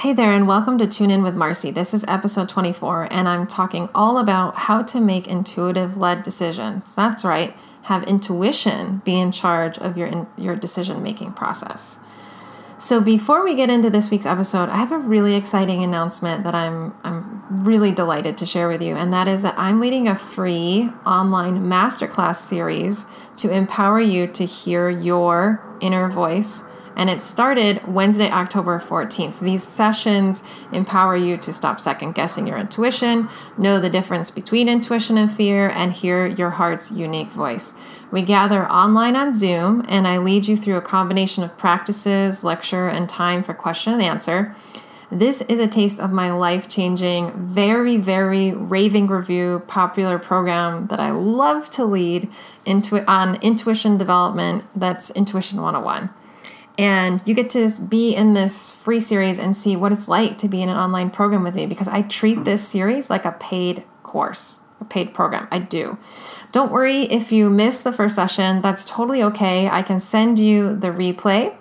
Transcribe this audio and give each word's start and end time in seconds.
Hey 0.00 0.14
there, 0.14 0.32
and 0.32 0.48
welcome 0.48 0.78
to 0.78 0.86
Tune 0.86 1.10
In 1.10 1.22
with 1.22 1.34
Marcy. 1.34 1.70
This 1.70 1.92
is 1.92 2.06
episode 2.08 2.48
24, 2.48 3.08
and 3.10 3.28
I'm 3.28 3.46
talking 3.46 3.90
all 3.94 4.16
about 4.16 4.56
how 4.56 4.82
to 4.84 4.98
make 4.98 5.28
intuitive 5.28 5.98
led 5.98 6.22
decisions. 6.22 6.94
That's 6.94 7.22
right, 7.22 7.54
have 7.82 8.04
intuition 8.04 9.02
be 9.04 9.20
in 9.20 9.30
charge 9.30 9.76
of 9.76 9.98
your, 9.98 10.26
your 10.38 10.56
decision 10.56 11.02
making 11.02 11.34
process. 11.34 12.00
So, 12.78 13.02
before 13.02 13.44
we 13.44 13.54
get 13.54 13.68
into 13.68 13.90
this 13.90 14.10
week's 14.10 14.24
episode, 14.24 14.70
I 14.70 14.76
have 14.76 14.90
a 14.90 14.96
really 14.96 15.34
exciting 15.34 15.84
announcement 15.84 16.44
that 16.44 16.54
I'm, 16.54 16.94
I'm 17.04 17.62
really 17.62 17.92
delighted 17.92 18.38
to 18.38 18.46
share 18.46 18.68
with 18.68 18.80
you, 18.80 18.96
and 18.96 19.12
that 19.12 19.28
is 19.28 19.42
that 19.42 19.58
I'm 19.58 19.80
leading 19.80 20.08
a 20.08 20.16
free 20.16 20.88
online 21.04 21.66
masterclass 21.66 22.36
series 22.36 23.04
to 23.36 23.50
empower 23.50 24.00
you 24.00 24.28
to 24.28 24.46
hear 24.46 24.88
your 24.88 25.62
inner 25.82 26.08
voice 26.08 26.62
and 26.96 27.08
it 27.08 27.22
started 27.22 27.86
Wednesday, 27.86 28.30
October 28.30 28.78
14th. 28.78 29.40
These 29.40 29.62
sessions 29.62 30.42
empower 30.72 31.16
you 31.16 31.36
to 31.38 31.52
stop 31.52 31.80
second 31.80 32.14
guessing 32.14 32.46
your 32.46 32.58
intuition, 32.58 33.28
know 33.56 33.80
the 33.80 33.90
difference 33.90 34.30
between 34.30 34.68
intuition 34.68 35.16
and 35.16 35.32
fear, 35.32 35.70
and 35.70 35.92
hear 35.92 36.26
your 36.26 36.50
heart's 36.50 36.90
unique 36.90 37.28
voice. 37.28 37.74
We 38.10 38.22
gather 38.22 38.68
online 38.68 39.16
on 39.16 39.34
Zoom, 39.34 39.84
and 39.88 40.06
I 40.06 40.18
lead 40.18 40.48
you 40.48 40.56
through 40.56 40.76
a 40.76 40.82
combination 40.82 41.44
of 41.44 41.56
practices, 41.56 42.42
lecture, 42.42 42.88
and 42.88 43.08
time 43.08 43.42
for 43.42 43.54
question 43.54 43.92
and 43.92 44.02
answer. 44.02 44.56
This 45.12 45.40
is 45.42 45.58
a 45.58 45.66
taste 45.66 45.98
of 45.98 46.12
my 46.12 46.30
life 46.30 46.68
changing, 46.68 47.32
very, 47.48 47.96
very 47.96 48.52
raving 48.52 49.08
review 49.08 49.60
popular 49.66 50.20
program 50.20 50.86
that 50.86 51.00
I 51.00 51.10
love 51.10 51.68
to 51.70 51.84
lead 51.84 52.30
into 52.64 53.04
on 53.10 53.34
intuition 53.42 53.96
development. 53.96 54.64
That's 54.76 55.10
Intuition 55.10 55.60
101. 55.60 56.10
And 56.80 57.22
you 57.26 57.34
get 57.34 57.50
to 57.50 57.68
be 57.78 58.14
in 58.14 58.32
this 58.32 58.72
free 58.72 59.00
series 59.00 59.38
and 59.38 59.54
see 59.54 59.76
what 59.76 59.92
it's 59.92 60.08
like 60.08 60.38
to 60.38 60.48
be 60.48 60.62
in 60.62 60.70
an 60.70 60.78
online 60.78 61.10
program 61.10 61.42
with 61.42 61.54
me 61.54 61.66
because 61.66 61.88
I 61.88 62.00
treat 62.00 62.46
this 62.46 62.66
series 62.66 63.10
like 63.10 63.26
a 63.26 63.32
paid 63.32 63.84
course, 64.02 64.56
a 64.80 64.86
paid 64.86 65.12
program. 65.12 65.46
I 65.50 65.58
do. 65.58 65.98
Don't 66.52 66.72
worry 66.72 67.02
if 67.02 67.32
you 67.32 67.50
miss 67.50 67.82
the 67.82 67.92
first 67.92 68.14
session, 68.14 68.62
that's 68.62 68.86
totally 68.86 69.22
okay. 69.24 69.68
I 69.68 69.82
can 69.82 70.00
send 70.00 70.38
you 70.38 70.74
the 70.74 70.88
replay 70.88 71.54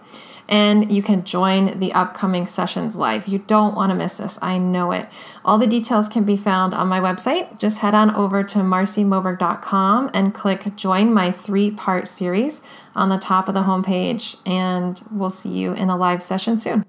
and 0.49 0.91
you 0.91 1.01
can 1.03 1.23
join 1.23 1.79
the 1.79 1.93
upcoming 1.93 2.47
sessions 2.47 2.95
live. 2.95 3.27
You 3.27 3.39
don't 3.39 3.75
want 3.75 3.91
to 3.91 3.95
miss 3.95 4.17
this. 4.17 4.39
I 4.41 4.57
know 4.57 4.91
it. 4.91 5.07
All 5.45 5.59
the 5.59 5.67
details 5.67 6.09
can 6.09 6.23
be 6.23 6.35
found 6.35 6.73
on 6.73 6.87
my 6.87 6.99
website. 6.99 7.59
Just 7.59 7.77
head 7.77 7.93
on 7.93 8.13
over 8.15 8.43
to 8.43 8.59
marcymoberg.com 8.59 10.09
and 10.13 10.33
click 10.33 10.75
join 10.75 11.13
my 11.13 11.31
three 11.31 11.69
part 11.69 12.07
series 12.07 12.61
on 12.95 13.09
the 13.09 13.17
top 13.17 13.47
of 13.47 13.53
the 13.53 13.61
homepage, 13.61 14.35
and 14.45 15.01
we'll 15.11 15.29
see 15.29 15.49
you 15.49 15.73
in 15.73 15.89
a 15.89 15.95
live 15.95 16.23
session 16.23 16.57
soon. 16.57 16.83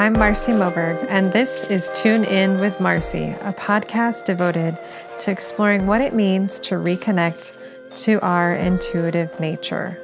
I'm 0.00 0.14
Marcy 0.14 0.52
Moberg, 0.52 1.06
and 1.10 1.30
this 1.30 1.64
is 1.64 1.90
Tune 1.94 2.24
In 2.24 2.58
with 2.58 2.80
Marcy, 2.80 3.36
a 3.42 3.52
podcast 3.52 4.24
devoted 4.24 4.78
to 5.18 5.30
exploring 5.30 5.86
what 5.86 6.00
it 6.00 6.14
means 6.14 6.58
to 6.60 6.76
reconnect 6.76 7.52
to 7.96 8.18
our 8.22 8.54
intuitive 8.54 9.38
nature. 9.38 10.02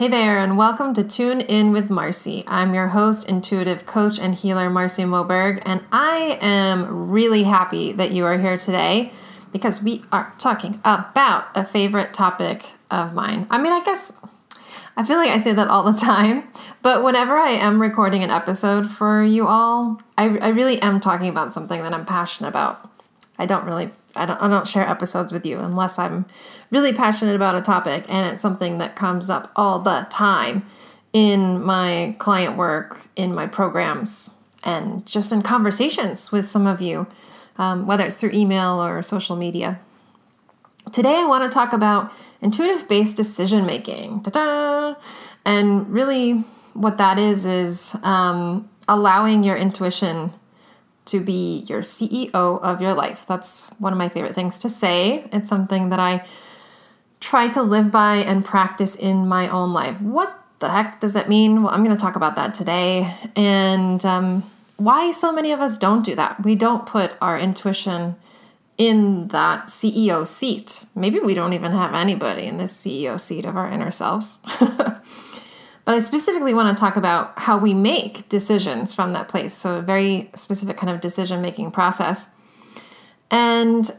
Hey 0.00 0.08
there, 0.08 0.38
and 0.38 0.58
welcome 0.58 0.94
to 0.94 1.04
Tune 1.04 1.40
In 1.42 1.70
with 1.70 1.90
Marcy. 1.90 2.42
I'm 2.48 2.74
your 2.74 2.88
host, 2.88 3.28
intuitive 3.28 3.86
coach, 3.86 4.18
and 4.18 4.34
healer 4.34 4.68
Marcy 4.68 5.04
Moberg, 5.04 5.62
and 5.64 5.84
I 5.92 6.38
am 6.40 7.08
really 7.08 7.44
happy 7.44 7.92
that 7.92 8.10
you 8.10 8.24
are 8.24 8.36
here 8.36 8.56
today 8.56 9.12
because 9.52 9.80
we 9.80 10.04
are 10.10 10.34
talking 10.38 10.80
about 10.84 11.44
a 11.54 11.64
favorite 11.64 12.12
topic 12.12 12.66
of 12.90 13.14
mine. 13.14 13.46
I 13.48 13.58
mean, 13.58 13.72
I 13.72 13.84
guess 13.84 14.12
I 14.98 15.04
feel 15.04 15.16
like 15.16 15.30
I 15.30 15.38
say 15.38 15.52
that 15.52 15.68
all 15.68 15.84
the 15.84 15.96
time, 16.06 16.48
but 16.82 17.04
whenever 17.04 17.36
I 17.36 17.50
am 17.50 17.80
recording 17.80 18.24
an 18.24 18.30
episode 18.30 18.90
for 18.90 19.22
you 19.22 19.46
all, 19.46 20.02
I, 20.18 20.24
I 20.38 20.48
really 20.48 20.82
am 20.82 20.98
talking 20.98 21.28
about 21.28 21.54
something 21.54 21.80
that 21.82 21.94
I'm 21.94 22.04
passionate 22.04 22.48
about. 22.48 22.90
I 23.38 23.46
don't 23.46 23.64
really, 23.64 23.90
I 24.16 24.26
don't, 24.26 24.42
I 24.42 24.48
don't 24.48 24.66
share 24.66 24.88
episodes 24.88 25.30
with 25.30 25.46
you 25.46 25.60
unless 25.60 26.00
I'm 26.00 26.26
really 26.72 26.92
passionate 26.92 27.36
about 27.36 27.54
a 27.54 27.62
topic 27.62 28.06
and 28.08 28.26
it's 28.26 28.42
something 28.42 28.78
that 28.78 28.96
comes 28.96 29.30
up 29.30 29.52
all 29.54 29.78
the 29.78 30.08
time 30.10 30.66
in 31.12 31.62
my 31.62 32.16
client 32.18 32.56
work, 32.56 33.06
in 33.14 33.32
my 33.32 33.46
programs, 33.46 34.30
and 34.64 35.06
just 35.06 35.30
in 35.30 35.42
conversations 35.42 36.32
with 36.32 36.48
some 36.48 36.66
of 36.66 36.82
you, 36.82 37.06
um, 37.56 37.86
whether 37.86 38.04
it's 38.04 38.16
through 38.16 38.32
email 38.32 38.84
or 38.84 39.00
social 39.04 39.36
media. 39.36 39.78
Today, 40.92 41.18
I 41.18 41.26
want 41.26 41.44
to 41.44 41.54
talk 41.54 41.72
about 41.72 42.12
intuitive 42.40 42.88
based 42.88 43.16
decision 43.16 43.66
making. 43.66 44.24
And 45.44 45.88
really, 45.90 46.44
what 46.74 46.98
that 46.98 47.18
is, 47.18 47.44
is 47.44 47.96
um, 48.02 48.68
allowing 48.86 49.42
your 49.42 49.56
intuition 49.56 50.32
to 51.06 51.20
be 51.20 51.64
your 51.68 51.80
CEO 51.80 52.30
of 52.34 52.82
your 52.82 52.94
life. 52.94 53.24
That's 53.26 53.66
one 53.78 53.92
of 53.92 53.98
my 53.98 54.08
favorite 54.08 54.34
things 54.34 54.58
to 54.60 54.68
say. 54.68 55.28
It's 55.32 55.48
something 55.48 55.88
that 55.88 55.98
I 55.98 56.26
try 57.20 57.48
to 57.48 57.62
live 57.62 57.90
by 57.90 58.16
and 58.16 58.44
practice 58.44 58.94
in 58.94 59.26
my 59.26 59.48
own 59.48 59.72
life. 59.72 60.00
What 60.00 60.38
the 60.58 60.68
heck 60.68 61.00
does 61.00 61.14
that 61.14 61.28
mean? 61.28 61.62
Well, 61.62 61.72
I'm 61.72 61.82
going 61.82 61.96
to 61.96 62.00
talk 62.00 62.16
about 62.16 62.36
that 62.36 62.54
today 62.54 63.14
and 63.34 64.04
um, 64.04 64.42
why 64.76 65.10
so 65.10 65.32
many 65.32 65.50
of 65.52 65.60
us 65.60 65.78
don't 65.78 66.04
do 66.04 66.14
that. 66.14 66.44
We 66.44 66.54
don't 66.54 66.86
put 66.86 67.12
our 67.20 67.38
intuition 67.38 68.16
in 68.78 69.26
that 69.28 69.66
CEO 69.66 70.24
seat. 70.24 70.86
Maybe 70.94 71.18
we 71.18 71.34
don't 71.34 71.52
even 71.52 71.72
have 71.72 71.94
anybody 71.94 72.44
in 72.44 72.58
this 72.58 72.72
CEO 72.72 73.20
seat 73.20 73.44
of 73.44 73.56
our 73.56 73.68
inner 73.68 73.90
selves. 73.90 74.38
but 74.60 75.02
I 75.84 75.98
specifically 75.98 76.54
want 76.54 76.76
to 76.76 76.80
talk 76.80 76.96
about 76.96 77.36
how 77.36 77.58
we 77.58 77.74
make 77.74 78.28
decisions 78.28 78.94
from 78.94 79.12
that 79.14 79.28
place. 79.28 79.52
So, 79.52 79.78
a 79.78 79.82
very 79.82 80.30
specific 80.34 80.76
kind 80.76 80.90
of 80.90 81.00
decision 81.00 81.42
making 81.42 81.72
process. 81.72 82.28
And 83.32 83.90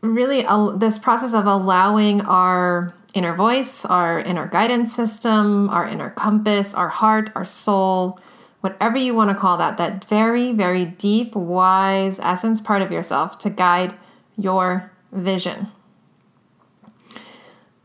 really, 0.00 0.44
uh, 0.46 0.70
this 0.70 0.98
process 0.98 1.34
of 1.34 1.44
allowing 1.44 2.22
our 2.22 2.94
inner 3.12 3.34
voice, 3.34 3.84
our 3.84 4.20
inner 4.20 4.48
guidance 4.48 4.94
system, 4.94 5.68
our 5.68 5.86
inner 5.86 6.10
compass, 6.10 6.72
our 6.72 6.88
heart, 6.88 7.30
our 7.34 7.44
soul, 7.44 8.18
whatever 8.62 8.96
you 8.96 9.14
want 9.14 9.28
to 9.28 9.36
call 9.36 9.58
that, 9.58 9.76
that 9.76 10.06
very, 10.06 10.52
very 10.52 10.86
deep, 10.86 11.36
wise 11.36 12.18
essence 12.18 12.62
part 12.62 12.80
of 12.80 12.90
yourself 12.90 13.38
to 13.38 13.50
guide 13.50 13.94
your 14.36 14.90
vision. 15.12 15.68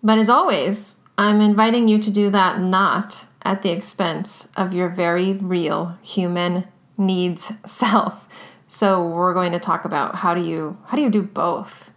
But 0.03 0.17
as 0.17 0.29
always, 0.29 0.95
I'm 1.17 1.41
inviting 1.41 1.87
you 1.87 1.99
to 1.99 2.11
do 2.11 2.29
that 2.29 2.59
not 2.59 3.25
at 3.43 3.61
the 3.61 3.71
expense 3.71 4.47
of 4.55 4.73
your 4.73 4.89
very 4.89 5.33
real 5.33 5.97
human 6.01 6.65
needs 6.97 7.51
self. 7.65 8.27
So 8.67 9.07
we're 9.07 9.33
going 9.33 9.51
to 9.53 9.59
talk 9.59 9.85
about 9.85 10.15
how 10.15 10.33
do 10.33 10.41
you 10.41 10.77
how 10.85 10.95
do 10.95 11.01
you 11.01 11.09
do 11.09 11.23
both? 11.23 11.91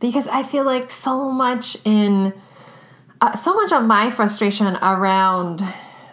Because 0.00 0.28
I 0.28 0.42
feel 0.42 0.64
like 0.64 0.90
so 0.90 1.30
much 1.30 1.76
in 1.84 2.34
uh, 3.20 3.34
so 3.36 3.54
much 3.54 3.72
of 3.72 3.84
my 3.84 4.10
frustration 4.10 4.76
around 4.82 5.62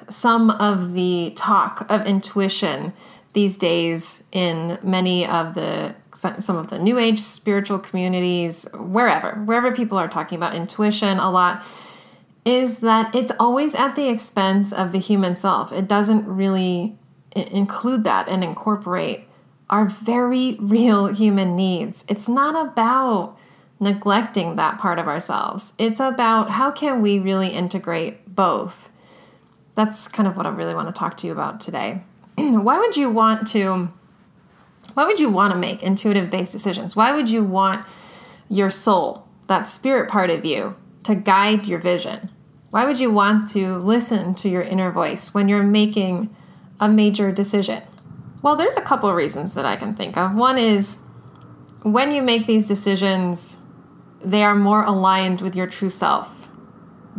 some 0.10 0.52
of 0.52 0.94
the 0.94 1.34
talk 1.36 1.86
of 1.90 2.06
intuition 2.06 2.94
these 3.34 3.58
days 3.58 4.24
in 4.32 4.78
many 4.84 5.26
of 5.26 5.56
the 5.56 5.96
some 6.14 6.58
of 6.58 6.68
the 6.68 6.78
new 6.78 7.00
age 7.00 7.20
spiritual 7.20 7.80
communities 7.80 8.68
wherever 8.76 9.32
wherever 9.46 9.72
people 9.72 9.98
are 9.98 10.08
talking 10.08 10.36
about 10.36 10.54
intuition 10.54 11.18
a 11.18 11.32
lot 11.32 11.66
is 12.46 12.80
that 12.80 13.14
it's 13.16 13.32
always 13.40 13.74
at 13.76 13.96
the 13.96 14.10
expense 14.10 14.74
of 14.74 14.92
the 14.92 15.00
human 15.00 15.36
self. 15.36 15.72
It 15.72 15.88
doesn't 15.88 16.28
really 16.28 16.98
include 17.32 18.04
that 18.04 18.28
and 18.28 18.44
incorporate 18.44 19.28
our 19.70 19.86
very 19.86 20.56
real 20.60 21.08
human 21.08 21.56
needs. 21.56 22.04
It's 22.08 22.28
not 22.28 22.68
about 22.68 23.38
neglecting 23.80 24.56
that 24.56 24.78
part 24.78 25.00
of 25.00 25.08
ourselves. 25.08 25.74
It's 25.78 26.00
about 26.00 26.50
how 26.50 26.72
can 26.72 27.02
we 27.02 27.20
really 27.20 27.50
integrate 27.50 28.36
both? 28.36 28.90
That's 29.76 30.08
kind 30.08 30.28
of 30.28 30.38
what 30.38 30.46
i 30.46 30.50
really 30.50 30.76
want 30.76 30.88
to 30.88 30.94
talk 30.94 31.18
to 31.18 31.28
you 31.28 31.34
about 31.34 31.60
today 31.60 32.04
why 32.64 32.80
would 32.80 32.98
you 32.98 33.10
want 33.10 33.48
to 33.48 33.90
why 34.94 35.06
would 35.06 35.20
you 35.20 35.30
want 35.30 35.54
to 35.54 35.60
make 35.60 35.82
intuitive 35.82 36.30
based 36.30 36.52
decisions? 36.52 36.96
Why 36.96 37.12
would 37.14 37.30
you 37.30 37.44
want 37.44 37.86
your 38.48 38.70
soul, 38.70 39.28
that 39.48 39.68
spirit 39.68 40.10
part 40.10 40.30
of 40.30 40.46
you, 40.46 40.76
to 41.04 41.16
guide 41.16 41.66
your 41.66 41.80
vision? 41.80 42.30
Why 42.70 42.86
would 42.86 43.00
you 43.00 43.12
want 43.12 43.50
to 43.50 43.78
listen 43.78 44.36
to 44.36 44.50
your 44.50 44.62
inner 44.62 44.92
voice 44.92 45.34
when 45.34 45.50
you're 45.50 45.64
making 45.64 46.36
a 46.80 46.88
major 46.88 47.32
decision? 47.32 47.84
Well, 48.42 48.56
there's 48.56 48.78
a 48.78 48.82
couple 48.82 49.10
of 49.10 49.16
reasons 49.16 49.56
that 49.56 49.66
I 49.66 49.76
can 49.76 49.96
think 49.96 50.18
of. 50.18 50.36
One 50.36 50.58
is 50.58 50.98
when 51.84 52.12
you 52.12 52.22
make 52.22 52.46
these 52.46 52.68
decisions, 52.68 53.58
they 54.24 54.44
are 54.44 54.56
more 54.56 54.84
aligned 54.84 55.42
with 55.42 55.56
your 55.56 55.68
true 55.68 55.90
self, 55.90 56.50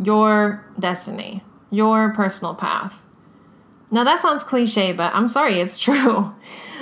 your 0.01 0.65
destiny, 0.79 1.43
your 1.71 2.13
personal 2.13 2.55
path. 2.55 3.04
Now 3.91 4.03
that 4.03 4.19
sounds 4.19 4.43
cliche, 4.43 4.91
but 4.91 5.13
I'm 5.13 5.27
sorry, 5.27 5.59
it's 5.59 5.77
true. 5.83 6.33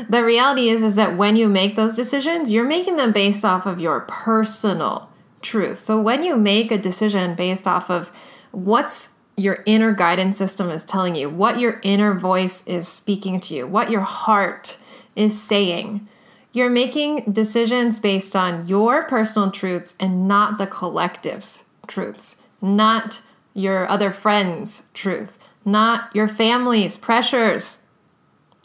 The 0.09 0.23
reality 0.23 0.69
is 0.69 0.83
is 0.83 0.95
that 0.95 1.17
when 1.17 1.35
you 1.35 1.47
make 1.47 1.75
those 1.75 1.95
decisions, 1.95 2.51
you're 2.51 2.63
making 2.63 2.97
them 2.97 3.11
based 3.11 3.45
off 3.45 3.65
of 3.65 3.79
your 3.79 4.01
personal 4.01 5.09
truth. 5.41 5.77
So 5.77 6.01
when 6.01 6.23
you 6.23 6.35
make 6.35 6.71
a 6.71 6.77
decision 6.77 7.35
based 7.35 7.67
off 7.67 7.89
of 7.91 8.11
what's 8.51 9.09
your 9.35 9.63
inner 9.65 9.91
guidance 9.93 10.37
system 10.37 10.69
is 10.69 10.85
telling 10.85 11.15
you, 11.15 11.29
what 11.29 11.59
your 11.59 11.79
inner 11.83 12.13
voice 12.13 12.65
is 12.67 12.87
speaking 12.87 13.39
to 13.41 13.55
you, 13.55 13.67
what 13.67 13.89
your 13.89 14.01
heart 14.01 14.77
is 15.15 15.39
saying, 15.39 16.07
you're 16.51 16.69
making 16.69 17.23
decisions 17.31 17.99
based 17.99 18.35
on 18.35 18.67
your 18.67 19.03
personal 19.03 19.49
truths 19.49 19.95
and 19.99 20.27
not 20.27 20.57
the 20.57 20.67
collective's 20.67 21.63
truths, 21.87 22.37
not 22.61 23.21
your 23.55 23.89
other 23.89 24.11
friends' 24.11 24.83
truth, 24.93 25.39
not 25.65 26.13
your 26.15 26.27
family's 26.27 26.97
pressures, 26.97 27.79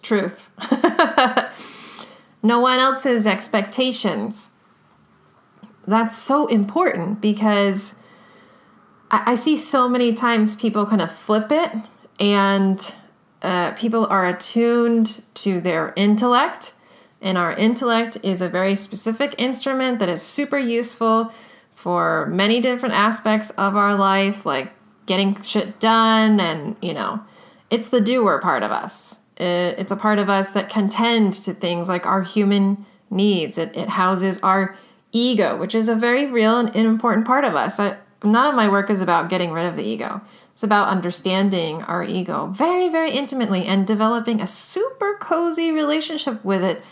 truth, 0.02 0.52
no 2.42 2.60
one 2.60 2.78
else's 2.78 3.26
expectations. 3.26 4.50
That's 5.86 6.16
so 6.16 6.46
important 6.46 7.20
because 7.20 7.94
I, 9.10 9.32
I 9.32 9.34
see 9.34 9.56
so 9.56 9.88
many 9.88 10.12
times 10.12 10.54
people 10.54 10.86
kind 10.86 11.02
of 11.02 11.10
flip 11.10 11.50
it 11.50 11.72
and 12.20 12.94
uh, 13.42 13.72
people 13.72 14.06
are 14.06 14.26
attuned 14.26 15.22
to 15.34 15.60
their 15.60 15.92
intellect. 15.96 16.72
And 17.20 17.36
our 17.36 17.52
intellect 17.52 18.18
is 18.22 18.40
a 18.40 18.48
very 18.48 18.76
specific 18.76 19.34
instrument 19.38 19.98
that 19.98 20.08
is 20.08 20.22
super 20.22 20.58
useful 20.58 21.32
for 21.74 22.26
many 22.26 22.60
different 22.60 22.94
aspects 22.94 23.50
of 23.50 23.76
our 23.76 23.94
life, 23.94 24.44
like 24.46 24.72
getting 25.08 25.42
shit 25.42 25.80
done. 25.80 26.38
And, 26.38 26.76
you 26.80 26.92
know, 26.92 27.20
it's 27.70 27.88
the 27.88 28.00
doer 28.00 28.38
part 28.40 28.62
of 28.62 28.70
us. 28.70 29.18
It's 29.36 29.92
a 29.92 29.96
part 29.96 30.18
of 30.18 30.28
us 30.28 30.52
that 30.52 30.68
can 30.68 30.88
tend 30.88 31.32
to 31.32 31.52
things 31.52 31.88
like 31.88 32.06
our 32.06 32.22
human 32.22 32.86
needs. 33.10 33.56
It, 33.58 33.76
it 33.76 33.88
houses 33.88 34.38
our 34.42 34.76
ego, 35.10 35.56
which 35.56 35.74
is 35.74 35.88
a 35.88 35.94
very 35.94 36.26
real 36.26 36.58
and 36.58 36.74
important 36.76 37.26
part 37.26 37.44
of 37.44 37.54
us. 37.54 37.80
I, 37.80 37.96
none 38.22 38.46
of 38.46 38.54
my 38.54 38.68
work 38.68 38.90
is 38.90 39.00
about 39.00 39.30
getting 39.30 39.52
rid 39.52 39.66
of 39.66 39.76
the 39.76 39.84
ego. 39.84 40.20
It's 40.52 40.64
about 40.64 40.88
understanding 40.88 41.82
our 41.84 42.02
ego 42.02 42.48
very, 42.48 42.88
very 42.88 43.12
intimately 43.12 43.64
and 43.64 43.86
developing 43.86 44.40
a 44.40 44.46
super 44.46 45.16
cozy 45.20 45.70
relationship 45.70 46.44
with 46.44 46.64
it 46.64 46.82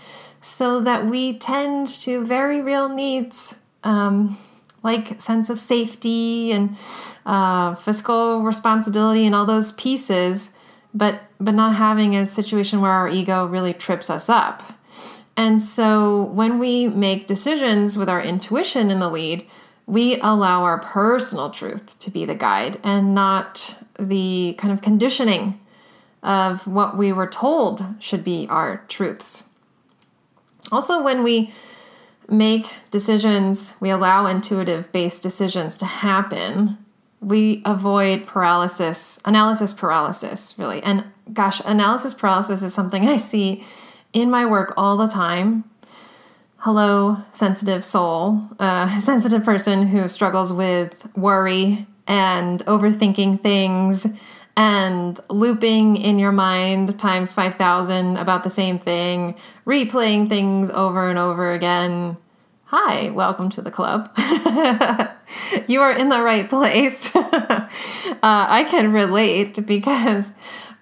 so 0.41 0.81
that 0.81 1.07
we 1.07 1.37
tend 1.37 1.89
to 1.89 2.25
very 2.25 2.63
real 2.63 2.89
needs 2.89 3.57
um, 3.83 4.39
like 4.85 5.21
sense 5.21 5.51
of 5.51 5.59
safety 5.59 6.53
and 6.53 6.77
uh, 7.27 7.75
fiscal 7.75 8.43
responsibility 8.43 9.27
and 9.27 9.35
all 9.35 9.45
those 9.45 9.73
pieces 9.73 10.51
but 10.95 11.25
but 11.39 11.55
not 11.55 11.77
having 11.77 12.17
a 12.17 12.25
situation 12.25 12.81
where 12.81 12.93
our 12.93 13.09
ego 13.09 13.45
really 13.47 13.75
trips 13.75 14.09
us 14.09 14.31
up. 14.31 14.63
And 15.37 15.61
so 15.61 16.25
when 16.25 16.59
we 16.59 16.89
make 16.89 17.27
decisions 17.27 17.99
with 17.99 18.09
our 18.09 18.23
intuition 18.23 18.91
in 18.91 19.01
the 19.01 19.11
lead 19.11 19.47
we 19.87 20.21
allow 20.21 20.65
our 20.65 20.79
personal 20.79 21.51
truth 21.51 21.99
to 22.01 22.11
be 22.11 22.25
the 22.25 22.35
guide 22.35 22.79
and 22.83 23.15
not 23.15 23.79
the 23.99 24.55
kind 24.59 24.73
of 24.73 24.83
conditioning 24.83 25.61
of 26.23 26.67
what 26.67 26.97
we 26.97 27.13
were 27.13 27.29
told 27.29 27.85
should 28.01 28.25
be 28.25 28.49
our 28.51 28.85
truths. 28.89 29.45
Also, 30.73 31.01
when 31.01 31.23
we 31.23 31.53
make 32.29 32.73
decisions, 32.91 33.75
we 33.79 33.89
allow 33.91 34.27
intuitive 34.27 34.91
based 34.91 35.23
decisions 35.23 35.77
to 35.77 35.87
happen, 35.87 36.79
we 37.21 37.63
avoid 37.65 38.27
paralysis, 38.27 39.19
analysis 39.25 39.73
paralysis, 39.73 40.55
really. 40.59 40.83
And 40.83 41.05
gosh, 41.33 41.61
analysis 41.65 42.15
paralysis 42.15 42.63
is 42.63 42.75
something 42.75 43.09
I 43.09 43.17
see 43.17 43.65
in 44.13 44.31
my 44.31 44.47
work 44.47 44.75
all 44.77 44.97
the 44.97 45.09
time. 45.09 45.65
Hello, 46.59 47.19
sensitive 47.33 47.85
soul, 47.85 48.43
uh, 48.59 49.01
sensitive 49.01 49.45
person 49.45 49.89
who 49.89 50.09
struggles 50.09 50.53
with 50.53 51.09
worry 51.17 51.87
and 52.07 52.65
overthinking 52.67 53.43
things 53.43 54.07
and 54.57 55.21
looping 55.29 55.97
in 55.97 56.19
your 56.19 56.33
mind 56.33 56.99
times 56.99 57.35
5000 57.35 58.17
about 58.17 58.43
the 58.43 58.51
same 58.51 58.79
thing, 58.79 59.35
replaying 59.67 60.29
things 60.29 60.71
over 60.71 61.11
and 61.11 61.19
over 61.19 61.53
again. 61.53 62.17
Hi, 62.67 63.11
welcome 63.11 63.51
to 63.51 63.63
the 63.63 63.71
club. 63.71 64.17
you 65.67 65.81
are 65.81 65.93
in 65.93 66.09
the 66.09 66.23
right 66.23 66.49
place. 66.49 67.15
uh, 67.17 67.69
I 68.23 68.67
can 68.69 68.93
relate 68.93 69.67
because 69.67 70.33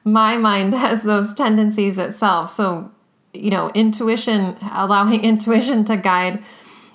my 0.05 0.37
mind 0.37 0.75
has 0.75 1.03
those 1.03 1.35
tendencies 1.35 1.99
itself. 1.99 2.51
So, 2.51 2.91
you 3.33 3.51
know, 3.51 3.71
intuition, 3.71 4.57
allowing 4.73 5.25
intuition 5.25 5.85
to 5.87 5.97
guide 5.97 6.43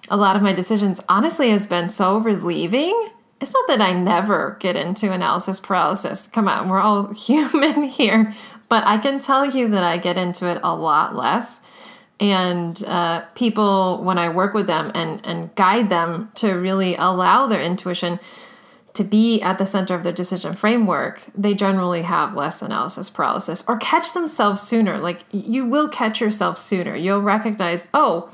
a 0.10 0.18
lot 0.18 0.36
of 0.36 0.42
my 0.42 0.54
decisions, 0.54 1.02
honestly, 1.08 1.50
has 1.52 1.66
been 1.66 1.90
so 1.90 2.18
relieving 2.18 3.10
it's 3.42 3.54
not 3.54 3.68
that 3.68 3.82
I 3.82 3.94
never 3.94 4.58
get 4.60 4.76
into 4.76 5.12
analysis 5.12 5.60
paralysis. 5.60 6.28
Come 6.28 6.48
on, 6.48 6.70
we're 6.70 6.80
all 6.80 7.14
human 7.14 7.84
here. 7.84 8.34
But 8.68 8.86
I 8.86 8.98
can 8.98 9.20
tell 9.20 9.46
you 9.46 9.70
that 9.70 9.84
I 9.84 9.98
get 9.98 10.18
into 10.18 10.48
it 10.48 10.60
a 10.64 10.76
lot 10.76 11.16
less. 11.16 11.62
And 12.20 12.84
uh, 12.86 13.22
people, 13.36 14.04
when 14.04 14.18
I 14.18 14.30
work 14.30 14.54
with 14.54 14.68
them 14.68 14.92
and, 14.94 15.26
and 15.26 15.54
guide 15.56 15.90
them 15.90 16.32
to 16.36 16.54
really 16.54 16.96
allow 16.96 17.48
their 17.48 17.62
intuition 17.62 18.20
to 18.94 19.04
be 19.04 19.42
at 19.42 19.58
the 19.58 19.66
center 19.66 19.96
of 19.96 20.04
their 20.04 20.12
decision 20.12 20.54
framework, 20.54 21.22
they 21.34 21.54
generally 21.54 22.02
have 22.02 22.36
less 22.36 22.62
analysis 22.62 23.10
paralysis 23.10 23.64
or 23.68 23.78
catch 23.78 24.14
themselves 24.14 24.62
sooner. 24.62 24.98
Like 24.98 25.24
you 25.32 25.66
will 25.66 25.88
catch 25.88 26.20
yourself 26.20 26.58
sooner. 26.58 26.96
You'll 26.96 27.22
recognize, 27.22 27.88
oh, 27.94 28.30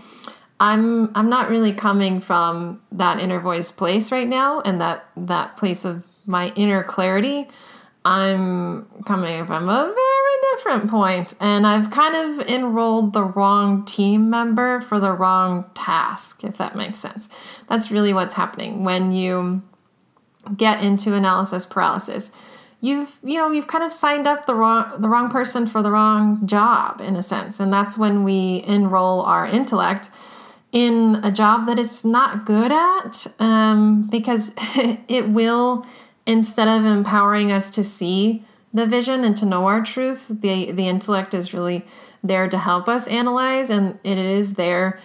I'm 0.60 1.12
I'm 1.16 1.30
not 1.30 1.50
really 1.50 1.74
coming 1.74 2.22
from 2.22 2.82
that 2.94 3.20
inner 3.20 3.40
voice 3.40 3.72
place 3.72 4.12
right 4.12 4.28
now 4.28 4.62
and 4.62 4.80
that 4.82 5.06
that 5.18 5.58
place 5.58 5.86
of 5.86 6.04
my 6.26 6.50
inner 6.56 6.84
clarity. 6.84 7.48
I'm 8.06 8.86
coming 9.06 9.46
from 9.46 9.68
a 9.68 9.84
very 9.84 10.25
different 10.54 10.90
point 10.90 11.34
and 11.40 11.66
I've 11.66 11.92
kind 11.92 12.16
of 12.16 12.48
enrolled 12.48 13.14
the 13.14 13.24
wrong 13.24 13.86
team 13.86 14.30
member 14.30 14.82
for 14.82 15.00
the 15.00 15.12
wrong 15.12 15.66
task 15.74 16.44
if 16.44 16.58
that 16.58 16.76
makes 16.76 17.00
sense. 17.00 17.30
That's 17.68 17.92
really 17.92 18.14
what's 18.14 18.34
happening 18.34 18.84
when 18.84 19.12
you 19.12 19.62
get 20.56 20.84
into 20.84 21.14
analysis 21.14 21.66
paralysis. 21.66 22.32
You've 22.82 23.18
you 23.24 23.38
know 23.38 23.52
you've 23.52 23.68
kind 23.68 23.84
of 23.84 23.92
signed 23.92 24.28
up 24.28 24.46
the 24.46 24.56
wrong 24.56 25.02
the 25.02 25.10
wrong 25.10 25.30
person 25.30 25.66
for 25.66 25.82
the 25.82 25.92
wrong 25.92 26.46
job 26.46 27.02
in 27.02 27.16
a 27.16 27.24
sense 27.24 27.60
and 27.60 27.74
that's 27.74 27.98
when 27.98 28.24
we 28.24 28.64
enroll 28.68 29.22
our 29.22 29.46
intellect 29.46 30.10
in 30.72 31.22
a 31.24 31.32
job 31.32 31.68
that 31.68 31.80
it's 31.80 32.04
not 32.04 32.46
good 32.46 32.72
at 32.72 33.26
um, 33.40 34.08
because 34.10 34.52
it 35.08 35.30
will 35.30 35.86
instead 36.26 36.68
of 36.68 36.86
empowering 36.86 37.52
us 37.52 37.70
to 37.72 37.84
see 37.84 38.44
the 38.76 38.86
vision 38.86 39.24
and 39.24 39.36
to 39.38 39.46
know 39.46 39.66
our 39.66 39.82
truth 39.82 40.28
the 40.42 40.72
the 40.72 40.88
intellect 40.88 41.34
is 41.34 41.54
really 41.54 41.86
there 42.24 42.48
to 42.48 42.58
help 42.58 42.88
us 42.88 43.08
analyze 43.08 43.70
and 43.70 43.98
it 44.04 44.18
is 44.18 44.56
there 44.56 45.00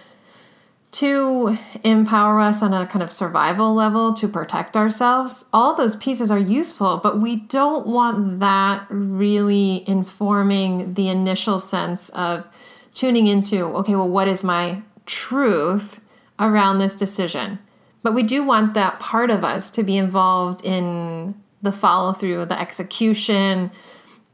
to 0.91 1.57
empower 1.85 2.41
us 2.41 2.62
on 2.65 2.75
a 2.75 2.85
kind 2.87 3.03
of 3.03 3.12
survival 3.12 3.73
level 3.75 4.12
to 4.12 4.27
protect 4.27 4.77
ourselves 4.77 5.45
all 5.53 5.75
those 5.75 5.97
pieces 5.97 6.31
are 6.31 6.39
useful 6.39 6.99
but 7.03 7.21
we 7.21 7.37
don't 7.37 7.87
want 7.87 8.41
that 8.41 8.87
really 8.91 9.89
informing 9.89 10.93
the 10.95 11.09
initial 11.09 11.61
sense 11.61 12.09
of 12.11 12.45
tuning 12.93 13.27
into 13.27 13.65
okay 13.65 13.95
well 13.95 14.09
what 14.09 14.27
is 14.27 14.43
my 14.43 14.83
truth 15.07 16.00
around 16.39 16.79
this 16.79 16.97
decision. 16.97 17.59
But 18.03 18.15
we 18.15 18.23
do 18.23 18.43
want 18.43 18.75
that 18.75 18.99
part 18.99 19.31
of 19.31 19.45
us 19.45 19.71
to 19.71 19.83
be 19.83 19.99
involved 19.99 20.65
in 20.65 21.35
the 21.62 21.73
follow 21.73 22.12
through, 22.12 22.47
the 22.47 22.59
execution, 22.59 23.71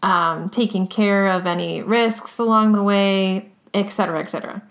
um, 0.02 0.48
taking 0.50 0.86
care 0.86 1.28
of 1.28 1.46
any 1.46 1.82
risks 1.82 2.38
along 2.38 2.72
the 2.72 2.82
way, 2.82 3.50
etc., 3.74 4.20
etc. 4.20 4.62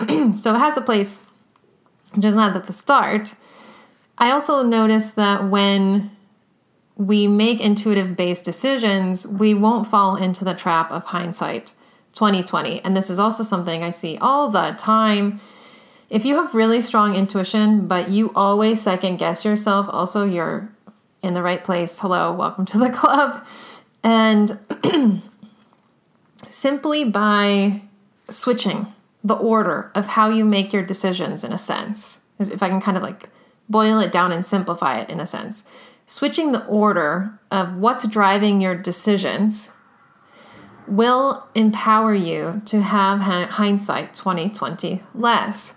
so 0.34 0.54
it 0.54 0.58
has 0.58 0.76
a 0.76 0.82
place 0.82 1.20
just 2.18 2.36
not 2.36 2.56
at 2.56 2.66
the 2.66 2.72
start. 2.72 3.34
I 4.18 4.30
also 4.30 4.62
noticed 4.62 5.16
that 5.16 5.48
when 5.48 6.10
we 6.96 7.26
make 7.26 7.60
intuitive 7.60 8.16
based 8.16 8.44
decisions, 8.44 9.26
we 9.26 9.54
won't 9.54 9.88
fall 9.88 10.16
into 10.16 10.44
the 10.44 10.54
trap 10.54 10.90
of 10.90 11.04
hindsight 11.04 11.72
2020. 12.12 12.80
And 12.84 12.96
this 12.96 13.10
is 13.10 13.18
also 13.18 13.42
something 13.42 13.82
I 13.82 13.90
see 13.90 14.16
all 14.18 14.48
the 14.48 14.74
time. 14.78 15.40
If 16.08 16.24
you 16.24 16.36
have 16.36 16.54
really 16.54 16.80
strong 16.80 17.16
intuition, 17.16 17.88
but 17.88 18.08
you 18.10 18.30
always 18.36 18.80
second 18.80 19.16
guess 19.16 19.44
yourself, 19.44 19.86
also 19.88 20.24
you're 20.24 20.73
in 21.24 21.32
the 21.32 21.42
right 21.42 21.64
place. 21.64 21.98
Hello, 21.98 22.32
welcome 22.32 22.66
to 22.66 22.78
the 22.78 22.90
club. 22.90 23.44
And 24.02 24.60
simply 26.50 27.04
by 27.04 27.80
switching 28.28 28.92
the 29.24 29.34
order 29.34 29.90
of 29.94 30.08
how 30.08 30.28
you 30.28 30.44
make 30.44 30.72
your 30.72 30.84
decisions, 30.84 31.42
in 31.42 31.52
a 31.52 31.58
sense, 31.58 32.20
if 32.38 32.62
I 32.62 32.68
can 32.68 32.80
kind 32.80 32.98
of 32.98 33.02
like 33.02 33.30
boil 33.70 33.98
it 34.00 34.12
down 34.12 34.32
and 34.32 34.44
simplify 34.44 35.00
it 35.00 35.08
in 35.08 35.18
a 35.18 35.26
sense, 35.26 35.64
switching 36.06 36.52
the 36.52 36.66
order 36.66 37.40
of 37.50 37.74
what's 37.76 38.06
driving 38.06 38.60
your 38.60 38.74
decisions 38.74 39.72
will 40.86 41.48
empower 41.54 42.14
you 42.14 42.60
to 42.66 42.82
have 42.82 43.20
hindsight 43.20 44.12
2020 44.12 45.02
less 45.14 45.74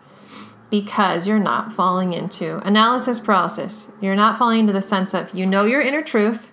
because 0.69 1.27
you're 1.27 1.39
not 1.39 1.71
falling 1.71 2.13
into 2.13 2.57
analysis 2.65 3.19
paralysis. 3.19 3.87
You're 4.01 4.15
not 4.15 4.37
falling 4.37 4.61
into 4.61 4.73
the 4.73 4.81
sense 4.81 5.13
of 5.13 5.33
you 5.33 5.45
know 5.45 5.65
your 5.65 5.81
inner 5.81 6.01
truth. 6.01 6.51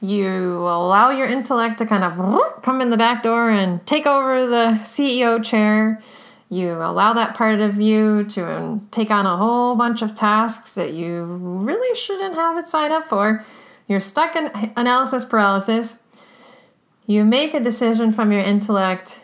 You 0.00 0.28
allow 0.28 1.10
your 1.10 1.26
intellect 1.26 1.78
to 1.78 1.86
kind 1.86 2.04
of 2.04 2.62
come 2.62 2.80
in 2.80 2.90
the 2.90 2.96
back 2.96 3.22
door 3.22 3.50
and 3.50 3.84
take 3.86 4.06
over 4.06 4.46
the 4.46 4.78
CEO 4.82 5.42
chair. 5.42 6.02
You 6.50 6.74
allow 6.74 7.14
that 7.14 7.34
part 7.34 7.60
of 7.60 7.80
you 7.80 8.24
to 8.24 8.46
um, 8.46 8.86
take 8.90 9.10
on 9.10 9.24
a 9.24 9.36
whole 9.36 9.74
bunch 9.76 10.02
of 10.02 10.14
tasks 10.14 10.74
that 10.74 10.92
you 10.92 11.24
really 11.24 11.94
shouldn't 11.96 12.34
have 12.34 12.58
it 12.58 12.68
signed 12.68 12.92
up 12.92 13.08
for. 13.08 13.44
You're 13.88 14.00
stuck 14.00 14.36
in 14.36 14.50
analysis 14.76 15.24
paralysis. 15.24 15.98
You 17.06 17.24
make 17.24 17.54
a 17.54 17.60
decision 17.60 18.12
from 18.12 18.30
your 18.30 18.40
intellect, 18.40 19.20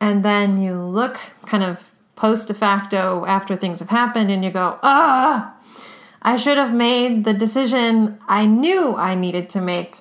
and 0.00 0.24
then 0.24 0.60
you 0.60 0.74
look 0.74 1.18
kind 1.46 1.62
of 1.62 1.90
post 2.16 2.48
de 2.48 2.54
facto 2.54 3.24
after 3.26 3.56
things 3.56 3.80
have 3.80 3.90
happened 3.90 4.30
and 4.30 4.44
you 4.44 4.50
go, 4.50 4.78
ah, 4.82 5.54
I 6.22 6.36
should 6.36 6.56
have 6.56 6.72
made 6.72 7.24
the 7.24 7.34
decision 7.34 8.18
I 8.28 8.46
knew 8.46 8.94
I 8.94 9.14
needed 9.14 9.48
to 9.50 9.60
make, 9.60 9.98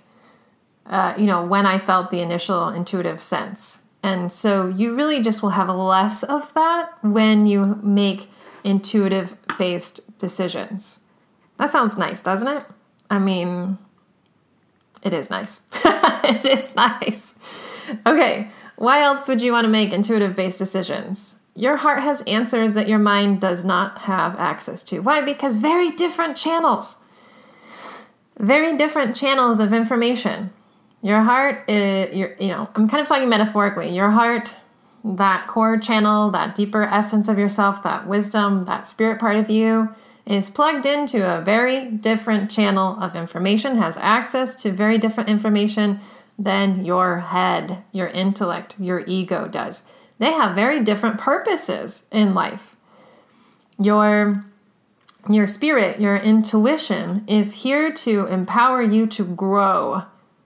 uh, 0.86 1.14
you 1.18 1.26
know, 1.26 1.46
when 1.46 1.66
I 1.66 1.80
felt 1.80 2.12
the 2.12 2.22
initial 2.22 2.70
intuitive 2.70 3.22
sense. 3.22 3.84
And 4.02 4.32
so 4.32 4.68
you 4.68 4.96
really 4.96 5.22
just 5.22 5.42
will 5.42 5.52
have 5.52 5.70
less 5.70 6.24
of 6.24 6.54
that 6.54 6.92
when 7.04 7.48
you 7.48 7.80
make 7.84 8.30
intuitive 8.64 9.36
based 9.58 10.18
decisions. 10.18 11.00
That 11.58 11.70
sounds 11.70 11.98
nice, 11.98 12.22
doesn't 12.22 12.48
it? 12.48 12.66
I 13.10 13.20
mean, 13.20 13.78
it 15.02 15.14
is 15.14 15.30
nice. 15.30 15.62
it 15.74 16.46
is 16.46 16.76
nice. 16.76 17.36
Okay, 18.06 18.50
why 18.76 19.02
else 19.02 19.28
would 19.28 19.42
you 19.42 19.52
want 19.52 19.66
to 19.66 19.70
make 19.70 19.92
intuitive 19.94 20.36
based 20.36 20.60
decisions? 20.60 21.36
Your 21.56 21.78
heart 21.78 22.00
has 22.00 22.22
answers 22.24 22.74
that 22.74 22.88
your 22.88 23.00
mind 23.00 23.40
does 23.42 23.64
not 23.64 24.00
have 24.00 24.36
access 24.38 24.84
to. 24.84 25.00
Why? 25.00 25.22
Because 25.22 25.58
very 25.58 25.92
different 25.92 26.36
channels. 26.36 26.98
Very 28.40 28.76
different 28.76 29.16
channels 29.16 29.60
of 29.60 29.74
information. 29.74 30.52
Your 31.02 31.20
heart 31.22 31.70
is, 31.70 32.16
you 32.16 32.48
know, 32.48 32.70
I'm 32.76 32.88
kind 32.88 33.02
of 33.02 33.08
talking 33.08 33.30
metaphorically. 33.30 33.94
Your 33.94 34.10
heart, 34.10 34.56
that 35.04 35.48
core 35.48 35.78
channel, 35.78 36.32
that 36.32 36.56
deeper 36.56 36.84
essence 36.84 37.28
of 37.28 37.38
yourself, 37.38 37.84
that 37.84 38.08
wisdom, 38.08 38.66
that 38.66 38.88
spirit 38.88 39.20
part 39.20 39.36
of 39.36 39.50
you, 39.50 39.94
is 40.26 40.50
plugged 40.50 40.86
into 40.86 41.30
a 41.30 41.42
very 41.42 41.92
different 41.92 42.50
channel 42.50 42.98
of 43.02 43.16
information, 43.16 43.78
has 43.78 43.98
access 43.98 44.56
to 44.56 44.72
very 44.72 44.98
different 44.98 45.30
information 45.30 46.00
than 46.40 46.86
your 46.86 47.20
head, 47.20 47.84
your 47.92 48.08
intellect, 48.08 48.76
your 48.80 49.04
ego 49.06 49.48
does. 49.48 49.84
They 50.24 50.32
have 50.32 50.56
very 50.56 50.80
different 50.80 51.18
purposes 51.18 52.06
in 52.10 52.34
life. 52.34 52.78
Your 53.78 54.46
your 55.30 55.46
spirit, 55.46 56.00
your 56.00 56.16
intuition 56.16 57.26
is 57.28 57.64
here 57.64 57.92
to 57.92 58.28
empower 58.28 58.82
you 58.82 59.06
to 59.08 59.26
grow, 59.26 60.04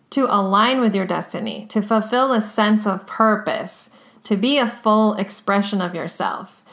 to 0.10 0.26
align 0.36 0.80
with 0.80 0.96
your 0.96 1.06
destiny, 1.06 1.68
to 1.68 1.84
fulfill 1.84 2.34
a 2.34 2.42
sense 2.42 2.88
of 2.88 3.06
purpose, 3.06 3.92
to 4.24 4.36
be 4.36 4.58
a 4.58 4.68
full 4.68 5.14
expression 5.14 5.80
of 5.80 5.94
yourself. 5.94 6.64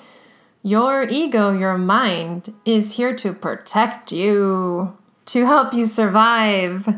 Your 0.62 1.02
ego, 1.02 1.52
your 1.52 1.76
mind, 1.76 2.54
is 2.64 2.96
here 2.96 3.14
to 3.16 3.34
protect 3.34 4.12
you, 4.12 4.96
to 5.26 5.44
help 5.44 5.74
you 5.74 5.84
survive. 5.84 6.88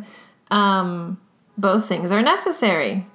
Um, 0.53 1.21
both 1.59 1.89
things 1.89 2.13
are 2.13 2.23
necessary 2.23 3.07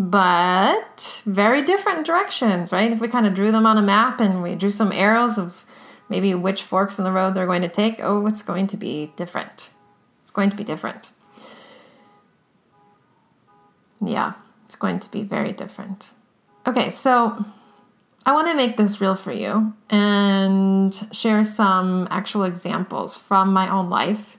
but 0.00 1.22
very 1.26 1.62
different 1.62 2.06
directions, 2.06 2.72
right? 2.72 2.90
If 2.90 3.00
we 3.00 3.08
kind 3.08 3.26
of 3.26 3.34
drew 3.34 3.52
them 3.52 3.66
on 3.66 3.76
a 3.76 3.82
map 3.82 4.18
and 4.18 4.42
we 4.42 4.54
drew 4.54 4.70
some 4.70 4.92
arrows 4.92 5.36
of 5.36 5.66
maybe 6.08 6.34
which 6.34 6.62
forks 6.62 6.98
in 6.98 7.04
the 7.04 7.12
road 7.12 7.34
they're 7.34 7.46
going 7.46 7.60
to 7.60 7.68
take, 7.68 8.00
oh, 8.02 8.26
it's 8.26 8.40
going 8.40 8.66
to 8.68 8.78
be 8.78 9.12
different. 9.16 9.68
It's 10.22 10.30
going 10.30 10.48
to 10.48 10.56
be 10.56 10.64
different. 10.64 11.10
Yeah, 14.00 14.32
it's 14.64 14.74
going 14.74 15.00
to 15.00 15.10
be 15.10 15.22
very 15.22 15.52
different. 15.52 16.14
Okay, 16.66 16.88
so 16.88 17.44
I 18.24 18.32
want 18.32 18.48
to 18.48 18.54
make 18.54 18.78
this 18.78 19.02
real 19.02 19.16
for 19.16 19.32
you 19.32 19.74
and 19.90 20.94
share 21.12 21.44
some 21.44 22.08
actual 22.10 22.44
examples 22.44 23.18
from 23.18 23.52
my 23.52 23.68
own 23.68 23.90
life 23.90 24.38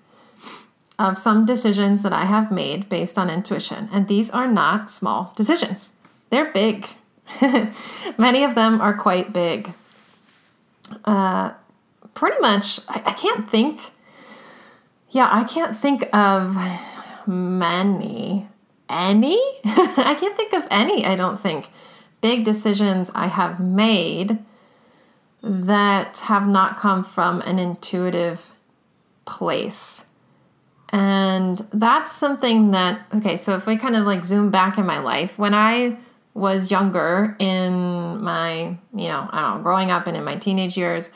of 1.01 1.17
some 1.17 1.45
decisions 1.45 2.03
that 2.03 2.13
I 2.13 2.25
have 2.25 2.51
made 2.51 2.87
based 2.87 3.17
on 3.17 3.29
intuition. 3.29 3.89
And 3.91 4.07
these 4.07 4.29
are 4.29 4.47
not 4.47 4.89
small 4.89 5.33
decisions, 5.35 5.95
they're 6.29 6.51
big. 6.51 6.87
Many 8.17 8.43
of 8.43 8.55
them 8.55 8.81
are 8.81 8.95
quite 8.95 9.33
big. 9.33 9.73
Uh, 11.05 11.53
pretty 12.13 12.39
much, 12.39 12.79
I, 12.87 13.01
I 13.05 13.13
can't 13.13 13.49
think. 13.49 13.79
Yeah, 15.09 15.29
I 15.31 15.43
can't 15.43 15.75
think 15.75 16.03
of 16.13 16.55
many. 17.27 18.47
Any? 18.89 19.39
I 19.65 20.15
can't 20.19 20.37
think 20.37 20.53
of 20.53 20.67
any, 20.69 21.05
I 21.05 21.15
don't 21.15 21.39
think. 21.39 21.69
Big 22.21 22.43
decisions 22.43 23.09
I 23.15 23.27
have 23.27 23.59
made 23.59 24.39
that 25.41 26.17
have 26.19 26.47
not 26.47 26.77
come 26.77 27.03
from 27.03 27.41
an 27.41 27.57
intuitive 27.59 28.51
place. 29.25 30.05
And 30.91 31.57
that's 31.71 32.11
something 32.11 32.71
that, 32.71 33.01
okay, 33.15 33.37
so 33.37 33.55
if 33.55 33.65
we 33.65 33.77
kind 33.77 33.95
of 33.95 34.05
like 34.05 34.25
zoom 34.25 34.51
back 34.51 34.77
in 34.77 34.85
my 34.85 34.99
life, 34.99 35.39
when 35.39 35.53
I 35.53 35.97
was 36.33 36.69
younger 36.69 37.35
in 37.39 38.21
my, 38.21 38.77
you 38.93 39.07
know, 39.07 39.27
I 39.31 39.41
don't 39.41 39.57
know, 39.57 39.63
growing 39.63 39.89
up 39.89 40.07
and 40.07 40.17
in 40.17 40.23
my 40.23 40.35
teenage 40.35 40.77
years, 40.77 41.09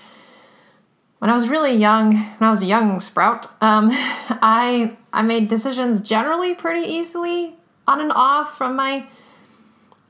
when 1.20 1.29
I 1.29 1.34
was 1.34 1.50
really 1.50 1.75
young, 1.75 2.15
when 2.15 2.48
I 2.48 2.50
was 2.50 2.62
a 2.62 2.65
young 2.65 3.00
sprout, 3.00 3.48
um, 3.62 3.89
I 3.91 4.96
I 5.12 5.22
made 5.22 5.48
decisions 5.48 6.01
generally 6.01 6.55
pretty 6.55 6.88
easily 6.88 7.55
on 7.88 8.01
and 8.01 8.12
off 8.12 8.58
from 8.58 8.75
my 8.75 9.08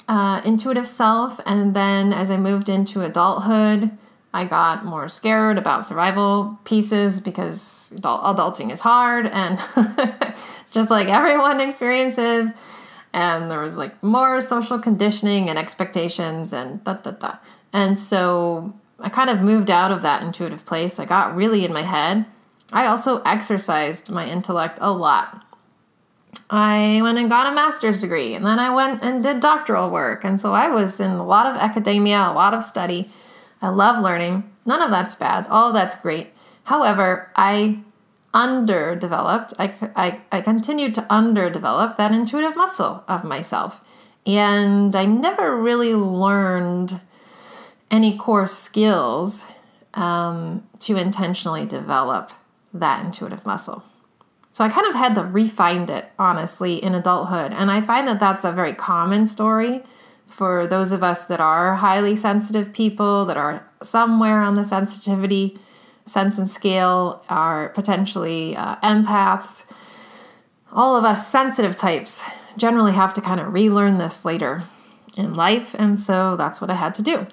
uh, 0.07 0.41
intuitive 0.43 0.87
self, 0.87 1.39
and 1.45 1.75
then 1.75 2.11
as 2.11 2.31
I 2.31 2.37
moved 2.37 2.69
into 2.69 3.03
adulthood, 3.03 3.91
I 4.35 4.43
got 4.43 4.83
more 4.83 5.07
scared 5.07 5.57
about 5.57 5.85
survival 5.85 6.59
pieces 6.65 7.21
because 7.21 7.93
adulting 8.01 8.69
is 8.69 8.81
hard 8.81 9.27
and 9.27 9.57
just 10.73 10.91
like 10.91 11.07
everyone 11.07 11.61
experiences. 11.61 12.51
And 13.13 13.49
there 13.49 13.61
was 13.61 13.77
like 13.77 14.03
more 14.03 14.41
social 14.41 14.77
conditioning 14.77 15.47
and 15.47 15.57
expectations 15.57 16.51
and 16.51 16.83
da 16.83 16.95
da 16.95 17.11
da. 17.11 17.37
And 17.71 17.97
so 17.97 18.73
I 18.99 19.07
kind 19.07 19.29
of 19.29 19.39
moved 19.39 19.71
out 19.71 19.93
of 19.93 20.01
that 20.01 20.21
intuitive 20.21 20.65
place. 20.65 20.99
I 20.99 21.05
got 21.05 21.33
really 21.33 21.63
in 21.63 21.71
my 21.71 21.83
head. 21.83 22.25
I 22.73 22.87
also 22.87 23.21
exercised 23.21 24.11
my 24.11 24.27
intellect 24.27 24.79
a 24.81 24.91
lot. 24.91 25.45
I 26.49 26.99
went 27.01 27.17
and 27.19 27.29
got 27.29 27.47
a 27.47 27.55
master's 27.55 28.01
degree 28.01 28.35
and 28.35 28.45
then 28.45 28.59
I 28.59 28.75
went 28.75 29.01
and 29.01 29.23
did 29.23 29.39
doctoral 29.39 29.91
work. 29.91 30.25
And 30.25 30.41
so 30.41 30.51
I 30.51 30.67
was 30.67 30.99
in 30.99 31.11
a 31.11 31.25
lot 31.25 31.45
of 31.45 31.55
academia, 31.55 32.17
a 32.17 32.33
lot 32.33 32.53
of 32.53 32.65
study. 32.65 33.07
I 33.61 33.69
love 33.69 34.03
learning. 34.03 34.49
None 34.65 34.81
of 34.81 34.91
that's 34.91 35.15
bad. 35.15 35.47
All 35.49 35.73
that's 35.73 35.95
great. 35.95 36.33
However, 36.63 37.31
I 37.35 37.79
underdeveloped, 38.33 39.53
I, 39.57 39.73
I, 39.95 40.21
I 40.31 40.41
continued 40.41 40.93
to 40.95 41.01
underdevelop 41.03 41.97
that 41.97 42.11
intuitive 42.11 42.55
muscle 42.55 43.03
of 43.07 43.23
myself. 43.23 43.81
And 44.25 44.95
I 44.95 45.05
never 45.05 45.55
really 45.55 45.93
learned 45.93 46.99
any 47.89 48.17
core 48.17 48.47
skills 48.47 49.45
um, 49.93 50.67
to 50.79 50.97
intentionally 50.97 51.65
develop 51.65 52.31
that 52.73 53.05
intuitive 53.05 53.45
muscle. 53.45 53.83
So 54.49 54.63
I 54.63 54.69
kind 54.69 54.87
of 54.87 54.95
had 54.95 55.15
to 55.15 55.23
refine 55.23 55.89
it, 55.89 56.11
honestly, 56.17 56.83
in 56.83 56.95
adulthood. 56.95 57.53
And 57.53 57.69
I 57.69 57.81
find 57.81 58.07
that 58.07 58.19
that's 58.19 58.43
a 58.43 58.51
very 58.51 58.73
common 58.73 59.25
story 59.25 59.83
for 60.27 60.67
those 60.67 60.91
of 60.91 61.03
us 61.03 61.25
that 61.25 61.39
are 61.39 61.75
highly 61.75 62.15
sensitive 62.15 62.73
people, 62.73 63.25
that 63.25 63.37
are 63.37 63.65
somewhere 63.81 64.41
on 64.41 64.55
the 64.55 64.65
sensitivity 64.65 65.57
sense 66.05 66.37
and 66.37 66.49
scale, 66.49 67.23
are 67.29 67.69
potentially 67.69 68.55
uh, 68.55 68.75
empaths, 68.77 69.65
all 70.71 70.95
of 70.95 71.05
us 71.05 71.27
sensitive 71.27 71.75
types 71.75 72.23
generally 72.57 72.91
have 72.91 73.13
to 73.13 73.21
kind 73.21 73.39
of 73.39 73.53
relearn 73.53 73.97
this 73.97 74.25
later 74.25 74.63
in 75.17 75.33
life. 75.33 75.73
And 75.77 75.97
so 75.97 76.35
that's 76.35 76.61
what 76.61 76.69
I 76.69 76.75
had 76.75 76.93
to 76.95 77.01
do. 77.01 77.25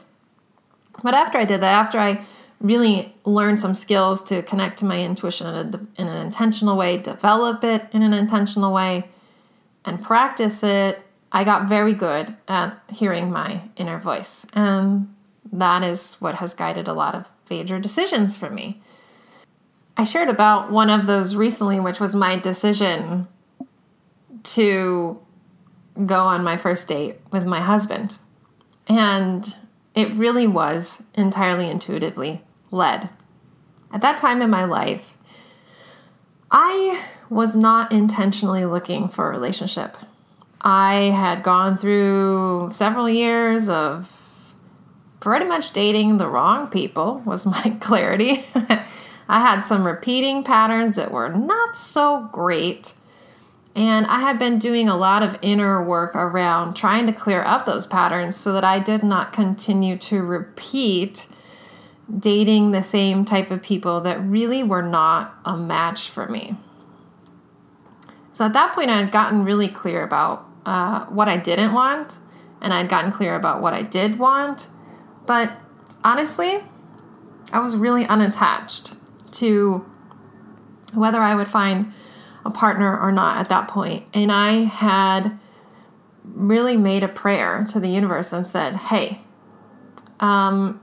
But 1.03 1.15
after 1.15 1.39
I 1.39 1.45
did 1.45 1.61
that, 1.61 1.73
after 1.73 1.99
I 1.99 2.25
really 2.61 3.15
learned 3.25 3.59
some 3.59 3.75
skills 3.75 4.23
to 4.23 4.43
connect 4.43 4.79
to 4.79 4.85
my 4.85 5.03
intuition 5.03 5.49
in, 5.49 5.55
a, 5.55 6.01
in 6.01 6.09
an 6.09 6.17
intentional 6.25 6.77
way, 6.77 6.99
develop 6.99 7.65
it 7.65 7.87
in 7.93 8.03
an 8.03 8.15
intentional 8.15 8.73
way, 8.73 9.09
and 9.85 10.03
practice 10.03 10.63
it 10.63 11.03
I 11.33 11.45
got 11.45 11.69
very 11.69 11.95
good 11.95 12.37
at 12.47 12.79
hearing 12.91 13.31
my 13.31 13.63
inner 13.77 13.99
voice. 13.99 14.47
And 14.53 15.13
that 15.51 15.83
is 15.83 16.15
what 16.21 16.37
has 16.37 16.55
guided 16.55 16.89
a 16.89 16.93
lot 16.93 17.15
of 17.15 17.29
major 17.49 17.79
decisions 17.79 18.37
for 18.37 18.51
me. 18.51 18.83
I 19.97 20.05
shared 20.05 20.29
about 20.29 20.71
one 20.71 20.91
of 20.91 21.07
those 21.07 21.35
recently, 21.35 21.81
which 21.81 22.01
was 22.01 22.15
my 22.15 22.37
decision 22.37 23.27
to 24.45 25.21
go 26.07 26.21
on 26.21 26.45
my 26.45 26.57
first 26.57 26.89
date 26.89 27.17
with 27.31 27.45
my 27.45 27.61
husband. 27.61 28.19
And 28.89 29.55
it 29.95 30.13
really 30.13 30.47
was 30.47 31.03
entirely 31.15 31.69
intuitively 31.69 32.43
led. 32.71 33.11
At 33.93 34.01
that 34.01 34.17
time 34.17 34.41
in 34.41 34.51
my 34.51 34.65
life, 34.65 35.17
I 36.51 37.03
was 37.29 37.57
not 37.57 37.93
intentionally 37.93 38.65
looking 38.65 39.09
for 39.09 39.29
a 39.29 39.31
relationship. 39.31 39.97
I 40.63 40.95
had 41.15 41.43
gone 41.43 41.77
through 41.77 42.71
several 42.73 43.09
years 43.09 43.69
of 43.69 44.19
pretty 45.19 45.45
much 45.45 45.73
dating 45.73 46.19
the 46.19 46.29
wrong 46.29 46.69
people, 46.69 47.23
was 47.25 47.45
my 47.45 47.77
clarity. 47.81 48.45
I 49.29 49.41
had 49.41 49.61
some 49.63 49.85
repeating 49.85 50.45
patterns 50.45 50.97
that 50.97 51.11
were 51.11 51.29
not 51.29 51.77
so 51.77 52.29
great. 52.33 52.95
And 53.75 54.07
I 54.07 54.21
had 54.21 54.39
been 54.39 54.59
doing 54.59 54.89
a 54.89 54.97
lot 54.97 55.23
of 55.23 55.39
inner 55.41 55.83
work 55.83 56.15
around 56.15 56.75
trying 56.75 57.07
to 57.07 57.13
clear 57.13 57.43
up 57.43 57.65
those 57.65 57.87
patterns 57.87 58.37
so 58.37 58.53
that 58.53 58.65
I 58.65 58.79
did 58.79 59.03
not 59.03 59.33
continue 59.33 59.97
to 59.99 60.23
repeat 60.23 61.27
dating 62.19 62.73
the 62.73 62.83
same 62.83 63.25
type 63.25 63.51
of 63.51 63.63
people 63.63 64.01
that 64.03 64.21
really 64.23 64.63
were 64.63 64.83
not 64.83 65.35
a 65.45 65.57
match 65.57 66.11
for 66.11 66.29
me. 66.29 66.57
So 68.35 68.45
at 68.45 68.53
that 68.53 68.75
point, 68.75 68.91
I 68.91 68.99
had 68.99 69.13
gotten 69.13 69.45
really 69.45 69.69
clear 69.69 70.03
about 70.03 70.47
uh, 70.67 71.07
what 71.07 71.29
I 71.29 71.37
didn't 71.37 71.73
want, 71.73 72.19
and 72.61 72.73
I'd 72.73 72.89
gotten 72.89 73.11
clear 73.11 73.35
about 73.35 73.63
what 73.63 73.75
I 73.75 73.83
did 73.83 74.19
want. 74.19 74.69
But 75.27 75.53
honestly, 76.05 76.61
I 77.53 77.61
was 77.61 77.77
really 77.77 78.07
unattached 78.07 78.95
to 79.33 79.85
whether 80.95 81.21
I 81.21 81.35
would 81.35 81.49
find 81.49 81.93
a 82.45 82.51
partner 82.51 82.99
or 82.99 83.13
not 83.13 83.39
at 83.39 83.49
that 83.49 83.69
point. 83.69 84.05
And 84.13 84.31
I 84.33 84.65
had 84.65 85.39
really 86.25 86.77
made 86.77 87.03
a 87.03 87.09
prayer 87.09 87.67
to 87.71 87.81
the 87.81 87.89
universe 87.89 88.33
and 88.33 88.47
said, 88.47 88.77
hey, 88.77 89.23
um, 90.21 90.81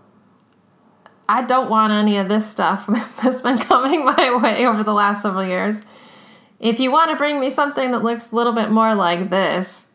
I 1.27 1.43
don't 1.43 1.69
want 1.69 1.93
any 1.93 2.17
of 2.17 2.29
this 2.29 2.50
stuff 2.50 2.88
that's 3.24 3.41
been 3.41 3.59
coming 3.59 4.05
my 4.05 4.38
way 4.41 4.65
over 4.65 4.83
the 4.83 4.93
last 4.93 5.21
several 5.21 5.45
years. 5.45 5.83
If 6.60 6.80
you 6.80 6.92
want 6.92 7.12
to 7.12 7.18
bring 7.18 7.39
me 7.39 7.50
something 7.50 7.92
that 7.92 8.04
looks 8.04 8.32
a 8.32 8.36
little 8.36 8.54
bit 8.54 8.70
more 8.70 8.94
like 8.96 9.30
this, 9.30 9.88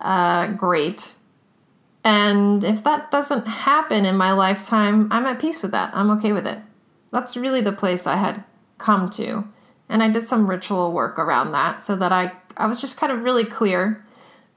uh, 0.00 0.48
great. 0.48 1.14
And 2.04 2.62
if 2.62 2.84
that 2.84 3.10
doesn't 3.10 3.46
happen 3.46 4.04
in 4.04 4.16
my 4.16 4.32
lifetime, 4.32 5.08
I'm 5.10 5.24
at 5.24 5.38
peace 5.38 5.62
with 5.62 5.72
that. 5.72 5.90
I'm 5.94 6.10
okay 6.10 6.32
with 6.32 6.46
it. 6.46 6.58
That's 7.10 7.36
really 7.36 7.62
the 7.62 7.72
place 7.72 8.06
I 8.06 8.16
had 8.16 8.44
come 8.76 9.08
to. 9.10 9.48
And 9.88 10.02
I 10.02 10.10
did 10.10 10.22
some 10.22 10.48
ritual 10.48 10.92
work 10.92 11.18
around 11.18 11.52
that 11.52 11.82
so 11.82 11.96
that 11.96 12.12
I, 12.12 12.32
I 12.56 12.66
was 12.66 12.80
just 12.80 12.98
kind 12.98 13.12
of 13.12 13.22
really 13.22 13.44
clear 13.44 14.04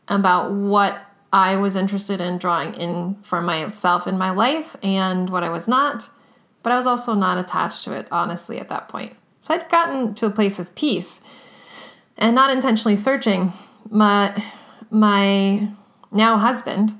about 0.10 0.52
what 0.52 1.00
I 1.32 1.56
was 1.56 1.76
interested 1.76 2.20
in 2.20 2.38
drawing 2.38 2.74
in 2.74 3.18
for 3.22 3.42
myself 3.42 4.08
in 4.08 4.18
my 4.18 4.32
life 4.32 4.76
and 4.84 5.30
what 5.30 5.44
I 5.44 5.50
was 5.50 5.68
not. 5.68 6.10
But 6.64 6.74
I 6.74 6.78
was 6.78 6.88
also 6.88 7.14
not 7.14 7.38
attached 7.38 7.86
to 7.86 7.94
it, 7.94 8.08
honestly, 8.12 8.60
at 8.60 8.70
that 8.70 8.90
point. 8.90 9.16
So 9.48 9.54
I'd 9.54 9.70
gotten 9.70 10.14
to 10.16 10.26
a 10.26 10.30
place 10.30 10.60
of 10.60 10.76
peace 10.76 11.22
and 12.18 12.36
not 12.36 12.50
intentionally 12.50 12.98
searching. 12.98 13.54
But 13.90 14.38
my 14.90 15.70
now 16.12 16.36
husband 16.36 16.92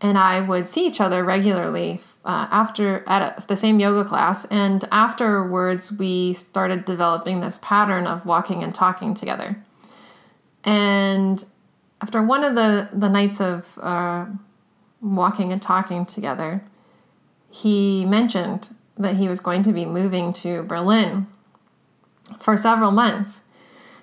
and 0.00 0.16
I 0.16 0.42
would 0.42 0.68
see 0.68 0.86
each 0.86 1.00
other 1.00 1.24
regularly 1.24 2.00
uh, 2.24 2.46
after 2.52 3.02
at 3.08 3.42
a, 3.42 3.46
the 3.48 3.56
same 3.56 3.80
yoga 3.80 4.08
class, 4.08 4.44
and 4.44 4.84
afterwards 4.92 5.90
we 5.90 6.34
started 6.34 6.84
developing 6.84 7.40
this 7.40 7.58
pattern 7.60 8.06
of 8.06 8.24
walking 8.24 8.62
and 8.62 8.72
talking 8.72 9.12
together. 9.12 9.60
And 10.62 11.44
after 12.00 12.22
one 12.22 12.44
of 12.44 12.54
the 12.54 12.90
the 12.92 13.08
nights 13.08 13.40
of 13.40 13.76
uh, 13.82 14.26
walking 15.00 15.52
and 15.52 15.60
talking 15.60 16.06
together, 16.06 16.62
he 17.50 18.04
mentioned 18.04 18.68
that 18.96 19.16
he 19.16 19.26
was 19.28 19.40
going 19.40 19.64
to 19.64 19.72
be 19.72 19.84
moving 19.84 20.32
to 20.34 20.62
Berlin 20.62 21.26
for 22.38 22.56
several 22.56 22.90
months, 22.90 23.42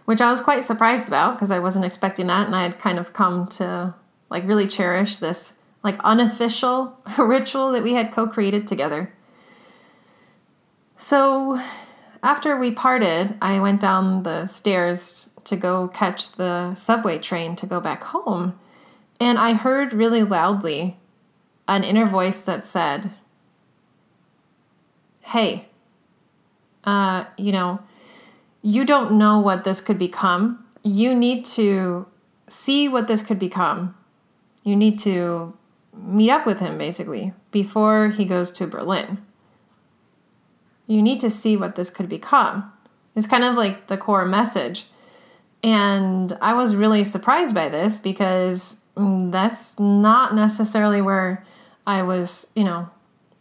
which 0.06 0.22
I 0.22 0.30
was 0.30 0.42
quite 0.42 0.64
surprised 0.64 1.08
about 1.08 1.36
because 1.36 1.52
I 1.52 1.60
wasn't 1.60 1.86
expecting 1.86 2.28
that, 2.28 2.48
and 2.48 2.56
I 2.56 2.64
had 2.64 2.80
kind 2.80 3.00
of 3.00 3.14
come 3.14 3.48
to 3.48 3.94
like 4.30 4.48
really 4.48 4.68
cherish 4.68 5.18
this 5.18 5.54
like 5.84 6.00
unofficial 6.04 6.98
ritual 7.18 7.72
that 7.72 7.84
we 7.84 7.94
had 7.94 8.12
co 8.12 8.28
created 8.28 8.68
together. 8.68 9.14
So 10.98 11.62
after 12.22 12.58
we 12.58 12.72
parted, 12.72 13.38
I 13.42 13.60
went 13.60 13.80
down 13.80 14.24
the 14.24 14.46
stairs 14.46 15.30
to 15.46 15.56
go 15.56 15.88
catch 15.88 16.34
the 16.34 16.76
subway 16.76 17.18
train 17.18 17.56
to 17.56 17.66
go 17.66 17.80
back 17.80 18.04
home. 18.04 18.60
And 19.20 19.38
I 19.38 19.54
heard 19.54 19.94
really 19.94 20.24
loudly 20.24 20.98
an 21.68 21.84
inner 21.84 22.06
voice 22.06 22.42
that 22.42 22.66
said, 22.66 23.12
Hey, 25.22 25.70
uh, 26.84 27.26
you 27.38 27.52
know, 27.52 27.80
you 28.62 28.86
don't 28.86 29.14
know 29.14 29.40
what 29.40 29.64
this 29.64 29.82
could 29.82 29.98
become. 29.98 30.66
You 30.84 31.16
need 31.16 31.46
to 31.46 32.08
see 32.48 32.88
what 32.88 33.08
this 33.08 33.22
could 33.22 33.40
become. 33.40 33.96
You 34.64 34.76
need 34.76 35.00
to 35.00 35.58
meet 35.94 36.30
up 36.30 36.46
with 36.46 36.60
him 36.60 36.78
basically 36.78 37.34
before 37.52 38.10
he 38.10 38.26
goes 38.26 38.52
to 38.52 38.68
Berlin. 38.68 39.20
You 40.88 41.02
need 41.02 41.20
to 41.20 41.30
see 41.30 41.56
what 41.56 41.76
this 41.76 41.90
could 41.90 42.10
become. 42.10 42.72
It's 43.16 43.28
kind 43.28 43.44
of 43.44 43.56
like 43.56 43.88
the 43.88 43.98
core 43.98 44.26
message. 44.26 44.86
And 45.64 46.38
I 46.42 46.54
was 46.54 46.76
really 46.76 47.04
surprised 47.04 47.54
by 47.54 47.70
this 47.70 47.98
because 47.98 48.82
that's 48.96 49.80
not 49.80 50.36
necessarily 50.36 51.02
where 51.02 51.46
I 51.86 52.04
was, 52.04 52.48
you 52.56 52.64
know, 52.64 52.90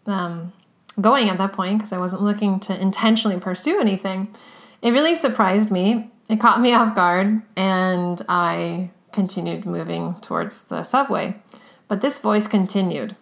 um, 0.06 0.52
going 1.00 1.28
at 1.28 1.38
that 1.38 1.52
point 1.52 1.78
because 1.78 1.92
I 1.92 1.98
wasn't 1.98 2.22
looking 2.22 2.60
to 2.60 2.80
intentionally 2.80 3.38
pursue 3.38 3.80
anything. 3.80 4.34
It 4.82 4.90
really 4.90 5.14
surprised 5.14 5.70
me. 5.70 6.10
It 6.28 6.40
caught 6.40 6.60
me 6.60 6.72
off 6.74 6.94
guard, 6.94 7.42
and 7.56 8.22
I 8.28 8.90
continued 9.12 9.66
moving 9.66 10.14
towards 10.20 10.62
the 10.62 10.82
subway. 10.84 11.40
But 11.88 12.02
this 12.02 12.18
voice 12.18 12.46
continued. 12.46 13.16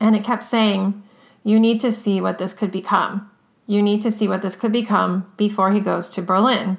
And 0.00 0.16
it 0.16 0.24
kept 0.24 0.44
saying, 0.44 1.02
You 1.44 1.60
need 1.60 1.80
to 1.80 1.92
see 1.92 2.20
what 2.20 2.38
this 2.38 2.52
could 2.52 2.70
become. 2.70 3.30
You 3.66 3.82
need 3.82 4.02
to 4.02 4.10
see 4.10 4.28
what 4.28 4.42
this 4.42 4.56
could 4.56 4.72
become 4.72 5.32
before 5.36 5.72
he 5.72 5.80
goes 5.80 6.08
to 6.10 6.22
Berlin. 6.22 6.78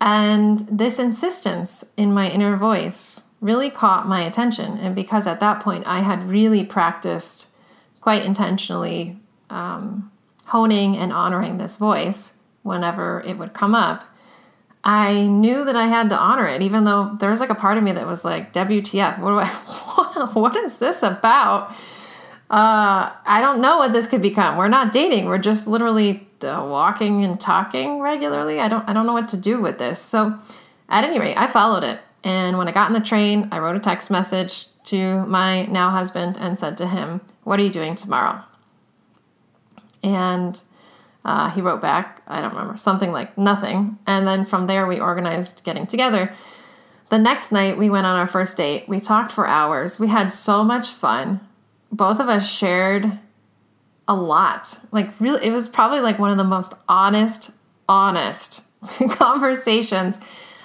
And 0.00 0.60
this 0.68 0.98
insistence 0.98 1.84
in 1.96 2.12
my 2.12 2.28
inner 2.28 2.56
voice 2.56 3.22
really 3.40 3.70
caught 3.70 4.08
my 4.08 4.22
attention. 4.22 4.78
And 4.78 4.94
because 4.94 5.26
at 5.26 5.40
that 5.40 5.60
point 5.60 5.84
I 5.86 6.00
had 6.00 6.28
really 6.28 6.64
practiced 6.64 7.48
quite 8.00 8.24
intentionally 8.24 9.20
um, 9.50 10.11
honing 10.52 10.98
and 10.98 11.14
honoring 11.14 11.56
this 11.56 11.78
voice 11.78 12.34
whenever 12.62 13.22
it 13.26 13.38
would 13.38 13.54
come 13.54 13.74
up, 13.74 14.04
I 14.84 15.26
knew 15.26 15.64
that 15.64 15.76
I 15.76 15.86
had 15.86 16.10
to 16.10 16.18
honor 16.18 16.46
it, 16.46 16.60
even 16.60 16.84
though 16.84 17.16
there 17.18 17.30
was 17.30 17.40
like 17.40 17.48
a 17.48 17.54
part 17.54 17.78
of 17.78 17.84
me 17.84 17.92
that 17.92 18.06
was 18.06 18.22
like, 18.22 18.52
WTF, 18.52 19.18
what 19.18 19.30
do 19.30 19.38
I, 19.38 19.46
what 20.34 20.54
is 20.56 20.76
this 20.76 21.02
about? 21.02 21.70
Uh, 22.50 23.10
I 23.24 23.40
don't 23.40 23.62
know 23.62 23.78
what 23.78 23.94
this 23.94 24.06
could 24.06 24.20
become. 24.20 24.58
We're 24.58 24.68
not 24.68 24.92
dating. 24.92 25.24
We're 25.24 25.38
just 25.38 25.66
literally 25.66 26.28
uh, 26.42 26.66
walking 26.68 27.24
and 27.24 27.40
talking 27.40 28.00
regularly. 28.00 28.60
I 28.60 28.68
don't, 28.68 28.86
I 28.86 28.92
don't 28.92 29.06
know 29.06 29.14
what 29.14 29.28
to 29.28 29.38
do 29.38 29.62
with 29.62 29.78
this. 29.78 29.98
So 29.98 30.38
at 30.90 31.02
any 31.02 31.18
rate, 31.18 31.36
I 31.38 31.46
followed 31.46 31.82
it. 31.82 31.98
And 32.24 32.58
when 32.58 32.68
I 32.68 32.72
got 32.72 32.88
in 32.88 32.92
the 32.92 33.00
train, 33.00 33.48
I 33.50 33.58
wrote 33.58 33.76
a 33.76 33.80
text 33.80 34.10
message 34.10 34.66
to 34.84 35.24
my 35.24 35.64
now 35.64 35.88
husband 35.88 36.36
and 36.38 36.58
said 36.58 36.76
to 36.76 36.86
him, 36.86 37.22
what 37.44 37.58
are 37.58 37.62
you 37.62 37.70
doing 37.70 37.94
tomorrow? 37.94 38.44
And 40.02 40.60
uh, 41.24 41.50
he 41.50 41.60
wrote 41.60 41.80
back, 41.80 42.22
I 42.26 42.40
don't 42.40 42.52
remember, 42.52 42.76
something 42.76 43.12
like 43.12 43.36
nothing. 43.38 43.98
And 44.06 44.26
then 44.26 44.44
from 44.44 44.66
there, 44.66 44.86
we 44.86 45.00
organized 45.00 45.64
getting 45.64 45.86
together. 45.86 46.32
The 47.10 47.18
next 47.18 47.52
night, 47.52 47.78
we 47.78 47.90
went 47.90 48.06
on 48.06 48.16
our 48.16 48.26
first 48.26 48.56
date. 48.56 48.88
We 48.88 48.98
talked 48.98 49.32
for 49.32 49.46
hours. 49.46 50.00
We 50.00 50.08
had 50.08 50.32
so 50.32 50.64
much 50.64 50.88
fun. 50.88 51.40
Both 51.90 52.20
of 52.20 52.28
us 52.28 52.50
shared 52.50 53.18
a 54.08 54.14
lot. 54.14 54.78
Like, 54.90 55.10
really, 55.20 55.46
it 55.46 55.52
was 55.52 55.68
probably 55.68 56.00
like 56.00 56.18
one 56.18 56.30
of 56.30 56.38
the 56.38 56.44
most 56.44 56.74
honest, 56.88 57.50
honest 57.88 58.62
conversations 59.10 60.18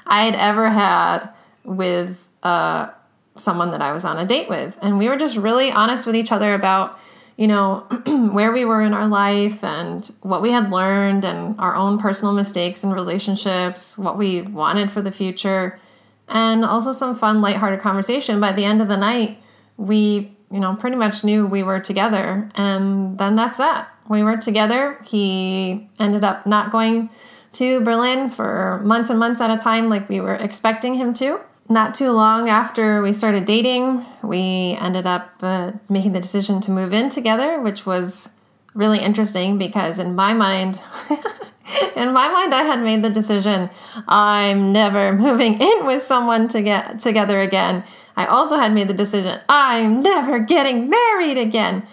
I 0.06 0.24
had 0.24 0.36
ever 0.36 0.70
had 0.70 1.30
with 1.64 2.28
uh, 2.44 2.90
someone 3.36 3.72
that 3.72 3.82
I 3.82 3.92
was 3.92 4.06
on 4.06 4.18
a 4.18 4.26
date 4.26 4.50
with. 4.50 4.78
And 4.82 4.98
we 4.98 5.10
were 5.10 5.18
just 5.18 5.38
really 5.38 5.72
honest 5.72 6.06
with 6.08 6.16
each 6.16 6.32
other 6.32 6.54
about 6.54 6.98
you 7.38 7.48
know, 7.48 7.86
where 8.32 8.52
we 8.52 8.66
were 8.66 8.82
in 8.82 8.94
our 8.94 9.08
life 9.08 9.64
and 9.64 10.12
what 10.22 10.42
we 10.42 10.52
had 10.52 10.72
learned 10.72 11.24
and 11.24 11.58
our 11.60 11.76
own 11.76 12.00
personal 12.00 12.34
mistakes 12.34 12.84
and 12.84 12.92
relationships, 12.94 13.98
what 13.98 14.18
we 14.18 14.42
wanted 14.42 14.92
for 14.92 15.02
the 15.02 15.12
future, 15.12 15.80
and 16.28 16.66
also 16.66 16.92
some 16.92 17.16
fun, 17.16 17.40
lighthearted 17.40 17.80
conversation. 17.80 18.40
By 18.42 18.52
the 18.52 18.66
end 18.66 18.82
of 18.82 18.88
the 18.88 18.98
night, 18.98 19.38
we, 19.78 20.36
you 20.52 20.60
know, 20.60 20.76
pretty 20.76 20.98
much 20.98 21.24
knew 21.24 21.46
we 21.46 21.62
were 21.62 21.80
together. 21.80 22.50
And 22.56 23.18
then 23.20 23.36
that's 23.36 23.58
that. 23.58 23.88
We 24.10 24.24
were 24.24 24.38
together. 24.38 25.00
He 25.06 25.88
ended 26.00 26.24
up 26.24 26.48
not 26.48 26.72
going 26.72 27.10
to 27.54 27.82
Berlin 27.82 28.30
for 28.30 28.82
months 28.84 29.10
and 29.10 29.20
months 29.20 29.42
at 29.42 29.52
a 29.52 29.58
time, 29.58 29.90
like 29.90 30.10
we 30.10 30.20
were 30.20 30.36
expecting 30.36 30.96
him 30.96 31.14
to. 31.16 31.40
Not 31.70 31.94
too 31.94 32.12
long 32.12 32.48
after 32.48 33.02
we 33.02 33.12
started 33.12 33.46
dating, 33.46 34.06
we 34.24 34.78
ended 34.80 35.06
up 35.06 35.32
uh, 35.42 35.74
making 35.90 36.14
the 36.14 36.22
decision 36.22 36.62
to 36.62 36.72
move 36.72 36.94
in 36.94 37.10
together, 37.10 37.60
which 37.60 37.86
was 37.86 38.30
really 38.74 39.00
interesting 39.00 39.58
because 39.58 40.00
in 40.00 40.16
my 40.16 40.34
mind, 40.34 40.82
in 41.96 42.14
my 42.14 42.30
mind, 42.30 42.54
I 42.54 42.64
had 42.64 42.82
made 42.82 43.04
the 43.04 43.10
decision 43.10 43.70
I'm 44.08 44.72
never 44.72 45.12
moving 45.28 45.60
in 45.60 45.86
with 45.86 46.02
someone 46.02 46.48
to 46.50 46.62
get 46.62 47.00
together 47.02 47.42
again. 47.42 47.84
I 48.16 48.26
also 48.26 48.56
had 48.56 48.74
made 48.74 48.88
the 48.88 48.94
decision 48.94 49.42
I'm 49.50 50.02
never 50.02 50.40
getting 50.40 50.90
married 50.90 51.38
again. 51.38 51.86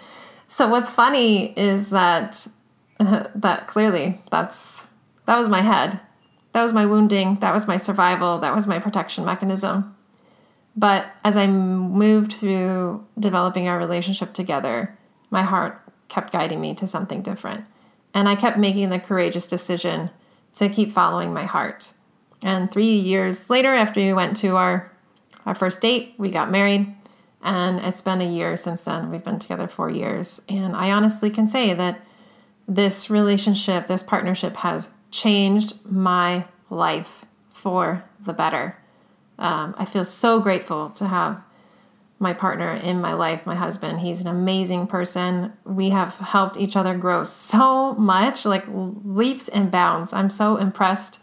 So 0.47 0.69
what's 0.69 0.91
funny 0.91 1.53
is 1.59 1.89
that 1.89 2.47
uh, 2.99 3.27
that 3.35 3.67
clearly 3.67 4.21
that's 4.31 4.85
that 5.25 5.37
was 5.37 5.49
my 5.49 5.61
head. 5.61 5.99
That 6.55 6.63
was 6.63 6.71
my 6.71 6.85
wounding, 6.85 7.35
that 7.41 7.53
was 7.53 7.67
my 7.67 7.75
survival, 7.75 8.39
that 8.39 8.55
was 8.55 8.65
my 8.65 8.79
protection 8.79 9.25
mechanism. 9.25 9.93
But 10.73 11.05
as 11.21 11.35
I 11.35 11.47
moved 11.47 12.31
through 12.31 13.05
developing 13.19 13.67
our 13.67 13.77
relationship 13.77 14.31
together, 14.31 14.97
my 15.29 15.41
heart 15.41 15.81
kept 16.07 16.31
guiding 16.31 16.61
me 16.61 16.73
to 16.75 16.87
something 16.87 17.21
different. 17.21 17.65
And 18.13 18.29
I 18.29 18.35
kept 18.35 18.57
making 18.57 18.89
the 18.89 18.99
courageous 18.99 19.47
decision 19.47 20.11
to 20.53 20.69
keep 20.69 20.93
following 20.93 21.33
my 21.33 21.43
heart. 21.43 21.91
And 22.41 22.71
three 22.71 22.95
years 22.95 23.49
later, 23.49 23.73
after 23.73 23.99
we 23.99 24.13
went 24.13 24.37
to 24.37 24.55
our, 24.55 24.89
our 25.45 25.55
first 25.55 25.81
date, 25.81 26.13
we 26.17 26.31
got 26.31 26.51
married. 26.51 26.87
And 27.41 27.79
it's 27.79 27.99
been 27.99 28.21
a 28.21 28.33
year 28.33 28.55
since 28.55 28.85
then. 28.85 29.11
We've 29.11 29.21
been 29.21 29.39
together 29.39 29.67
four 29.67 29.89
years. 29.89 30.41
And 30.47 30.73
I 30.73 30.91
honestly 30.91 31.29
can 31.29 31.47
say 31.47 31.73
that 31.73 31.99
this 32.65 33.09
relationship, 33.09 33.87
this 33.87 34.03
partnership 34.03 34.55
has 34.55 34.91
changed 35.15 35.73
my 35.85 36.45
life 36.69 37.25
for 37.53 38.03
the 38.19 38.33
better. 38.33 38.77
Um, 39.39 39.73
I 39.77 39.85
feel 39.85 40.03
so 40.03 40.41
grateful 40.41 40.89
to 40.89 41.07
have 41.07 41.41
my 42.19 42.33
partner 42.33 42.73
in 42.73 42.99
my 42.99 43.13
life, 43.13 43.45
my 43.45 43.55
husband. 43.55 44.01
He's 44.01 44.19
an 44.19 44.27
amazing 44.27 44.87
person. 44.87 45.53
We 45.63 45.91
have 45.91 46.17
helped 46.17 46.57
each 46.57 46.75
other 46.75 46.97
grow 46.97 47.23
so 47.23 47.93
much, 47.93 48.45
like 48.45 48.65
leaps 48.67 49.47
and 49.47 49.71
bounds. 49.71 50.11
I'm 50.11 50.29
so 50.29 50.57
impressed 50.57 51.21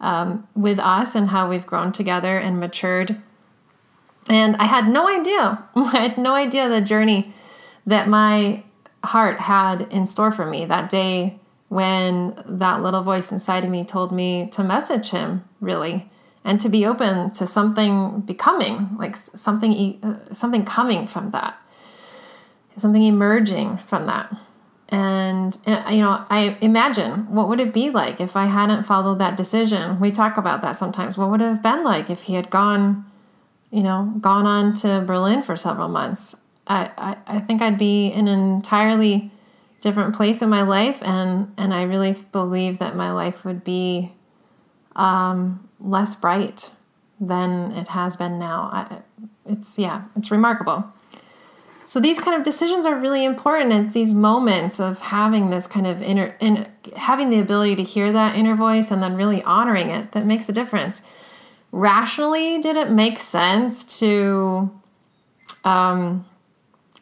um, 0.00 0.46
with 0.54 0.78
us 0.78 1.14
and 1.14 1.28
how 1.28 1.48
we've 1.48 1.66
grown 1.66 1.90
together 1.90 2.36
and 2.36 2.60
matured. 2.60 3.20
And 4.28 4.56
I 4.56 4.64
had 4.64 4.88
no 4.88 5.08
idea, 5.08 5.64
I 5.74 5.98
had 5.98 6.18
no 6.18 6.34
idea 6.34 6.68
the 6.68 6.82
journey 6.82 7.32
that 7.86 8.08
my 8.08 8.62
heart 9.04 9.40
had 9.40 9.82
in 9.90 10.06
store 10.06 10.32
for 10.32 10.44
me 10.46 10.66
that 10.66 10.90
day 10.90 11.40
when 11.72 12.42
that 12.46 12.82
little 12.82 13.02
voice 13.02 13.32
inside 13.32 13.64
of 13.64 13.70
me 13.70 13.84
told 13.84 14.12
me 14.12 14.48
to 14.52 14.62
message 14.62 15.10
him, 15.10 15.44
really 15.60 16.08
and 16.44 16.58
to 16.60 16.68
be 16.68 16.84
open 16.84 17.30
to 17.30 17.46
something 17.46 18.20
becoming 18.20 18.96
like 18.98 19.16
something 19.16 19.98
uh, 20.02 20.34
something 20.34 20.64
coming 20.64 21.06
from 21.06 21.30
that 21.30 21.56
something 22.76 23.02
emerging 23.02 23.78
from 23.86 24.06
that. 24.06 24.34
And 24.88 25.56
uh, 25.66 25.88
you 25.90 26.00
know 26.00 26.24
i 26.28 26.58
imagine 26.60 27.32
what 27.34 27.48
would 27.48 27.60
it 27.60 27.72
be 27.72 27.88
like 27.88 28.20
if 28.20 28.36
i 28.36 28.44
hadn't 28.44 28.84
followed 28.84 29.18
that 29.20 29.38
decision? 29.38 29.98
We 29.98 30.10
talk 30.12 30.36
about 30.36 30.60
that 30.62 30.72
sometimes. 30.72 31.16
What 31.16 31.30
would 31.30 31.40
it 31.40 31.46
have 31.46 31.62
been 31.62 31.82
like 31.82 32.10
if 32.10 32.22
he 32.22 32.34
had 32.34 32.50
gone 32.50 33.06
you 33.70 33.82
know 33.82 34.12
gone 34.20 34.46
on 34.46 34.74
to 34.74 35.02
berlin 35.06 35.42
for 35.42 35.56
several 35.56 35.88
months? 35.88 36.36
I 36.66 36.90
i, 36.98 37.16
I 37.26 37.40
think 37.40 37.62
i'd 37.62 37.78
be 37.78 38.08
in 38.08 38.28
an 38.28 38.38
entirely 38.56 39.31
different 39.82 40.14
place 40.14 40.40
in 40.40 40.48
my 40.48 40.62
life 40.62 40.98
and 41.02 41.52
and 41.58 41.74
i 41.74 41.82
really 41.82 42.12
believe 42.32 42.78
that 42.78 42.96
my 42.96 43.12
life 43.12 43.44
would 43.44 43.62
be 43.62 44.12
um 44.96 45.68
less 45.78 46.14
bright 46.14 46.72
than 47.22 47.72
it 47.72 47.88
has 47.88 48.16
been 48.16 48.38
now. 48.38 48.68
I, 48.72 48.98
it's 49.46 49.78
yeah, 49.78 50.02
it's 50.16 50.30
remarkable. 50.30 50.84
So 51.86 52.00
these 52.00 52.18
kind 52.18 52.36
of 52.36 52.42
decisions 52.42 52.86
are 52.86 52.98
really 52.98 53.24
important. 53.24 53.72
It's 53.72 53.94
these 53.94 54.14
moments 54.14 54.80
of 54.80 55.00
having 55.00 55.50
this 55.50 55.66
kind 55.66 55.86
of 55.86 56.02
inner 56.02 56.36
and 56.40 56.68
having 56.96 57.30
the 57.30 57.38
ability 57.38 57.76
to 57.76 57.82
hear 57.82 58.10
that 58.12 58.34
inner 58.34 58.56
voice 58.56 58.90
and 58.90 59.02
then 59.02 59.14
really 59.14 59.42
honoring 59.42 59.90
it 59.90 60.12
that 60.12 60.24
makes 60.24 60.48
a 60.48 60.52
difference. 60.52 61.02
Rationally, 61.70 62.60
did 62.60 62.76
it 62.76 62.90
make 62.90 63.18
sense 63.18 63.84
to 64.00 64.70
um, 65.64 66.24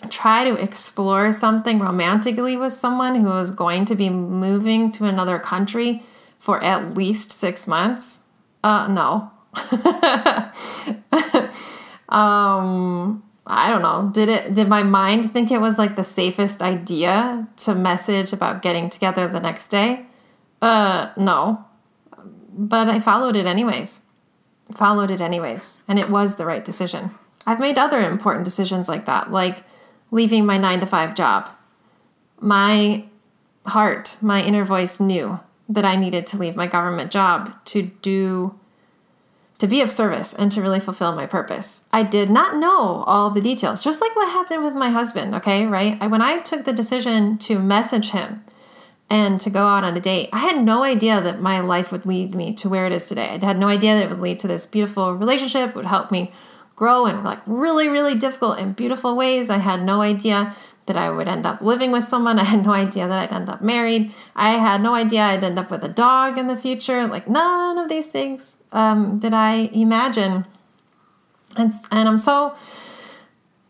try 0.08 0.44
to 0.44 0.54
explore 0.54 1.32
something 1.32 1.78
romantically 1.78 2.56
with 2.56 2.72
someone 2.72 3.16
who 3.16 3.36
is 3.38 3.50
going 3.50 3.84
to 3.86 3.94
be 3.94 4.08
moving 4.08 4.90
to 4.90 5.04
another 5.04 5.38
country 5.38 6.02
for 6.38 6.62
at 6.62 6.94
least 6.94 7.30
six 7.30 7.66
months? 7.66 8.20
Uh, 8.64 8.88
no. 8.88 9.30
um, 12.08 13.22
I 13.46 13.68
don't 13.68 13.82
know. 13.82 14.10
Did 14.12 14.28
it? 14.28 14.54
Did 14.54 14.68
my 14.68 14.82
mind 14.82 15.32
think 15.32 15.50
it 15.50 15.60
was 15.60 15.78
like 15.78 15.96
the 15.96 16.04
safest 16.04 16.62
idea 16.62 17.48
to 17.58 17.74
message 17.74 18.32
about 18.32 18.62
getting 18.62 18.88
together 18.88 19.26
the 19.26 19.40
next 19.40 19.68
day? 19.68 20.06
Uh, 20.62 21.10
no. 21.16 21.64
But 22.52 22.88
I 22.88 23.00
followed 23.00 23.36
it 23.36 23.46
anyways. 23.46 24.02
Followed 24.74 25.10
it 25.10 25.20
anyways, 25.20 25.80
and 25.88 25.98
it 25.98 26.10
was 26.10 26.36
the 26.36 26.46
right 26.46 26.64
decision. 26.64 27.10
I've 27.46 27.58
made 27.58 27.78
other 27.78 27.98
important 27.98 28.44
decisions 28.44 28.88
like 28.88 29.06
that, 29.06 29.32
like 29.32 29.64
leaving 30.10 30.46
my 30.46 30.58
nine 30.58 30.80
to 30.80 30.86
five 30.86 31.14
job. 31.14 31.48
My 32.40 33.04
heart, 33.66 34.16
my 34.20 34.42
inner 34.42 34.64
voice 34.64 35.00
knew 35.00 35.40
that 35.68 35.84
I 35.84 35.96
needed 35.96 36.26
to 36.28 36.36
leave 36.36 36.56
my 36.56 36.66
government 36.66 37.10
job 37.10 37.64
to 37.66 37.82
do 38.02 38.58
to 39.58 39.66
be 39.66 39.82
of 39.82 39.92
service 39.92 40.32
and 40.32 40.50
to 40.50 40.62
really 40.62 40.80
fulfill 40.80 41.14
my 41.14 41.26
purpose. 41.26 41.84
I 41.92 42.02
did 42.02 42.30
not 42.30 42.56
know 42.56 43.04
all 43.06 43.28
the 43.28 43.42
details, 43.42 43.84
just 43.84 44.00
like 44.00 44.16
what 44.16 44.30
happened 44.30 44.64
with 44.64 44.72
my 44.72 44.88
husband, 44.88 45.34
okay, 45.34 45.66
right? 45.66 45.98
I, 46.00 46.06
when 46.06 46.22
I 46.22 46.38
took 46.38 46.64
the 46.64 46.72
decision 46.72 47.36
to 47.38 47.58
message 47.58 48.10
him 48.10 48.42
and 49.10 49.38
to 49.40 49.50
go 49.50 49.66
out 49.66 49.84
on 49.84 49.94
a 49.94 50.00
date, 50.00 50.30
I 50.32 50.38
had 50.38 50.64
no 50.64 50.82
idea 50.82 51.20
that 51.20 51.42
my 51.42 51.60
life 51.60 51.92
would 51.92 52.06
lead 52.06 52.34
me 52.34 52.54
to 52.54 52.70
where 52.70 52.86
it 52.86 52.92
is 52.92 53.06
today. 53.06 53.38
I 53.40 53.44
had 53.44 53.58
no 53.58 53.68
idea 53.68 53.96
that 53.96 54.04
it 54.04 54.08
would 54.08 54.20
lead 54.20 54.38
to 54.40 54.48
this 54.48 54.64
beautiful 54.64 55.12
relationship, 55.14 55.74
would 55.74 55.84
help 55.84 56.10
me 56.10 56.32
grow 56.80 57.04
in 57.04 57.22
like 57.22 57.40
really, 57.44 57.88
really 57.88 58.14
difficult 58.14 58.58
and 58.58 58.74
beautiful 58.74 59.14
ways. 59.14 59.50
I 59.50 59.58
had 59.58 59.82
no 59.82 60.00
idea 60.00 60.56
that 60.86 60.96
I 60.96 61.10
would 61.10 61.28
end 61.28 61.44
up 61.44 61.60
living 61.60 61.92
with 61.92 62.04
someone. 62.04 62.38
I 62.38 62.44
had 62.44 62.64
no 62.64 62.72
idea 62.72 63.06
that 63.06 63.18
I'd 63.18 63.36
end 63.36 63.50
up 63.50 63.60
married. 63.60 64.14
I 64.34 64.52
had 64.52 64.80
no 64.80 64.94
idea 64.94 65.20
I'd 65.20 65.44
end 65.44 65.58
up 65.58 65.70
with 65.70 65.84
a 65.84 65.90
dog 65.90 66.38
in 66.38 66.46
the 66.46 66.56
future. 66.56 67.06
Like, 67.06 67.28
none 67.28 67.76
of 67.76 67.90
these 67.90 68.06
things 68.06 68.56
um, 68.72 69.18
did 69.18 69.34
I 69.34 69.68
imagine. 69.74 70.46
And, 71.54 71.70
and 71.90 72.08
I'm 72.08 72.16
so 72.16 72.56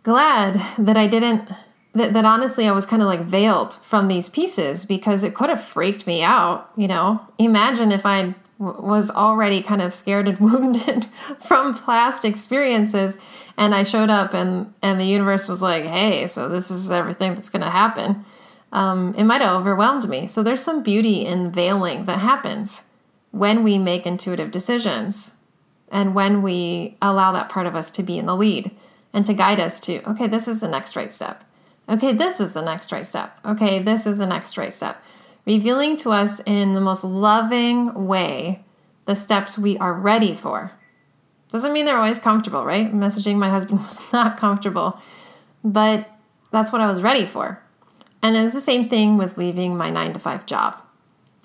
glad 0.05 0.63
that 0.79 0.97
I 0.97 1.09
didn't, 1.09 1.49
that, 1.95 2.13
that 2.13 2.25
honestly 2.25 2.69
I 2.69 2.73
was 2.73 2.87
kind 2.87 3.03
of 3.03 3.09
like 3.09 3.23
veiled 3.23 3.75
from 3.83 4.07
these 4.07 4.29
pieces 4.29 4.85
because 4.85 5.25
it 5.25 5.35
could 5.35 5.51
have 5.51 5.65
freaked 5.65 6.07
me 6.07 6.23
out. 6.23 6.71
You 6.77 6.87
know, 6.87 7.21
imagine 7.39 7.91
if 7.91 8.07
Was 8.61 9.11
already 9.11 9.63
kind 9.63 9.81
of 9.81 9.93
scared 9.93 10.29
and 10.29 10.39
wounded 10.39 11.07
from 11.41 11.75
past 11.75 12.25
experiences 12.25 13.17
and 13.57 13.75
I 13.75 13.83
showed 13.83 14.11
up 14.11 14.35
and 14.35 14.73
and 14.83 15.01
the 15.01 15.05
universe 15.05 15.49
was 15.49 15.63
like, 15.63 15.85
"Hey, 15.85 16.27
so 16.27 16.49
this 16.49 16.71
is 16.71 16.91
everything 16.91 17.35
that's 17.35 17.49
going 17.49 17.63
to 17.63 17.71
happen." 17.71 18.25
Um, 18.73 19.15
it 19.17 19.25
might 19.25 19.41
have 19.41 19.61
overwhelmed 19.61 20.09
me. 20.09 20.27
So 20.27 20.43
there's 20.43 20.63
some 20.63 20.83
beauty 20.83 21.27
in 21.27 21.51
veiling 21.51 22.05
that 22.05 22.21
happens 22.21 22.85
when 23.33 23.63
we 23.63 23.79
make 23.79 24.07
intuitive 24.07 24.51
decisions 24.51 25.35
and 25.91 26.15
when 26.15 26.41
we 26.43 26.97
allow 27.03 27.33
that 27.33 27.49
part 27.49 27.67
of 27.67 27.75
us 27.75 27.91
to 27.93 28.03
be 28.03 28.19
in 28.19 28.27
the 28.27 28.37
lead 28.37 28.71
and 29.13 29.27
to 29.27 29.35
guide 29.35 29.59
us 29.59 29.81
to, 29.81 30.09
okay, 30.09 30.29
this 30.29 30.47
is 30.47 30.61
the 30.61 30.69
next 30.69 30.95
right 30.95 31.11
step. 31.11 31.45
Okay, 31.89 32.13
this 32.13 32.41
is 32.41 32.55
the 32.55 32.63
next 32.63 32.93
right 32.93 33.07
step. 33.07 33.37
Okay, 33.45 33.81
this 33.81 34.07
is 34.07 34.19
the 34.19 34.27
next 34.27 34.57
right 34.57 34.73
step 34.73 35.03
revealing 35.47 35.97
to 35.99 36.11
us 36.11 36.41
in 36.47 36.75
the 36.75 36.81
most 36.81 37.05
loving 37.05 38.07
way 38.07 38.65
the 39.05 39.17
steps 39.17 39.59
we 39.59 39.77
are 39.79 39.95
ready 39.95 40.35
for. 40.35 40.73
Doesn't 41.51 41.73
mean 41.73 41.85
they're 41.85 41.97
always 41.97 42.19
comfortable, 42.19 42.65
right? 42.65 42.95
Messaging 42.95 43.37
my 43.37 43.51
husband 43.51 43.81
was 43.83 44.01
not 44.13 44.37
comfortable, 44.37 45.01
but 45.65 46.09
that's 46.51 46.73
what 46.73 46.81
I 46.81 46.87
was 46.87 47.03
ready 47.03 47.27
for. 47.27 47.61
And 48.23 48.37
it 48.37 48.43
was 48.43 48.53
the 48.53 48.61
same 48.61 48.89
thing 48.89 49.17
with 49.17 49.39
leaving 49.39 49.77
my 49.77 49.91
nine 49.91 50.13
to 50.13 50.21
five 50.21 50.47
job. 50.47 50.81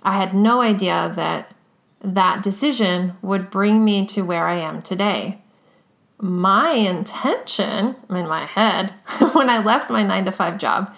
I 0.04 0.18
had 0.18 0.36
no 0.36 0.62
idea 0.62 1.12
that 1.16 1.52
that 2.02 2.44
decision 2.44 3.14
would 3.22 3.50
bring 3.50 3.84
me 3.84 4.06
to 4.08 4.22
where 4.22 4.46
I 4.46 4.56
am 4.56 4.82
today. 4.82 5.42
My 6.20 6.72
intention 6.72 7.96
in 8.10 8.28
my 8.28 8.46
head 8.46 8.92
when 9.34 9.50
I 9.50 9.64
left 9.64 9.90
my 9.90 10.04
nine 10.04 10.26
to 10.26 10.32
five 10.32 10.58
job 10.58 10.94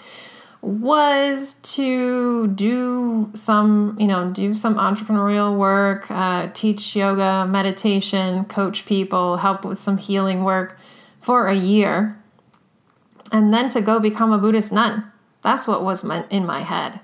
was 0.67 1.53
to 1.63 2.47
do 2.47 3.32
some, 3.34 3.95
you 3.97 4.06
know, 4.06 4.30
do 4.32 4.53
some 4.53 4.75
entrepreneurial 4.75 5.58
work, 5.58 6.12
uh, 6.12 6.49
teach 6.53 6.93
yoga, 6.93 7.47
meditation, 7.49 8.43
coach 8.45 8.86
people, 8.86 9.38
help 9.38 9.63
with 9.63 9.82
some 9.82 9.97
healing 9.97 10.43
work 10.43 10.77
for 11.21 11.47
a 11.47 11.56
year, 11.56 12.21
and 13.32 13.53
then 13.53 13.69
to 13.69 13.82
go 13.82 13.97
become 13.97 14.34
a 14.34 14.38
Buddhist 14.38 14.73
nun. 14.73 15.10
That's 15.41 15.67
what 15.67 15.84
was 15.84 16.03
my, 16.03 16.25
in 16.30 16.45
my 16.45 16.60
head. 16.60 16.99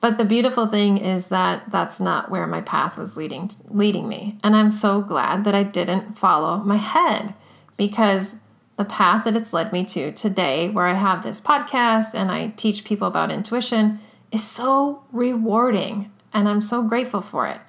But 0.00 0.18
the 0.18 0.26
beautiful 0.26 0.66
thing 0.66 0.98
is 0.98 1.28
that 1.28 1.70
that's 1.72 1.98
not 1.98 2.30
where 2.30 2.46
my 2.46 2.60
path 2.60 2.98
was 2.98 3.16
leading 3.16 3.50
leading 3.68 4.08
me. 4.08 4.38
And 4.44 4.54
I'm 4.54 4.70
so 4.70 5.00
glad 5.00 5.44
that 5.44 5.54
I 5.54 5.62
didn't 5.62 6.18
follow 6.18 6.58
my 6.58 6.76
head 6.76 7.34
because 7.76 8.36
the 8.78 8.84
path 8.84 9.24
that 9.24 9.36
it's 9.36 9.52
led 9.52 9.72
me 9.72 9.84
to 9.84 10.12
today 10.12 10.68
where 10.68 10.86
I 10.86 10.94
have 10.94 11.22
this 11.22 11.40
podcast 11.40 12.14
and 12.14 12.30
I 12.30 12.54
teach 12.56 12.84
people 12.84 13.08
about 13.08 13.32
intuition 13.32 13.98
is 14.30 14.46
so 14.46 15.02
rewarding 15.12 16.12
and 16.32 16.48
I'm 16.48 16.60
so 16.60 16.84
grateful 16.84 17.20
for 17.20 17.48
it. 17.48 17.60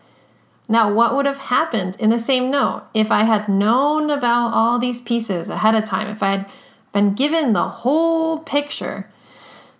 Now, 0.69 0.93
what 0.93 1.15
would 1.15 1.25
have 1.25 1.39
happened 1.39 1.97
in 1.99 2.11
the 2.11 2.19
same 2.19 2.51
note 2.51 2.83
if 2.93 3.11
I 3.11 3.23
had 3.23 3.49
known 3.49 4.11
about 4.11 4.53
all 4.53 4.77
these 4.77 5.01
pieces 5.01 5.49
ahead 5.49 5.73
of 5.73 5.83
time, 5.83 6.07
if 6.07 6.21
I 6.21 6.29
had 6.29 6.51
been 6.93 7.15
given 7.15 7.53
the 7.53 7.67
whole 7.67 8.37
picture 8.37 9.09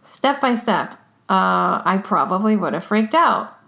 step 0.03 0.41
by 0.41 0.55
step? 0.55 0.93
Uh, 1.29 1.83
I 1.85 2.01
probably 2.03 2.55
would 2.55 2.73
have 2.73 2.83
freaked 2.83 3.13
out 3.13 3.58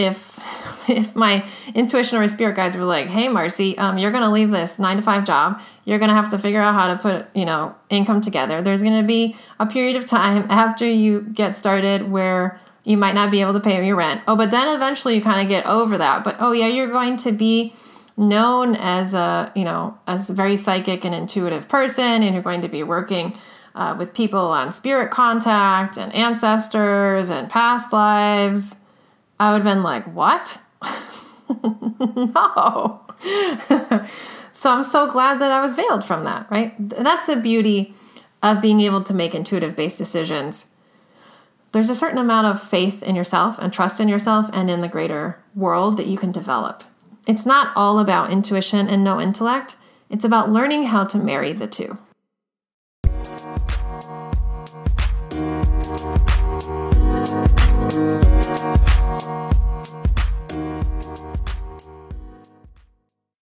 if 0.00 0.38
if 0.88 1.14
my 1.14 1.44
intuition 1.74 2.16
or 2.18 2.20
my 2.20 2.26
spirit 2.26 2.56
guides 2.56 2.76
were 2.76 2.84
like, 2.84 3.08
"Hey, 3.08 3.28
Marcy, 3.28 3.76
um, 3.78 3.98
you're 3.98 4.10
gonna 4.10 4.30
leave 4.30 4.50
this 4.50 4.78
nine 4.78 4.96
to 4.96 5.02
five 5.02 5.24
job. 5.24 5.60
You're 5.84 5.98
gonna 5.98 6.14
have 6.14 6.28
to 6.30 6.38
figure 6.38 6.60
out 6.60 6.74
how 6.74 6.88
to 6.88 6.96
put 6.96 7.26
you 7.34 7.44
know 7.44 7.74
income 7.88 8.20
together. 8.20 8.62
There's 8.62 8.82
gonna 8.82 9.02
be 9.02 9.36
a 9.58 9.66
period 9.66 9.96
of 9.96 10.04
time 10.04 10.46
after 10.50 10.86
you 10.86 11.22
get 11.22 11.54
started 11.54 12.10
where 12.10 12.60
you 12.84 12.96
might 12.96 13.14
not 13.14 13.30
be 13.30 13.40
able 13.40 13.52
to 13.52 13.60
pay 13.60 13.84
your 13.84 13.96
rent. 13.96 14.22
Oh, 14.26 14.36
but 14.36 14.50
then 14.50 14.74
eventually 14.74 15.14
you 15.14 15.20
kind 15.20 15.40
of 15.40 15.48
get 15.48 15.66
over 15.66 15.98
that. 15.98 16.24
But 16.24 16.36
oh 16.40 16.52
yeah, 16.52 16.66
you're 16.66 16.88
going 16.88 17.16
to 17.18 17.32
be 17.32 17.74
known 18.16 18.74
as 18.76 19.14
a 19.14 19.52
you 19.54 19.64
know 19.64 19.98
as 20.06 20.30
a 20.30 20.34
very 20.34 20.56
psychic 20.56 21.04
and 21.04 21.14
intuitive 21.14 21.68
person, 21.68 22.22
and 22.22 22.34
you're 22.34 22.42
going 22.42 22.62
to 22.62 22.68
be 22.68 22.82
working." 22.82 23.38
Uh, 23.72 23.94
with 23.96 24.12
people 24.12 24.48
on 24.48 24.72
spirit 24.72 25.12
contact 25.12 25.96
and 25.96 26.12
ancestors 26.12 27.30
and 27.30 27.48
past 27.48 27.92
lives, 27.92 28.74
I 29.40 29.52
would 29.52 29.64
have 29.64 29.74
been 29.74 29.82
like, 29.82 30.04
What? 30.14 30.58
no. 31.64 33.00
so 34.52 34.70
I'm 34.70 34.84
so 34.84 35.10
glad 35.10 35.40
that 35.40 35.50
I 35.50 35.60
was 35.60 35.74
veiled 35.74 36.04
from 36.04 36.24
that, 36.24 36.48
right? 36.50 36.74
That's 36.78 37.26
the 37.26 37.36
beauty 37.36 37.94
of 38.42 38.60
being 38.60 38.80
able 38.80 39.02
to 39.02 39.14
make 39.14 39.34
intuitive 39.34 39.74
based 39.74 39.98
decisions. 39.98 40.70
There's 41.72 41.90
a 41.90 41.96
certain 41.96 42.18
amount 42.18 42.48
of 42.48 42.62
faith 42.62 43.02
in 43.02 43.16
yourself 43.16 43.58
and 43.58 43.72
trust 43.72 43.98
in 43.98 44.08
yourself 44.08 44.50
and 44.52 44.70
in 44.70 44.82
the 44.82 44.88
greater 44.88 45.38
world 45.54 45.96
that 45.96 46.06
you 46.06 46.18
can 46.18 46.32
develop. 46.32 46.84
It's 47.26 47.46
not 47.46 47.72
all 47.76 47.98
about 47.98 48.30
intuition 48.30 48.88
and 48.88 49.02
no 49.02 49.20
intellect, 49.20 49.76
it's 50.10 50.24
about 50.24 50.50
learning 50.50 50.84
how 50.84 51.04
to 51.04 51.18
marry 51.18 51.52
the 51.52 51.66
two. 51.66 51.96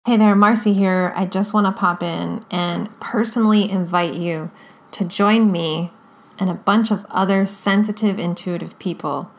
Hey 0.06 0.18
there, 0.18 0.34
Marcy 0.34 0.74
here. 0.74 1.14
I 1.16 1.24
just 1.24 1.54
want 1.54 1.66
to 1.66 1.72
pop 1.72 2.02
in 2.02 2.42
and 2.50 2.90
personally 3.00 3.70
invite 3.70 4.12
you 4.12 4.50
to 4.90 5.06
join 5.06 5.50
me 5.50 5.92
and 6.38 6.50
a 6.50 6.54
bunch 6.54 6.90
of 6.90 7.06
other 7.08 7.46
sensitive, 7.46 8.18
intuitive 8.18 8.78
people 8.78 9.30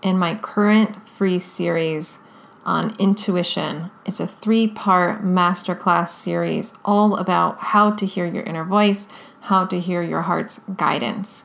in 0.00 0.16
my 0.16 0.34
current 0.34 1.06
free 1.06 1.38
series 1.38 2.20
on 2.64 2.96
intuition. 2.98 3.90
It's 4.06 4.18
a 4.18 4.26
three 4.26 4.66
part 4.66 5.22
masterclass 5.22 6.08
series 6.08 6.72
all 6.86 7.16
about 7.16 7.58
how 7.58 7.90
to 7.90 8.06
hear 8.06 8.24
your 8.24 8.44
inner 8.44 8.64
voice, 8.64 9.08
how 9.42 9.66
to 9.66 9.78
hear 9.78 10.02
your 10.02 10.22
heart's 10.22 10.60
guidance. 10.74 11.44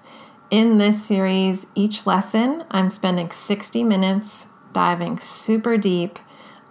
In 0.49 0.77
this 0.77 1.03
series, 1.03 1.67
each 1.75 2.07
lesson, 2.07 2.63
I'm 2.71 2.89
spending 2.89 3.29
60 3.29 3.83
minutes 3.83 4.47
diving 4.71 5.19
super 5.19 5.75
deep 5.75 6.17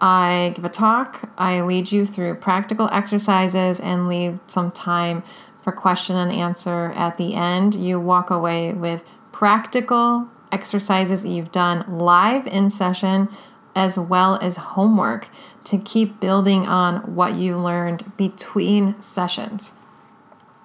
I 0.00 0.52
give 0.54 0.64
a 0.64 0.68
talk, 0.68 1.28
I 1.36 1.60
lead 1.62 1.90
you 1.90 2.06
through 2.06 2.36
practical 2.36 2.88
exercises, 2.92 3.80
and 3.80 4.08
leave 4.08 4.38
some 4.46 4.70
time 4.70 5.22
for 5.62 5.72
question 5.72 6.16
and 6.16 6.30
answer 6.30 6.92
at 6.94 7.18
the 7.18 7.34
end. 7.34 7.74
You 7.74 7.98
walk 7.98 8.30
away 8.30 8.72
with 8.72 9.02
practical 9.32 10.28
exercises 10.52 11.24
you've 11.24 11.52
done 11.52 11.84
live 11.88 12.46
in 12.46 12.70
session 12.70 13.28
as 13.74 13.98
well 13.98 14.36
as 14.36 14.56
homework 14.56 15.28
to 15.64 15.78
keep 15.78 16.20
building 16.20 16.66
on 16.66 17.14
what 17.14 17.34
you 17.34 17.56
learned 17.56 18.16
between 18.16 19.00
sessions. 19.00 19.72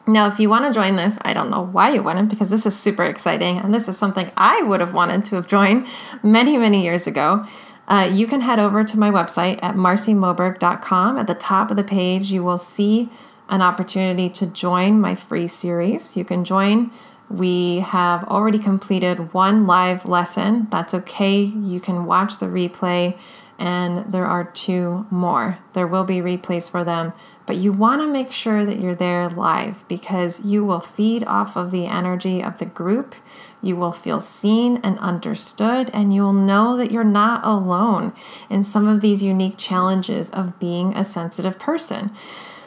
Now, 0.07 0.27
if 0.27 0.39
you 0.39 0.49
want 0.49 0.65
to 0.65 0.73
join 0.73 0.95
this, 0.95 1.17
I 1.21 1.33
don't 1.33 1.49
know 1.49 1.65
why 1.65 1.89
you 1.89 2.03
wouldn't 2.03 2.29
because 2.29 2.49
this 2.49 2.65
is 2.65 2.77
super 2.77 3.03
exciting 3.03 3.57
and 3.57 3.73
this 3.73 3.87
is 3.87 3.97
something 3.97 4.31
I 4.35 4.61
would 4.63 4.79
have 4.79 4.93
wanted 4.93 5.23
to 5.25 5.35
have 5.35 5.47
joined 5.47 5.87
many, 6.23 6.57
many 6.57 6.83
years 6.83 7.07
ago. 7.07 7.45
Uh, 7.87 8.09
you 8.11 8.27
can 8.27 8.41
head 8.41 8.59
over 8.59 8.83
to 8.83 8.97
my 8.97 9.11
website 9.11 9.59
at 9.61 9.75
marcymoberg.com. 9.75 11.17
At 11.17 11.27
the 11.27 11.35
top 11.35 11.69
of 11.69 11.77
the 11.77 11.83
page, 11.83 12.31
you 12.31 12.43
will 12.43 12.57
see 12.57 13.09
an 13.49 13.61
opportunity 13.61 14.29
to 14.29 14.47
join 14.47 15.01
my 15.01 15.15
free 15.15 15.47
series. 15.47 16.15
You 16.15 16.23
can 16.23 16.45
join. 16.45 16.91
We 17.29 17.79
have 17.79 18.23
already 18.25 18.59
completed 18.59 19.33
one 19.33 19.67
live 19.67 20.05
lesson. 20.05 20.67
That's 20.69 20.93
okay. 20.93 21.41
You 21.41 21.79
can 21.79 22.05
watch 22.05 22.37
the 22.39 22.45
replay, 22.45 23.17
and 23.59 24.11
there 24.11 24.25
are 24.25 24.45
two 24.45 25.05
more. 25.09 25.57
There 25.73 25.87
will 25.87 26.03
be 26.03 26.17
replays 26.17 26.69
for 26.69 26.83
them, 26.83 27.11
but 27.45 27.57
you 27.57 27.73
want 27.73 28.01
to 28.01 28.07
make 28.07 28.31
sure 28.31 28.65
that 28.65 28.79
you're 28.79 28.95
there 28.95 29.29
live 29.29 29.85
because 29.87 30.45
you 30.45 30.63
will 30.63 30.79
feed 30.79 31.23
off 31.25 31.57
of 31.57 31.71
the 31.71 31.85
energy 31.85 32.41
of 32.41 32.59
the 32.59 32.65
group. 32.65 33.15
You 33.63 33.77
will 33.77 33.93
feel 33.93 34.19
seen 34.19 34.81
and 34.83 34.99
understood, 34.99 35.89
and 35.93 36.13
you'll 36.13 36.33
know 36.33 36.75
that 36.77 36.91
you're 36.91 37.03
not 37.03 37.45
alone 37.45 38.13
in 38.49 38.63
some 38.63 38.87
of 38.87 39.01
these 39.01 39.23
unique 39.23 39.57
challenges 39.57 40.29
of 40.29 40.59
being 40.59 40.93
a 40.95 41.05
sensitive 41.05 41.57
person. 41.57 42.11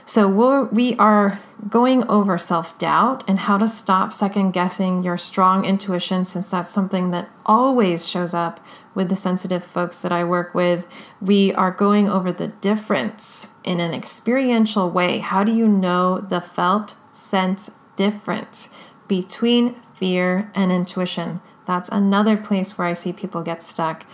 So, 0.07 0.29
we're, 0.29 0.65
we 0.65 0.97
are 0.97 1.41
going 1.69 2.09
over 2.09 2.39
self 2.39 2.79
doubt 2.79 3.25
and 3.29 3.41
how 3.41 3.59
to 3.59 3.69
stop 3.69 4.13
second 4.13 4.53
guessing 4.53 5.03
your 5.03 5.19
strong 5.19 5.65
intuition, 5.65 6.25
since 6.25 6.51
that's 6.51 6.71
something 6.71 7.11
that 7.11 7.29
always 7.45 8.09
shows 8.09 8.33
up 8.33 8.65
with 8.95 9.09
the 9.11 9.17
sensitive 9.17 9.65
folks 9.65 10.01
that 10.01 10.13
I 10.13 10.25
work 10.25 10.55
with. 10.55 10.89
We 11.21 11.53
are 11.55 11.71
going 11.71 12.09
over 12.09 12.33
the 12.33 12.49
difference 12.49 13.49
in 13.65 13.81
an 13.81 13.93
experiential 13.93 14.91
way. 14.91 15.19
How 15.19 15.45
do 15.45 15.53
you 15.53 15.69
know 15.69 16.21
the 16.21 16.41
felt 16.41 16.95
sense 17.13 17.71
difference 17.97 18.71
between 19.09 19.77
fear, 19.97 20.51
and 20.55 20.71
intuition. 20.71 21.41
That's 21.67 21.89
another 21.89 22.37
place 22.37 22.77
where 22.77 22.87
I 22.87 22.93
see 22.93 23.13
people 23.13 23.43
get 23.43 23.63
stuck. 23.63 24.07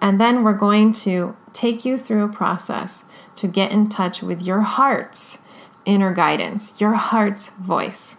And 0.00 0.20
then 0.20 0.42
we're 0.42 0.54
going 0.54 0.92
to 0.92 1.36
take 1.52 1.84
you 1.84 1.98
through 1.98 2.24
a 2.24 2.32
process 2.32 3.04
to 3.36 3.48
get 3.48 3.72
in 3.72 3.88
touch 3.88 4.22
with 4.22 4.42
your 4.42 4.60
heart's 4.60 5.38
inner 5.84 6.12
guidance, 6.12 6.74
your 6.78 6.92
heart's 6.92 7.50
voice. 7.50 8.16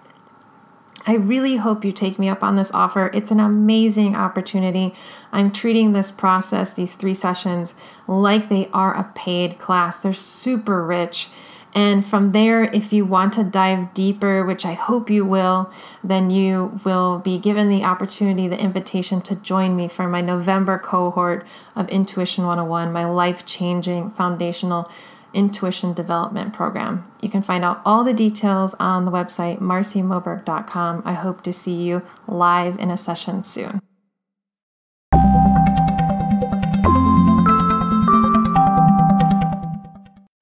I 1.08 1.16
really 1.16 1.58
hope 1.58 1.84
you 1.84 1.92
take 1.92 2.20
me 2.20 2.30
up 2.30 2.44
on 2.44 2.56
this 2.56 2.72
offer. 2.74 3.10
It's 3.14 3.32
an 3.32 3.40
amazing 3.40 4.16
opportunity. 4.16 4.94
I'm 5.32 5.52
treating 5.52 5.94
this 5.94 6.12
process, 6.12 6.74
these 6.74 6.94
three 6.94 7.16
sessions, 7.16 7.74
like 8.08 8.50
they 8.50 8.70
are 8.72 8.96
a 8.96 9.12
paid 9.16 9.58
class. 9.58 9.98
They're 9.98 10.14
super 10.14 10.84
rich 10.84 11.30
and 11.74 12.06
from 12.06 12.32
there, 12.34 12.64
if 12.66 12.92
you 12.92 13.06
want 13.06 13.34
to 13.34 13.44
dive 13.44 13.94
deeper, 13.94 14.46
which 14.46 14.66
I 14.66 14.74
hope 14.74 15.10
you 15.10 15.26
will, 15.26 15.72
then 16.04 16.30
you 16.30 16.80
will 16.84 17.20
be 17.20 17.38
given 17.38 17.70
the 17.70 17.84
opportunity, 17.84 18.48
the 18.48 18.60
invitation 18.60 19.22
to 19.22 19.36
join 19.36 19.76
me 19.76 19.88
for 19.88 20.08
my 20.08 20.22
November 20.22 20.78
cohort 20.78 21.46
of 21.76 21.88
Intuition 21.90 22.46
101, 22.46 22.92
my 22.92 23.06
life 23.06 23.46
changing 23.46 24.12
foundational 24.12 24.92
intuition 25.34 25.94
development 25.94 26.54
program. 26.54 27.10
You 27.22 27.30
can 27.30 27.42
find 27.42 27.64
out 27.64 27.82
all 27.86 28.04
the 28.04 28.14
details 28.14 28.76
on 28.80 29.06
the 29.06 29.12
website 29.12 29.60
marcymoberg.com. 29.60 31.04
I 31.06 31.14
hope 31.14 31.42
to 31.44 31.54
see 31.54 31.76
you 31.76 32.02
live 32.28 32.78
in 32.80 32.92
a 32.92 32.98
session 32.98 33.44
soon. 33.44 33.82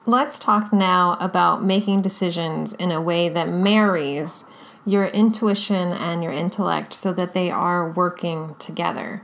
Let's 0.10 0.40
talk 0.40 0.74
now 0.74 1.18
about 1.20 1.64
making 1.64 2.02
decisions 2.02 2.74
in 2.74 2.92
a 2.92 3.00
way 3.00 3.30
that 3.30 3.48
marries 3.48 4.44
your 4.84 5.06
intuition 5.06 5.92
and 5.92 6.24
your 6.24 6.34
intellect 6.34 6.94
so 6.94 7.14
that 7.14 7.36
they 7.36 7.52
are 7.52 7.92
working 7.92 8.56
together. 8.58 9.22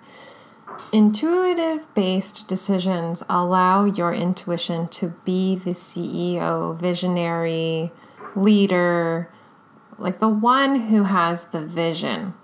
Intuitive 0.91 1.91
based 1.95 2.47
decisions 2.47 3.23
allow 3.27 3.85
your 3.85 4.13
intuition 4.13 4.87
to 4.89 5.15
be 5.25 5.55
the 5.55 5.71
CEO, 5.71 6.77
visionary, 6.77 7.91
leader, 8.35 9.31
like 9.97 10.19
the 10.19 10.29
one 10.29 10.81
who 10.81 11.05
has 11.05 11.45
the 11.45 11.65
vision. 11.65 12.35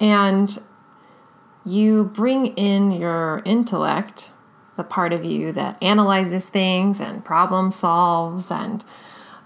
And 0.00 0.58
you 1.64 2.06
bring 2.06 2.46
in 2.56 2.90
your 2.90 3.40
intellect 3.44 4.32
the 4.78 4.84
part 4.84 5.12
of 5.12 5.26
you 5.26 5.52
that 5.52 5.76
analyzes 5.82 6.48
things 6.48 7.00
and 7.00 7.22
problem 7.22 7.70
solves 7.70 8.50
and 8.50 8.82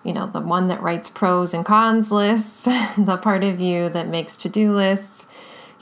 you 0.04 0.12
know 0.12 0.28
the 0.28 0.40
one 0.40 0.68
that 0.68 0.80
writes 0.80 1.10
pros 1.10 1.52
and 1.52 1.64
cons 1.64 2.12
lists 2.12 2.64
the 2.96 3.18
part 3.20 3.42
of 3.42 3.58
you 3.58 3.88
that 3.88 4.06
makes 4.06 4.36
to-do 4.36 4.72
lists 4.72 5.26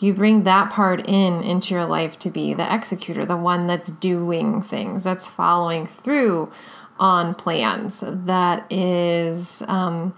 you 0.00 0.14
bring 0.14 0.44
that 0.44 0.70
part 0.70 1.06
in 1.06 1.42
into 1.42 1.74
your 1.74 1.84
life 1.84 2.18
to 2.20 2.30
be 2.30 2.54
the 2.54 2.74
executor, 2.74 3.26
the 3.26 3.36
one 3.36 3.66
that's 3.66 3.90
doing 3.90 4.62
things, 4.62 5.04
that's 5.04 5.28
following 5.28 5.86
through 5.86 6.50
on 6.98 7.34
plans, 7.34 8.02
that 8.06 8.70
is 8.70 9.62
um, 9.68 10.14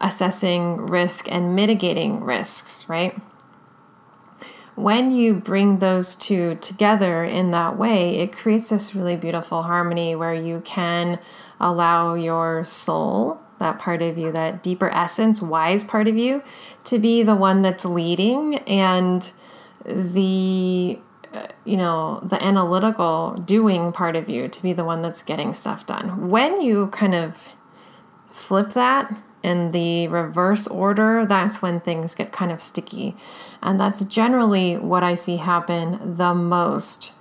assessing 0.00 0.86
risk 0.86 1.30
and 1.30 1.54
mitigating 1.54 2.22
risks, 2.22 2.88
right? 2.88 3.16
When 4.76 5.12
you 5.12 5.34
bring 5.34 5.78
those 5.78 6.16
two 6.16 6.56
together 6.56 7.22
in 7.22 7.52
that 7.52 7.78
way, 7.78 8.16
it 8.18 8.32
creates 8.32 8.70
this 8.70 8.94
really 8.94 9.16
beautiful 9.16 9.62
harmony 9.62 10.16
where 10.16 10.34
you 10.34 10.62
can 10.64 11.20
allow 11.60 12.14
your 12.14 12.64
soul, 12.64 13.40
that 13.58 13.78
part 13.78 14.02
of 14.02 14.18
you, 14.18 14.32
that 14.32 14.62
deeper 14.62 14.90
essence, 14.90 15.40
wise 15.40 15.84
part 15.84 16.08
of 16.08 16.16
you, 16.16 16.42
to 16.84 16.98
be 16.98 17.22
the 17.22 17.36
one 17.36 17.62
that's 17.62 17.84
leading 17.84 18.56
and 18.66 19.30
the 19.84 20.98
uh, 21.32 21.46
you 21.64 21.76
know 21.76 22.20
the 22.22 22.42
analytical 22.42 23.34
doing 23.44 23.92
part 23.92 24.16
of 24.16 24.28
you 24.28 24.48
to 24.48 24.62
be 24.62 24.72
the 24.72 24.84
one 24.84 25.02
that's 25.02 25.22
getting 25.22 25.52
stuff 25.52 25.84
done. 25.86 26.30
When 26.30 26.60
you 26.60 26.88
kind 26.88 27.14
of 27.14 27.50
flip 28.30 28.72
that 28.72 29.14
in 29.44 29.72
the 29.72 30.08
reverse 30.08 30.66
order 30.66 31.26
that's 31.26 31.60
when 31.60 31.78
things 31.78 32.14
get 32.14 32.32
kind 32.32 32.50
of 32.50 32.60
sticky 32.60 33.14
and 33.64 33.80
that's 33.80 34.04
generally 34.04 34.76
what 34.76 35.02
i 35.02 35.14
see 35.14 35.36
happen 35.36 36.16
the 36.16 36.34
most 36.34 37.12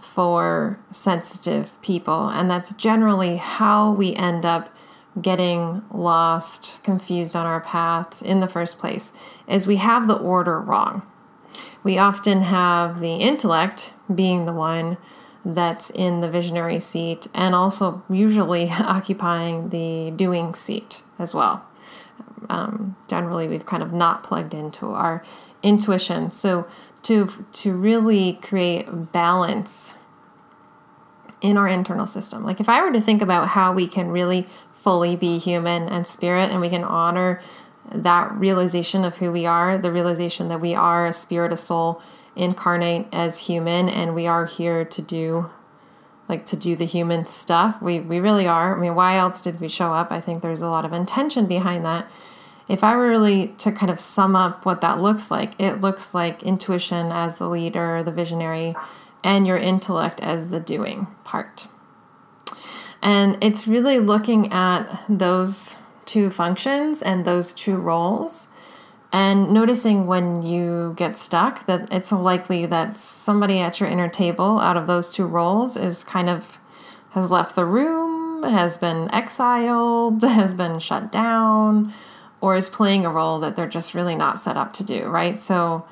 for 0.00 0.78
sensitive 0.90 1.80
people 1.82 2.28
and 2.28 2.50
that's 2.50 2.72
generally 2.74 3.36
how 3.36 3.92
we 3.92 4.14
end 4.14 4.44
up 4.46 4.74
getting 5.20 5.82
lost 5.90 6.82
confused 6.82 7.34
on 7.34 7.44
our 7.44 7.60
paths 7.60 8.22
in 8.22 8.40
the 8.40 8.48
first 8.48 8.78
place 8.78 9.12
is 9.48 9.66
we 9.66 9.76
have 9.76 10.06
the 10.06 10.16
order 10.16 10.60
wrong 10.60 11.02
we 11.82 11.98
often 11.98 12.42
have 12.42 13.00
the 13.00 13.16
intellect 13.16 13.92
being 14.14 14.46
the 14.46 14.52
one 14.52 14.96
that's 15.44 15.90
in 15.90 16.20
the 16.20 16.30
visionary 16.30 16.80
seat 16.80 17.26
and 17.34 17.54
also 17.54 18.02
usually 18.10 18.70
occupying 18.70 19.70
the 19.70 20.12
doing 20.14 20.54
seat 20.54 21.02
as 21.18 21.34
well. 21.34 21.64
Um, 22.48 22.96
generally, 23.08 23.48
we've 23.48 23.66
kind 23.66 23.82
of 23.82 23.92
not 23.92 24.22
plugged 24.22 24.54
into 24.54 24.86
our 24.86 25.22
intuition. 25.62 26.30
So, 26.30 26.66
to, 27.04 27.46
to 27.52 27.72
really 27.72 28.34
create 28.42 29.12
balance 29.12 29.94
in 31.40 31.56
our 31.56 31.68
internal 31.68 32.06
system, 32.06 32.44
like 32.44 32.60
if 32.60 32.68
I 32.68 32.82
were 32.82 32.92
to 32.92 33.00
think 33.00 33.22
about 33.22 33.48
how 33.48 33.72
we 33.72 33.86
can 33.86 34.08
really 34.08 34.48
fully 34.74 35.16
be 35.16 35.38
human 35.38 35.88
and 35.88 36.06
spirit 36.06 36.50
and 36.50 36.60
we 36.60 36.68
can 36.68 36.84
honor 36.84 37.40
that 37.92 38.32
realization 38.34 39.04
of 39.04 39.18
who 39.18 39.32
we 39.32 39.46
are, 39.46 39.78
the 39.78 39.92
realization 39.92 40.48
that 40.48 40.60
we 40.60 40.74
are 40.74 41.06
a 41.06 41.12
spirit, 41.12 41.52
a 41.52 41.56
soul 41.56 42.02
incarnate 42.36 43.06
as 43.12 43.38
human, 43.38 43.88
and 43.88 44.14
we 44.14 44.26
are 44.26 44.46
here 44.46 44.84
to 44.84 45.02
do 45.02 45.50
like 46.28 46.44
to 46.44 46.56
do 46.56 46.76
the 46.76 46.84
human 46.84 47.24
stuff. 47.24 47.80
We 47.80 48.00
we 48.00 48.20
really 48.20 48.46
are. 48.46 48.76
I 48.76 48.80
mean, 48.80 48.94
why 48.94 49.16
else 49.16 49.40
did 49.40 49.60
we 49.60 49.68
show 49.68 49.92
up? 49.92 50.12
I 50.12 50.20
think 50.20 50.42
there's 50.42 50.60
a 50.60 50.68
lot 50.68 50.84
of 50.84 50.92
intention 50.92 51.46
behind 51.46 51.84
that. 51.84 52.06
If 52.68 52.84
I 52.84 52.96
were 52.96 53.08
really 53.08 53.48
to 53.58 53.72
kind 53.72 53.90
of 53.90 53.98
sum 53.98 54.36
up 54.36 54.66
what 54.66 54.82
that 54.82 55.00
looks 55.00 55.30
like, 55.30 55.58
it 55.58 55.80
looks 55.80 56.14
like 56.14 56.42
intuition 56.42 57.10
as 57.10 57.38
the 57.38 57.48
leader, 57.48 58.02
the 58.02 58.12
visionary, 58.12 58.76
and 59.24 59.46
your 59.46 59.56
intellect 59.56 60.20
as 60.20 60.50
the 60.50 60.60
doing 60.60 61.06
part. 61.24 61.68
And 63.00 63.38
it's 63.42 63.66
really 63.66 63.98
looking 63.98 64.52
at 64.52 65.02
those 65.08 65.78
two 66.04 66.30
functions 66.30 67.02
and 67.02 67.24
those 67.24 67.52
two 67.52 67.76
roles 67.76 68.48
and 69.12 69.50
noticing 69.52 70.06
when 70.06 70.42
you 70.42 70.94
get 70.96 71.16
stuck 71.16 71.64
that 71.66 71.90
it's 71.92 72.12
likely 72.12 72.66
that 72.66 72.98
somebody 72.98 73.58
at 73.60 73.80
your 73.80 73.88
inner 73.88 74.08
table 74.08 74.58
out 74.58 74.76
of 74.76 74.86
those 74.86 75.12
two 75.12 75.26
roles 75.26 75.76
is 75.76 76.04
kind 76.04 76.28
of 76.28 76.58
has 77.10 77.30
left 77.30 77.56
the 77.56 77.64
room 77.64 78.42
has 78.42 78.76
been 78.76 79.12
exiled 79.12 80.22
has 80.22 80.52
been 80.54 80.78
shut 80.78 81.10
down 81.10 81.92
or 82.40 82.56
is 82.56 82.68
playing 82.68 83.04
a 83.04 83.10
role 83.10 83.40
that 83.40 83.56
they're 83.56 83.68
just 83.68 83.94
really 83.94 84.16
not 84.16 84.38
set 84.38 84.56
up 84.56 84.72
to 84.72 84.84
do 84.84 85.06
right 85.06 85.38
so 85.38 85.86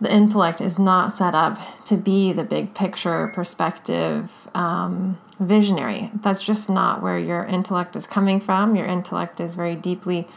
the 0.00 0.12
intellect 0.12 0.60
is 0.60 0.78
not 0.78 1.12
set 1.12 1.34
up 1.34 1.58
to 1.84 1.96
be 1.96 2.32
the 2.32 2.44
big 2.44 2.74
picture 2.74 3.32
perspective 3.34 4.48
um, 4.54 5.18
visionary. 5.40 6.10
That's 6.22 6.42
just 6.42 6.70
not 6.70 7.02
where 7.02 7.18
your 7.18 7.44
intellect 7.44 7.96
is 7.96 8.06
coming 8.06 8.40
from. 8.40 8.76
Your 8.76 8.86
intellect 8.86 9.40
is 9.40 9.56
very 9.56 9.74
deeply 9.74 10.28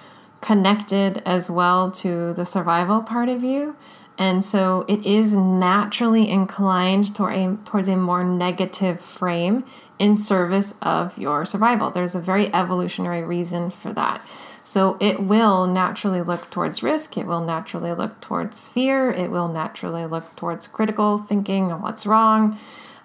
connected 0.41 1.21
as 1.25 1.51
well 1.51 1.91
to 1.91 2.33
the 2.33 2.45
survival 2.45 3.01
part 3.01 3.29
of 3.29 3.43
you. 3.43 3.75
And 4.17 4.43
so 4.43 4.85
it 4.87 5.05
is 5.05 5.35
naturally 5.35 6.29
inclined 6.29 7.15
toward 7.15 7.33
a, 7.33 7.57
towards 7.65 7.87
a 7.87 7.95
more 7.95 8.23
negative 8.23 8.99
frame 8.99 9.63
in 9.99 10.17
service 10.17 10.73
of 10.81 11.17
your 11.17 11.45
survival. 11.45 11.91
There's 11.91 12.15
a 12.15 12.19
very 12.19 12.53
evolutionary 12.53 13.23
reason 13.23 13.69
for 13.69 13.93
that. 13.93 14.25
So 14.63 14.97
it 14.99 15.19
will 15.19 15.65
naturally 15.65 16.21
look 16.21 16.49
towards 16.51 16.83
risk, 16.83 17.17
it 17.17 17.25
will 17.25 17.43
naturally 17.43 17.93
look 17.93 18.21
towards 18.21 18.67
fear, 18.67 19.09
it 19.11 19.31
will 19.31 19.47
naturally 19.47 20.05
look 20.05 20.35
towards 20.35 20.67
critical 20.67 21.17
thinking 21.17 21.71
and 21.71 21.81
what's 21.81 22.05
wrong. 22.05 22.59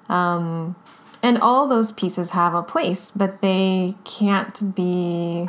Um, 0.09 0.77
and 1.23 1.39
all 1.39 1.67
those 1.67 1.93
pieces 1.93 2.31
have 2.31 2.55
a 2.55 2.63
place, 2.63 3.11
but 3.11 3.41
they 3.41 3.95
can't 4.05 4.75
be 4.75 5.49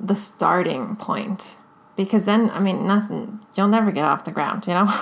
the 0.00 0.14
starting 0.14 0.96
point 0.96 1.56
because 1.96 2.24
then, 2.24 2.50
I 2.50 2.60
mean, 2.60 2.86
nothing, 2.86 3.40
you'll 3.54 3.68
never 3.68 3.92
get 3.92 4.04
off 4.04 4.24
the 4.24 4.32
ground, 4.32 4.66
you 4.66 4.74
know? 4.74 4.92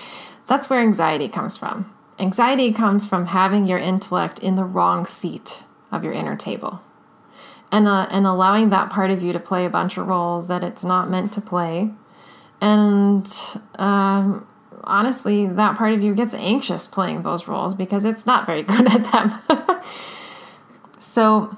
That's 0.46 0.70
where 0.70 0.80
anxiety 0.80 1.28
comes 1.28 1.56
from. 1.56 1.92
Anxiety 2.18 2.72
comes 2.72 3.06
from 3.06 3.26
having 3.26 3.66
your 3.66 3.78
intellect 3.78 4.38
in 4.38 4.56
the 4.56 4.64
wrong 4.64 5.06
seat 5.06 5.64
of 5.92 6.04
your 6.04 6.12
inner 6.12 6.36
table 6.36 6.82
and 7.70 7.86
uh, 7.86 8.06
and 8.10 8.26
allowing 8.26 8.70
that 8.70 8.90
part 8.90 9.10
of 9.10 9.22
you 9.22 9.32
to 9.32 9.40
play 9.40 9.64
a 9.64 9.70
bunch 9.70 9.98
of 9.98 10.06
roles 10.06 10.48
that 10.48 10.64
it's 10.64 10.84
not 10.84 11.10
meant 11.10 11.32
to 11.34 11.40
play. 11.40 11.90
And 12.60 13.30
um, 13.78 14.46
honestly 14.84 15.46
that 15.46 15.76
part 15.76 15.92
of 15.92 16.02
you 16.02 16.14
gets 16.14 16.34
anxious 16.34 16.86
playing 16.86 17.22
those 17.22 17.46
roles 17.46 17.74
because 17.74 18.04
it's 18.04 18.26
not 18.26 18.46
very 18.46 18.62
good 18.72 18.90
at 18.90 19.12
them. 19.12 19.80
So 20.98 21.56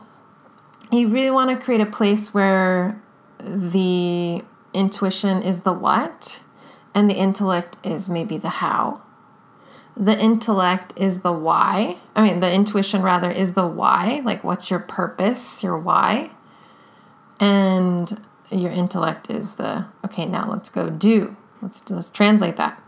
you 0.93 1.09
really 1.09 1.31
want 1.31 1.51
to 1.51 1.57
create 1.57 1.81
a 1.81 1.87
place 1.87 2.33
where 2.33 3.01
the 3.39 4.43
intuition 4.73 5.43
is 5.43 5.61
the 5.61 5.73
what 5.73 6.43
and 6.95 7.11
the 7.11 7.15
intellect 7.15 7.77
is 7.83 8.09
maybe 8.09 8.39
the 8.39 8.49
how 8.49 9.01
the 10.01 10.19
intellect 10.19 10.95
is 10.97 11.21
the 11.21 11.33
why. 11.33 11.99
I 12.17 12.23
mean, 12.23 12.41
the 12.41 12.51
intuition 12.51 13.03
rather 13.03 13.31
is 13.31 13.53
the 13.53 13.67
why. 13.67 14.23
Like, 14.25 14.43
what's 14.43 14.71
your 14.71 14.81
purpose, 14.81 15.63
your 15.63 15.79
why? 15.79 16.31
And 17.39 18.19
your 18.51 18.73
intellect 18.73 19.31
is 19.31 19.57
the 19.57 19.87
okay. 20.05 20.25
Now 20.25 20.51
let's 20.51 20.71
go 20.71 20.89
do. 20.89 21.37
Let's 21.61 21.89
let's 21.91 22.09
translate 22.09 22.57
that. 22.57 22.83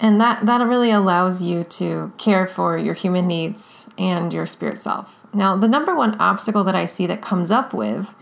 And 0.00 0.18
that 0.20 0.46
that 0.46 0.66
really 0.66 0.90
allows 0.90 1.42
you 1.42 1.64
to 1.64 2.12
care 2.16 2.46
for 2.46 2.78
your 2.78 2.94
human 2.94 3.26
needs 3.26 3.90
and 3.98 4.32
your 4.32 4.46
spirit 4.46 4.78
self. 4.78 5.26
Now, 5.34 5.56
the 5.56 5.68
number 5.68 5.94
one 5.94 6.18
obstacle 6.18 6.64
that 6.64 6.74
I 6.74 6.86
see 6.86 7.06
that 7.06 7.20
comes 7.20 7.50
up 7.50 7.74
with 7.74 8.14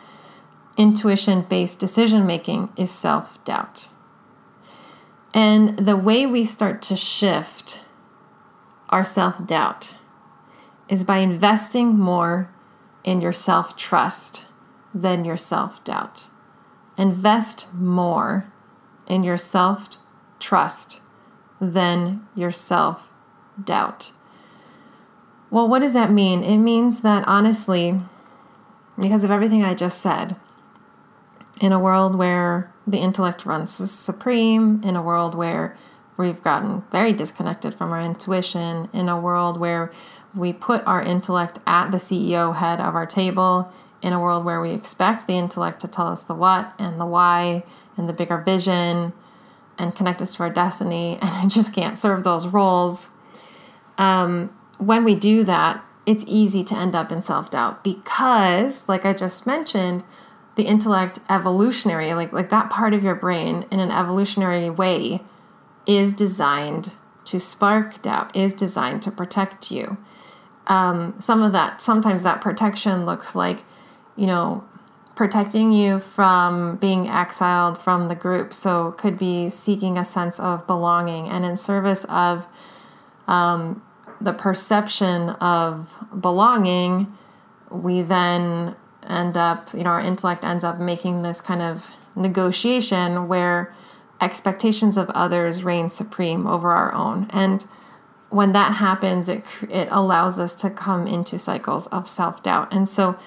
intuition 0.76 1.42
based 1.42 1.78
decision 1.78 2.26
making 2.26 2.70
is 2.76 2.90
self 2.90 3.42
doubt. 3.44 3.88
And 5.34 5.78
the 5.78 5.96
way 5.96 6.26
we 6.26 6.44
start 6.44 6.82
to 6.82 6.96
shift 6.96 7.82
our 8.88 9.04
self 9.04 9.46
doubt 9.46 9.96
is 10.88 11.04
by 11.04 11.18
investing 11.18 11.98
more 11.98 12.50
in 13.04 13.20
your 13.20 13.32
self 13.32 13.76
trust 13.76 14.46
than 14.94 15.24
your 15.24 15.36
self 15.36 15.82
doubt. 15.84 16.28
Invest 16.96 17.72
more 17.74 18.46
in 19.06 19.22
your 19.22 19.36
self 19.36 19.96
trust 20.38 21.00
than 21.60 22.26
your 22.34 22.50
self 22.50 23.10
doubt. 23.62 24.12
Well, 25.50 25.68
what 25.68 25.80
does 25.80 25.92
that 25.92 26.10
mean? 26.10 26.42
It 26.42 26.58
means 26.58 27.00
that 27.00 27.26
honestly, 27.26 28.00
because 28.98 29.24
of 29.24 29.30
everything 29.30 29.62
I 29.62 29.74
just 29.74 30.00
said, 30.00 30.36
in 31.60 31.72
a 31.72 31.78
world 31.78 32.16
where 32.16 32.72
the 32.86 32.98
intellect 32.98 33.44
runs 33.44 33.72
supreme, 33.72 34.82
in 34.84 34.96
a 34.96 35.02
world 35.02 35.34
where 35.34 35.76
we've 36.16 36.42
gotten 36.42 36.82
very 36.92 37.12
disconnected 37.12 37.74
from 37.74 37.92
our 37.92 38.00
intuition, 38.00 38.88
in 38.92 39.08
a 39.08 39.20
world 39.20 39.58
where 39.58 39.92
we 40.34 40.52
put 40.52 40.86
our 40.86 41.02
intellect 41.02 41.58
at 41.66 41.90
the 41.90 41.98
CEO 41.98 42.54
head 42.54 42.80
of 42.80 42.94
our 42.94 43.06
table, 43.06 43.72
in 44.02 44.12
a 44.12 44.20
world 44.20 44.44
where 44.44 44.60
we 44.60 44.70
expect 44.70 45.26
the 45.26 45.34
intellect 45.34 45.80
to 45.80 45.88
tell 45.88 46.06
us 46.06 46.22
the 46.22 46.34
what 46.34 46.72
and 46.78 47.00
the 47.00 47.06
why 47.06 47.64
and 47.96 48.08
the 48.08 48.12
bigger 48.12 48.38
vision 48.38 49.12
and 49.78 49.94
connect 49.94 50.22
us 50.22 50.36
to 50.36 50.42
our 50.42 50.50
destiny, 50.50 51.18
and 51.22 51.30
I 51.30 51.46
just 51.46 51.74
can't 51.74 51.98
serve 51.98 52.24
those 52.24 52.46
roles. 52.46 53.10
Um, 53.98 54.56
when 54.78 55.04
we 55.04 55.14
do 55.14 55.44
that, 55.44 55.82
it's 56.04 56.24
easy 56.28 56.62
to 56.64 56.76
end 56.76 56.94
up 56.94 57.10
in 57.10 57.20
self 57.20 57.50
doubt 57.50 57.82
because, 57.82 58.88
like 58.88 59.04
I 59.04 59.12
just 59.12 59.46
mentioned, 59.46 60.04
the 60.56 60.64
intellect 60.64 61.20
evolutionary 61.28 62.14
like 62.14 62.32
like 62.32 62.50
that 62.50 62.70
part 62.70 62.92
of 62.94 63.02
your 63.02 63.14
brain 63.14 63.64
in 63.70 63.78
an 63.78 63.90
evolutionary 63.90 64.68
way 64.68 65.22
is 65.86 66.12
designed 66.12 66.96
to 67.24 67.38
spark 67.38 68.02
doubt 68.02 68.34
is 68.34 68.54
designed 68.54 69.02
to 69.02 69.10
protect 69.10 69.70
you. 69.70 69.96
Um, 70.66 71.14
some 71.20 71.42
of 71.42 71.52
that 71.52 71.80
sometimes 71.80 72.22
that 72.24 72.40
protection 72.40 73.06
looks 73.06 73.34
like 73.34 73.62
you 74.16 74.26
know 74.26 74.64
protecting 75.14 75.72
you 75.72 75.98
from 75.98 76.76
being 76.76 77.08
exiled 77.08 77.78
from 77.78 78.08
the 78.08 78.14
group. 78.14 78.52
So 78.52 78.92
could 78.92 79.16
be 79.16 79.48
seeking 79.48 79.96
a 79.96 80.04
sense 80.04 80.38
of 80.38 80.66
belonging 80.66 81.28
and 81.28 81.44
in 81.44 81.56
service 81.56 82.04
of 82.04 82.46
um, 83.26 83.82
the 84.20 84.34
perception 84.34 85.30
of 85.30 85.94
belonging 86.20 87.16
we 87.70 88.02
then 88.02 88.76
end 89.10 89.36
up, 89.36 89.72
you 89.74 89.82
know, 89.82 89.90
our 89.90 90.00
intellect 90.00 90.44
ends 90.44 90.64
up 90.64 90.78
making 90.78 91.22
this 91.22 91.40
kind 91.40 91.62
of 91.62 91.90
negotiation 92.14 93.28
where 93.28 93.74
expectations 94.20 94.96
of 94.96 95.10
others 95.10 95.62
reign 95.62 95.90
supreme 95.90 96.46
over 96.46 96.72
our 96.72 96.92
own. 96.94 97.28
And 97.30 97.66
when 98.30 98.52
that 98.52 98.74
happens, 98.74 99.28
it, 99.28 99.44
it 99.68 99.88
allows 99.90 100.38
us 100.38 100.54
to 100.56 100.70
come 100.70 101.06
into 101.06 101.38
cycles 101.38 101.86
of 101.88 102.08
self 102.08 102.42
doubt. 102.42 102.72
And 102.72 102.88
so 102.88 103.18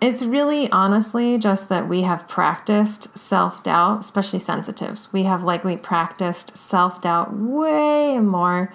it's 0.00 0.22
really 0.24 0.68
honestly 0.70 1.38
just 1.38 1.68
that 1.68 1.88
we 1.88 2.02
have 2.02 2.28
practiced 2.28 3.16
self 3.16 3.62
doubt, 3.62 4.00
especially 4.00 4.40
sensitives. 4.40 5.12
We 5.12 5.22
have 5.22 5.44
likely 5.44 5.76
practiced 5.76 6.56
self 6.56 7.00
doubt 7.00 7.32
way 7.34 8.18
more 8.18 8.72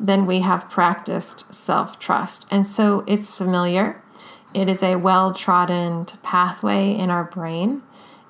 than 0.00 0.24
we 0.24 0.40
have 0.40 0.70
practiced 0.70 1.52
self 1.52 1.98
trust. 1.98 2.46
And 2.50 2.66
so 2.68 3.02
it's 3.06 3.34
familiar. 3.34 4.00
It 4.58 4.68
is 4.68 4.82
a 4.82 4.96
well 4.96 5.32
trodden 5.32 6.06
pathway 6.24 6.92
in 6.92 7.10
our 7.10 7.22
brain. 7.22 7.82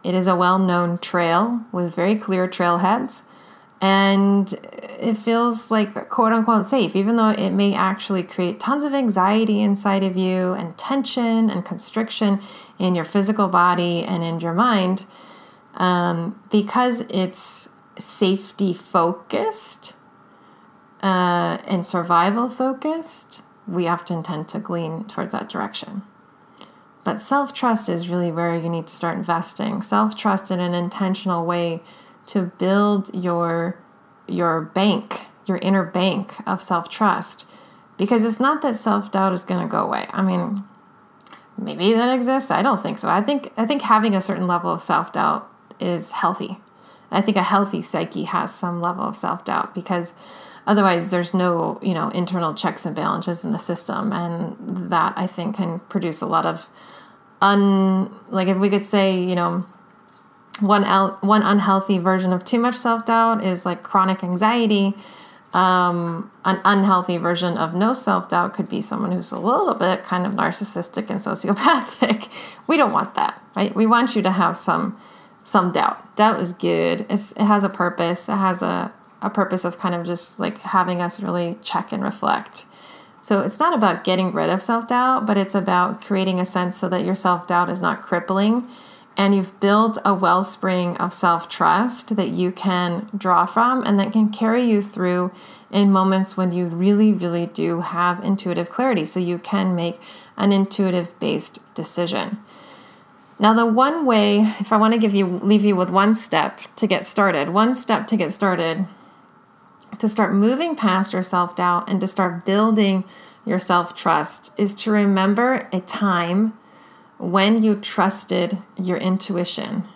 It 0.05 0.15
is 0.15 0.27
a 0.27 0.37
well 0.37 0.59
known 0.59 0.99
trail 0.99 1.63
with 1.73 1.95
very 1.95 2.17
clear 2.17 2.47
trailheads. 2.47 3.23
And 3.81 4.53
it 5.01 5.17
feels 5.17 5.71
like 5.71 6.11
quote 6.11 6.35
unquote 6.35 6.67
safe, 6.67 6.95
even 6.95 7.17
though 7.17 7.31
it 7.31 7.53
may 7.53 7.73
actually 7.73 8.23
create 8.23 8.61
tons 8.61 8.85
of 8.85 8.93
anxiety 8.93 9.63
inside 9.63 10.03
of 10.03 10.19
you 10.19 10.53
and 10.53 10.77
tension 10.77 11.49
and 11.49 11.65
constriction 11.65 12.43
in 12.79 12.95
your 12.95 13.07
physical 13.07 13.49
body 13.49 14.05
and 14.05 14.23
in 14.23 14.39
your 14.41 14.53
mind. 14.53 15.07
Um, 15.77 16.43
because 16.51 17.07
it's 17.09 17.71
safety 17.99 18.75
focused 18.75 19.97
uh, 21.03 21.57
and 21.65 21.87
survival 21.87 22.51
focused, 22.51 23.43
we 23.67 23.89
often 23.89 24.23
tend 24.23 24.47
to 24.49 24.59
glean 24.59 25.05
towards 25.05 25.33
that 25.33 25.49
direction. 25.49 26.03
But 27.09 27.23
self 27.23 27.55
trust 27.55 27.89
is 27.89 28.11
really 28.11 28.31
where 28.31 28.55
you 28.55 28.69
need 28.69 28.87
to 28.87 28.95
start 28.95 29.17
investing. 29.17 29.81
Self 29.81 30.15
trust 30.15 30.51
in 30.51 30.61
an 30.61 30.75
intentional 30.75 31.47
way 31.47 31.81
to 32.27 32.53
build 32.59 33.09
your 33.15 33.79
your 34.27 34.61
bank, 34.61 35.25
your 35.47 35.57
inner 35.63 35.85
bank 35.85 36.35
of 36.47 36.61
self 36.61 36.91
trust. 36.91 37.47
Because 37.97 38.25
it's 38.25 38.39
not 38.39 38.61
that 38.61 38.77
self 38.77 39.11
doubt 39.11 39.33
is 39.33 39.43
going 39.43 39.67
to 39.67 39.73
go 39.73 39.79
away. 39.79 40.07
I 40.11 40.21
mean, 40.21 40.65
maybe 41.57 41.95
that 41.95 42.15
exists. 42.15 42.51
I 42.51 42.61
don't 42.61 42.83
think 42.83 42.99
so. 42.99 43.09
I 43.09 43.23
think 43.23 43.55
I 43.57 43.65
think 43.65 43.81
having 43.81 44.15
a 44.15 44.21
certain 44.21 44.47
level 44.47 44.71
of 44.71 44.83
self 44.83 45.11
doubt 45.11 45.51
is 45.81 46.13
healthy. 46.13 46.59
I 47.11 47.23
think 47.23 47.39
a 47.39 47.43
healthy 47.43 47.81
psyche 47.81 48.25
has 48.25 48.55
some 48.55 48.83
level 48.83 49.05
of 49.05 49.17
self 49.17 49.47
doubt 49.47 49.75
because 49.75 50.13
otherwise 50.67 51.09
there's 51.09 51.33
no 51.33 51.79
you 51.81 51.95
know 51.95 52.11
internal 52.11 52.53
checks 52.53 52.85
and 52.85 52.95
balances 52.95 53.45
in 53.45 53.53
the 53.53 53.59
system 53.59 54.13
and 54.13 54.55
that 54.91 55.15
i 55.17 55.27
think 55.27 55.57
can 55.57 55.81
produce 55.89 56.21
a 56.21 56.27
lot 56.27 56.45
of 56.45 56.69
un 57.41 58.15
like 58.31 58.49
if 58.49 58.57
we 58.57 58.69
could 58.71 58.85
say 58.85 59.23
you 59.23 59.35
know 59.35 59.65
one 60.61 60.85
el- 60.85 61.19
one 61.21 61.43
unhealthy 61.43 61.99
version 61.99 62.33
of 62.33 62.45
too 62.45 62.59
much 62.59 62.75
self-doubt 62.75 63.45
is 63.45 63.65
like 63.65 63.83
chronic 63.83 64.25
anxiety 64.25 64.95
um, 65.55 66.31
an 66.45 66.61
unhealthy 66.67 67.17
version 67.17 67.57
of 67.57 67.75
no 67.75 67.95
self-doubt 67.95 68.53
could 68.53 68.69
be 68.69 68.83
someone 68.83 69.13
who's 69.13 69.33
a 69.33 69.39
little 69.39 69.75
bit 69.75 70.05
kind 70.05 70.27
of 70.27 70.35
narcissistic 70.35 71.09
and 71.09 71.21
sociopathic. 71.21 72.29
We 72.67 72.77
don't 72.77 72.93
want 72.93 73.15
that 73.15 73.41
right? 73.59 73.75
We 73.75 73.87
want 73.87 74.15
you 74.15 74.23
to 74.23 74.31
have 74.31 74.57
some 74.57 74.97
some 75.43 75.73
doubt. 75.73 76.17
Doubt 76.17 76.41
is 76.41 76.53
good. 76.53 77.07
It's, 77.09 77.33
it 77.33 77.45
has 77.45 77.65
a 77.65 77.69
purpose. 77.69 78.29
It 78.29 78.37
has 78.37 78.63
a 78.63 78.93
a 79.21 79.29
purpose 79.29 79.65
of 79.65 79.79
kind 79.79 79.97
of 79.97 80.07
just 80.07 80.39
like 80.39 80.59
having 80.59 81.01
us 81.01 81.21
really 81.21 81.59
check 81.63 81.93
and 81.93 82.03
reflect. 82.03 82.65
So 83.29 83.43
it's 83.43 83.59
not 83.59 83.75
about 83.75 84.05
getting 84.05 84.33
rid 84.33 84.49
of 84.49 84.63
self 84.63 84.89
doubt, 84.89 85.27
but 85.27 85.37
it's 85.37 85.55
about 85.55 86.01
creating 86.03 86.41
a 86.41 86.47
sense 86.47 86.79
so 86.79 86.89
that 86.89 87.05
your 87.05 87.15
self 87.15 87.47
doubt 87.47 87.69
is 87.69 87.83
not 87.83 88.01
crippling 88.01 88.67
and 89.19 89.35
you've 89.35 89.61
built 89.61 89.99
a 90.03 90.15
wellspring 90.15 90.97
of 90.97 91.13
self 91.13 91.47
trust 91.47 92.17
that 92.17 92.31
you 92.31 92.51
can 92.51 93.11
draw 93.15 93.45
from 93.45 93.85
and 93.85 94.01
that 94.01 94.15
can 94.15 94.31
carry 94.31 94.65
you 94.65 94.81
through 94.81 95.31
in 95.71 95.93
moments 95.93 96.39
when 96.39 96.53
you 96.53 96.69
really, 96.69 97.13
really 97.13 97.45
do 97.45 97.83
have 97.83 98.25
intuitive 98.25 98.71
clarity. 98.71 99.05
So 99.05 99.21
you 99.21 99.37
can 99.37 99.77
make 99.77 100.01
an 100.39 100.51
intuitive 100.51 101.11
based 101.21 101.59
decision. 101.75 102.39
Now, 103.39 103.53
the 103.53 103.67
one 103.67 104.07
way, 104.07 104.39
if 104.59 104.73
I 104.73 104.79
want 104.79 104.95
to 104.95 104.99
give 104.99 105.15
you, 105.15 105.27
leave 105.27 105.67
you 105.67 105.77
with 105.77 105.91
one 105.91 106.15
step 106.15 106.61
to 106.77 106.87
get 106.87 107.05
started, 107.05 107.51
one 107.51 107.75
step 107.75 108.07
to 108.07 108.17
get 108.17 108.33
started 108.33 108.87
to 109.99 110.09
start 110.09 110.33
moving 110.35 110.77
past 110.77 111.13
your 111.13 111.23
self 111.23 111.57
doubt 111.57 111.89
and 111.89 112.01
to 112.01 112.07
start 112.07 112.45
building 112.45 113.05
your 113.45 113.59
self 113.59 113.95
trust 113.95 114.53
is 114.59 114.75
to 114.75 114.91
remember 114.91 115.69
a 115.73 115.81
time 115.81 116.59
when 117.19 117.63
you 117.63 117.75
trusted 117.75 118.59
your 118.77 118.97
intuition 118.97 119.89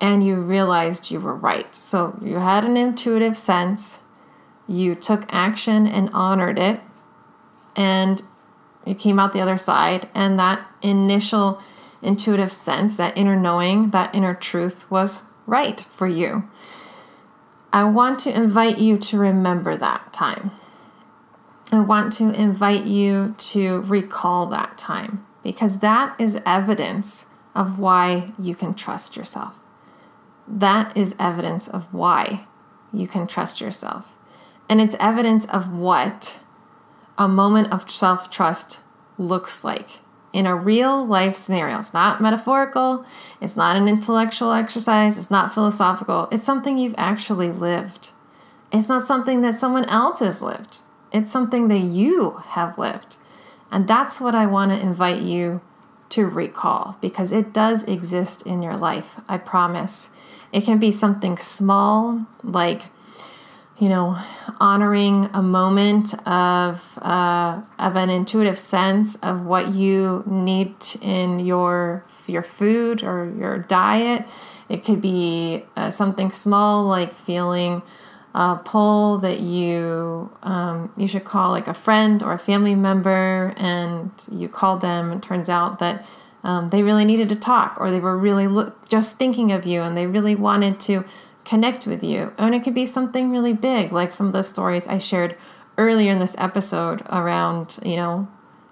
and 0.00 0.24
you 0.26 0.34
realized 0.34 1.10
you 1.10 1.20
were 1.20 1.34
right. 1.34 1.74
So 1.74 2.18
you 2.22 2.36
had 2.36 2.64
an 2.64 2.76
intuitive 2.76 3.38
sense, 3.38 4.00
you 4.66 4.94
took 4.94 5.24
action 5.32 5.86
and 5.86 6.10
honored 6.12 6.58
it, 6.58 6.80
and 7.76 8.20
you 8.84 8.94
came 8.96 9.20
out 9.20 9.32
the 9.32 9.40
other 9.40 9.58
side, 9.58 10.08
and 10.14 10.38
that 10.40 10.66
initial 10.82 11.62
intuitive 12.02 12.50
sense, 12.50 12.96
that 12.96 13.16
inner 13.16 13.36
knowing, 13.36 13.90
that 13.90 14.12
inner 14.12 14.34
truth 14.34 14.90
was 14.90 15.22
right 15.46 15.80
for 15.80 16.08
you. 16.08 16.48
I 17.72 17.84
want 17.84 18.18
to 18.20 18.34
invite 18.34 18.78
you 18.78 18.98
to 18.98 19.18
remember 19.18 19.76
that 19.76 20.12
time. 20.12 20.50
I 21.70 21.80
want 21.80 22.12
to 22.14 22.30
invite 22.30 22.84
you 22.84 23.34
to 23.38 23.80
recall 23.82 24.46
that 24.46 24.76
time 24.76 25.24
because 25.42 25.78
that 25.78 26.14
is 26.18 26.38
evidence 26.44 27.26
of 27.54 27.78
why 27.78 28.32
you 28.38 28.54
can 28.54 28.74
trust 28.74 29.16
yourself. 29.16 29.58
That 30.46 30.94
is 30.94 31.14
evidence 31.18 31.66
of 31.66 31.92
why 31.94 32.46
you 32.92 33.08
can 33.08 33.26
trust 33.26 33.60
yourself. 33.60 34.18
And 34.68 34.80
it's 34.80 34.96
evidence 35.00 35.46
of 35.46 35.72
what 35.72 36.40
a 37.16 37.26
moment 37.26 37.72
of 37.72 37.90
self 37.90 38.28
trust 38.28 38.80
looks 39.16 39.64
like 39.64 40.00
in 40.32 40.46
a 40.46 40.56
real 40.56 41.04
life 41.04 41.34
scenario. 41.34 41.78
It's 41.78 41.92
not 41.92 42.20
metaphorical, 42.20 43.04
it's 43.40 43.56
not 43.56 43.76
an 43.76 43.88
intellectual 43.88 44.52
exercise, 44.52 45.18
it's 45.18 45.30
not 45.30 45.52
philosophical. 45.52 46.28
It's 46.32 46.44
something 46.44 46.78
you've 46.78 46.94
actually 46.96 47.50
lived. 47.50 48.10
It's 48.72 48.88
not 48.88 49.06
something 49.06 49.42
that 49.42 49.60
someone 49.60 49.84
else 49.86 50.20
has 50.20 50.42
lived, 50.42 50.78
it's 51.12 51.30
something 51.30 51.68
that 51.68 51.80
you 51.80 52.42
have 52.46 52.78
lived. 52.78 53.16
And 53.70 53.88
that's 53.88 54.20
what 54.20 54.34
I 54.34 54.46
want 54.46 54.70
to 54.70 54.80
invite 54.80 55.22
you 55.22 55.60
to 56.10 56.26
recall 56.26 56.98
because 57.00 57.32
it 57.32 57.54
does 57.54 57.84
exist 57.84 58.42
in 58.42 58.62
your 58.62 58.76
life, 58.76 59.18
I 59.28 59.38
promise. 59.38 60.10
It 60.52 60.64
can 60.64 60.78
be 60.78 60.92
something 60.92 61.38
small, 61.38 62.26
like 62.42 62.82
you 63.82 63.88
know, 63.88 64.16
honoring 64.60 65.28
a 65.34 65.42
moment 65.42 66.14
of 66.24 66.96
uh, 67.02 67.60
of 67.80 67.96
an 67.96 68.10
intuitive 68.10 68.56
sense 68.56 69.16
of 69.16 69.44
what 69.44 69.74
you 69.74 70.22
need 70.24 70.76
in 71.00 71.40
your 71.40 72.04
your 72.28 72.44
food 72.44 73.02
or 73.02 73.28
your 73.36 73.58
diet. 73.58 74.24
It 74.68 74.84
could 74.84 75.00
be 75.00 75.64
uh, 75.74 75.90
something 75.90 76.30
small 76.30 76.84
like 76.84 77.12
feeling 77.12 77.82
a 78.36 78.54
pull 78.64 79.18
that 79.18 79.40
you 79.40 80.30
um, 80.44 80.92
you 80.96 81.08
should 81.08 81.24
call 81.24 81.50
like 81.50 81.66
a 81.66 81.74
friend 81.74 82.22
or 82.22 82.34
a 82.34 82.38
family 82.38 82.76
member, 82.76 83.52
and 83.56 84.12
you 84.30 84.48
called 84.48 84.80
them. 84.80 85.10
and 85.10 85.20
turns 85.20 85.48
out 85.48 85.80
that 85.80 86.06
um, 86.44 86.70
they 86.70 86.84
really 86.84 87.04
needed 87.04 87.28
to 87.30 87.36
talk, 87.36 87.78
or 87.80 87.90
they 87.90 87.98
were 87.98 88.16
really 88.16 88.46
lo- 88.46 88.72
just 88.88 89.16
thinking 89.16 89.50
of 89.50 89.66
you, 89.66 89.82
and 89.82 89.96
they 89.96 90.06
really 90.06 90.36
wanted 90.36 90.78
to 90.78 91.04
connect 91.44 91.86
with 91.86 92.02
you. 92.02 92.32
And 92.38 92.54
it 92.54 92.62
could 92.62 92.74
be 92.74 92.86
something 92.86 93.30
really 93.30 93.52
big, 93.52 93.92
like 93.92 94.12
some 94.12 94.26
of 94.26 94.32
the 94.32 94.42
stories 94.42 94.86
I 94.86 94.98
shared 94.98 95.36
earlier 95.78 96.10
in 96.10 96.18
this 96.18 96.36
episode 96.38 97.02
around, 97.08 97.78
you 97.84 97.96
know, 97.96 98.28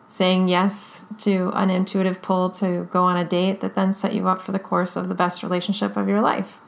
saying 0.09 0.49
yes 0.49 1.05
to 1.19 1.51
an 1.55 1.71
intuitive 1.71 2.21
pull 2.21 2.51
to 2.51 2.89
go 2.91 3.05
on 3.05 3.17
a 3.17 3.25
date 3.25 3.61
that 3.61 3.75
then 3.75 3.93
set 3.93 4.15
you 4.15 4.29
up 4.29 4.41
for 4.41 4.53
the 4.53 4.59
course 4.59 4.97
of 4.97 5.09
the 5.09 5.15
best 5.15 5.43
relationship 5.43 5.97
of 5.97 6.09
your 6.09 6.21
life. 6.21 6.61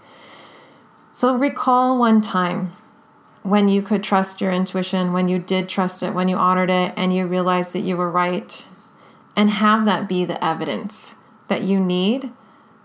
So 1.12 1.36
recall 1.36 1.98
one 1.98 2.22
time 2.22 2.72
when 3.42 3.68
you 3.68 3.82
could 3.82 4.03
trust 4.03 4.40
your 4.40 4.53
intuition, 4.53 5.12
when 5.12 5.28
you 5.28 5.38
did 5.38 5.68
trust 5.68 6.03
it, 6.03 6.14
when 6.14 6.28
you 6.28 6.36
honored 6.36 6.70
it, 6.70 6.94
and 6.96 7.14
you 7.14 7.26
realized 7.26 7.72
that 7.72 7.80
you 7.80 7.96
were 7.96 8.11
right, 8.11 8.64
and 9.36 9.50
have 9.50 9.84
that 9.84 10.09
be 10.09 10.24
the 10.24 10.42
evidence 10.44 11.16
that 11.48 11.62
you 11.62 11.80
need 11.80 12.30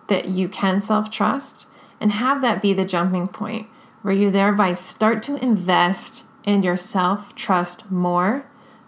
that 0.07 0.27
you 0.27 0.49
can 0.49 0.79
self 0.79 1.11
trust 1.11 1.67
and 1.99 2.11
have 2.11 2.41
that 2.41 2.61
be 2.61 2.73
the 2.73 2.85
jumping 2.85 3.27
point 3.27 3.67
where 4.01 4.13
you 4.13 4.31
thereby 4.31 4.73
start 4.73 5.21
to 5.23 5.35
invest 5.43 6.25
in 6.43 6.63
your 6.63 6.77
self 6.77 7.35
trust 7.35 7.89
more 7.91 8.45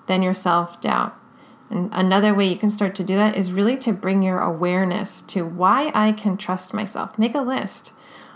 than 0.07 0.21
your 0.21 0.33
self 0.33 0.79
doubt. 0.81 1.15
And 1.69 1.89
another 1.93 2.33
way 2.33 2.47
you 2.47 2.57
can 2.57 2.71
start 2.71 2.95
to 2.95 3.03
do 3.03 3.15
that 3.15 3.37
is 3.37 3.51
really 3.51 3.77
to 3.77 3.93
bring 3.93 4.23
your 4.23 4.39
awareness 4.39 5.21
to 5.23 5.45
why 5.45 5.91
I 5.93 6.13
can 6.13 6.35
trust 6.35 6.73
myself. 6.73 7.17
Make 7.19 7.35
a 7.35 7.41
list. 7.41 7.93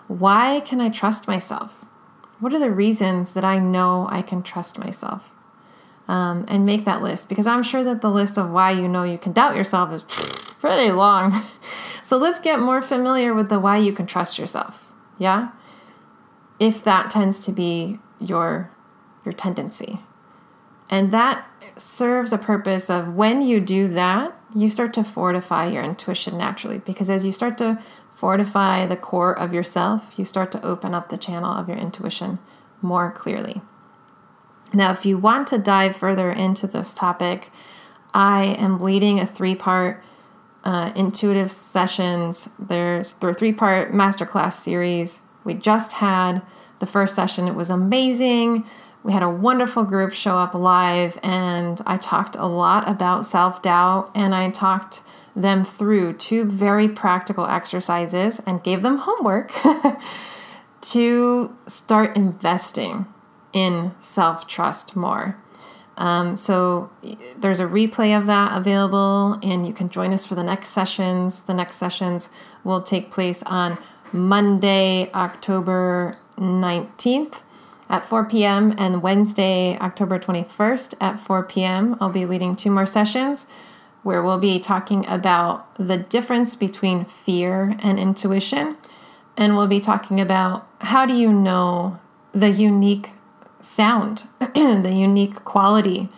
Why 0.07 0.59
can 0.59 0.79
I 0.79 0.89
trust 0.89 1.27
myself? 1.27 1.85
What 2.39 2.53
are 2.53 2.59
the 2.59 2.69
reasons 2.69 3.33
that 3.33 3.45
I 3.45 3.57
know 3.57 4.07
I 4.11 4.21
can 4.21 4.43
trust 4.43 4.77
myself? 4.77 5.31
Um, 6.07 6.45
and 6.49 6.65
make 6.65 6.83
that 6.83 7.01
list 7.01 7.29
because 7.29 7.47
I'm 7.47 7.63
sure 7.63 7.83
that 7.85 8.01
the 8.01 8.11
list 8.11 8.37
of 8.37 8.51
why 8.51 8.71
you 8.71 8.89
know 8.89 9.03
you 9.03 9.17
can 9.17 9.31
doubt 9.31 9.55
yourself 9.55 9.93
is 9.93 10.03
pretty 10.59 10.91
long. 10.91 11.41
So 12.03 12.17
let's 12.17 12.39
get 12.39 12.59
more 12.59 12.81
familiar 12.81 13.33
with 13.33 13.49
the 13.49 13.59
why 13.59 13.77
you 13.77 13.93
can 13.93 14.05
trust 14.05 14.37
yourself. 14.37 14.93
Yeah? 15.17 15.49
If 16.59 16.83
that 16.83 17.09
tends 17.09 17.45
to 17.45 17.51
be 17.51 17.97
your 18.19 18.69
your 19.25 19.33
tendency. 19.33 19.99
And 20.89 21.11
that 21.13 21.47
serves 21.77 22.33
a 22.33 22.37
purpose 22.37 22.89
of 22.89 23.15
when 23.15 23.41
you 23.41 23.61
do 23.61 23.87
that, 23.87 24.37
you 24.53 24.67
start 24.67 24.93
to 24.95 25.03
fortify 25.03 25.67
your 25.67 25.81
intuition 25.81 26.37
naturally 26.37 26.79
because 26.79 27.09
as 27.09 27.25
you 27.25 27.31
start 27.31 27.57
to 27.59 27.81
fortify 28.15 28.85
the 28.85 28.97
core 28.97 29.37
of 29.37 29.53
yourself, 29.53 30.11
you 30.17 30.25
start 30.25 30.51
to 30.51 30.63
open 30.65 30.93
up 30.93 31.09
the 31.09 31.17
channel 31.17 31.51
of 31.51 31.67
your 31.67 31.77
intuition 31.77 32.37
more 32.81 33.11
clearly. 33.11 33.61
Now, 34.73 34.91
if 34.91 35.05
you 35.05 35.17
want 35.17 35.47
to 35.47 35.57
dive 35.57 35.95
further 35.95 36.31
into 36.31 36.67
this 36.67 36.93
topic, 36.93 37.51
I 38.13 38.43
am 38.43 38.79
leading 38.79 39.19
a 39.19 39.25
three 39.25 39.55
part 39.55 40.03
uh, 40.63 40.91
intuitive 40.95 41.51
sessions. 41.51 42.49
There's 42.59 43.13
there 43.13 43.33
three 43.33 43.53
part 43.53 43.93
masterclass 43.93 44.53
series. 44.53 45.19
We 45.43 45.53
just 45.53 45.93
had 45.93 46.41
the 46.79 46.85
first 46.85 47.15
session, 47.15 47.47
it 47.47 47.55
was 47.55 47.69
amazing. 47.69 48.65
We 49.03 49.11
had 49.11 49.23
a 49.23 49.29
wonderful 49.29 49.83
group 49.83 50.13
show 50.13 50.37
up 50.37 50.53
live, 50.53 51.19
and 51.23 51.81
I 51.85 51.97
talked 51.97 52.35
a 52.37 52.45
lot 52.45 52.87
about 52.87 53.25
self 53.25 53.61
doubt 53.61 54.11
and 54.15 54.33
I 54.33 54.49
talked 54.49 55.01
them 55.35 55.63
through 55.63 56.13
two 56.13 56.45
very 56.45 56.87
practical 56.87 57.45
exercises 57.45 58.39
and 58.45 58.63
gave 58.63 58.81
them 58.81 58.97
homework 58.99 59.51
to 60.81 61.57
start 61.67 62.15
investing 62.15 63.05
in 63.51 63.93
self 63.99 64.47
trust 64.47 64.95
more. 64.95 65.37
Um, 65.97 66.37
so 66.37 66.89
there's 67.37 67.59
a 67.59 67.65
replay 67.65 68.17
of 68.17 68.25
that 68.25 68.57
available, 68.57 69.39
and 69.43 69.65
you 69.67 69.73
can 69.73 69.89
join 69.89 70.13
us 70.13 70.25
for 70.25 70.35
the 70.35 70.43
next 70.43 70.69
sessions. 70.69 71.41
The 71.41 71.53
next 71.53 71.77
sessions 71.77 72.29
will 72.63 72.81
take 72.81 73.11
place 73.11 73.43
on 73.43 73.77
Monday, 74.11 75.11
October 75.13 76.15
19th 76.37 77.41
at 77.89 78.05
4 78.05 78.25
p.m., 78.25 78.73
and 78.77 79.03
Wednesday, 79.03 79.77
October 79.79 80.17
21st 80.17 80.95
at 80.99 81.19
4 81.19 81.43
p.m. 81.43 81.95
I'll 81.99 82.09
be 82.09 82.25
leading 82.25 82.55
two 82.55 82.71
more 82.71 82.85
sessions 82.85 83.47
where 84.03 84.21
we'll 84.21 84.39
be 84.39 84.59
talking 84.59 85.05
about 85.07 85.73
the 85.75 85.97
difference 85.97 86.55
between 86.55 87.05
fear 87.05 87.75
and 87.79 87.99
intuition. 87.99 88.77
And 89.37 89.55
we'll 89.55 89.67
be 89.67 89.79
talking 89.79 90.19
about 90.19 90.67
how 90.81 91.05
do 91.05 91.13
you 91.13 91.31
know 91.31 91.99
the 92.33 92.49
unique 92.49 93.11
sound, 93.63 94.23
the 94.39 94.93
unique 94.93 95.43
quality 95.43 96.09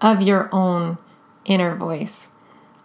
of 0.00 0.22
your 0.22 0.48
own 0.52 0.98
inner 1.44 1.74
voice. 1.74 2.28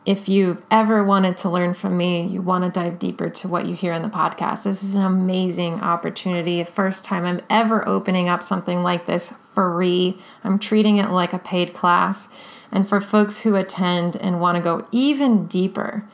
If 0.05 0.27
you've 0.27 0.61
ever 0.71 1.03
wanted 1.03 1.37
to 1.37 1.49
learn 1.49 1.73
from 1.73 1.97
me, 1.97 2.25
you 2.25 2.41
want 2.41 2.63
to 2.63 2.71
dive 2.71 2.97
deeper 2.97 3.29
to 3.29 3.47
what 3.47 3.65
you 3.65 3.75
hear 3.75 3.93
in 3.93 4.01
the 4.01 4.09
podcast, 4.09 4.63
this 4.63 4.81
is 4.81 4.95
an 4.95 5.03
amazing 5.03 5.81
opportunity. 5.81 6.63
The 6.63 6.71
first 6.71 7.03
time 7.03 7.25
I'm 7.25 7.41
ever 7.49 7.87
opening 7.87 8.29
up 8.29 8.41
something 8.41 8.81
like 8.81 9.05
this 9.05 9.33
free. 9.53 10.19
I'm 10.43 10.57
treating 10.57 10.97
it 10.97 11.11
like 11.11 11.33
a 11.33 11.39
paid 11.39 11.73
class. 11.73 12.29
And 12.71 12.87
for 12.87 13.01
folks 13.01 13.41
who 13.41 13.55
attend 13.55 14.15
and 14.15 14.39
want 14.39 14.55
to 14.55 14.63
go 14.63 14.87
even 14.91 15.47
deeper, 15.47 16.05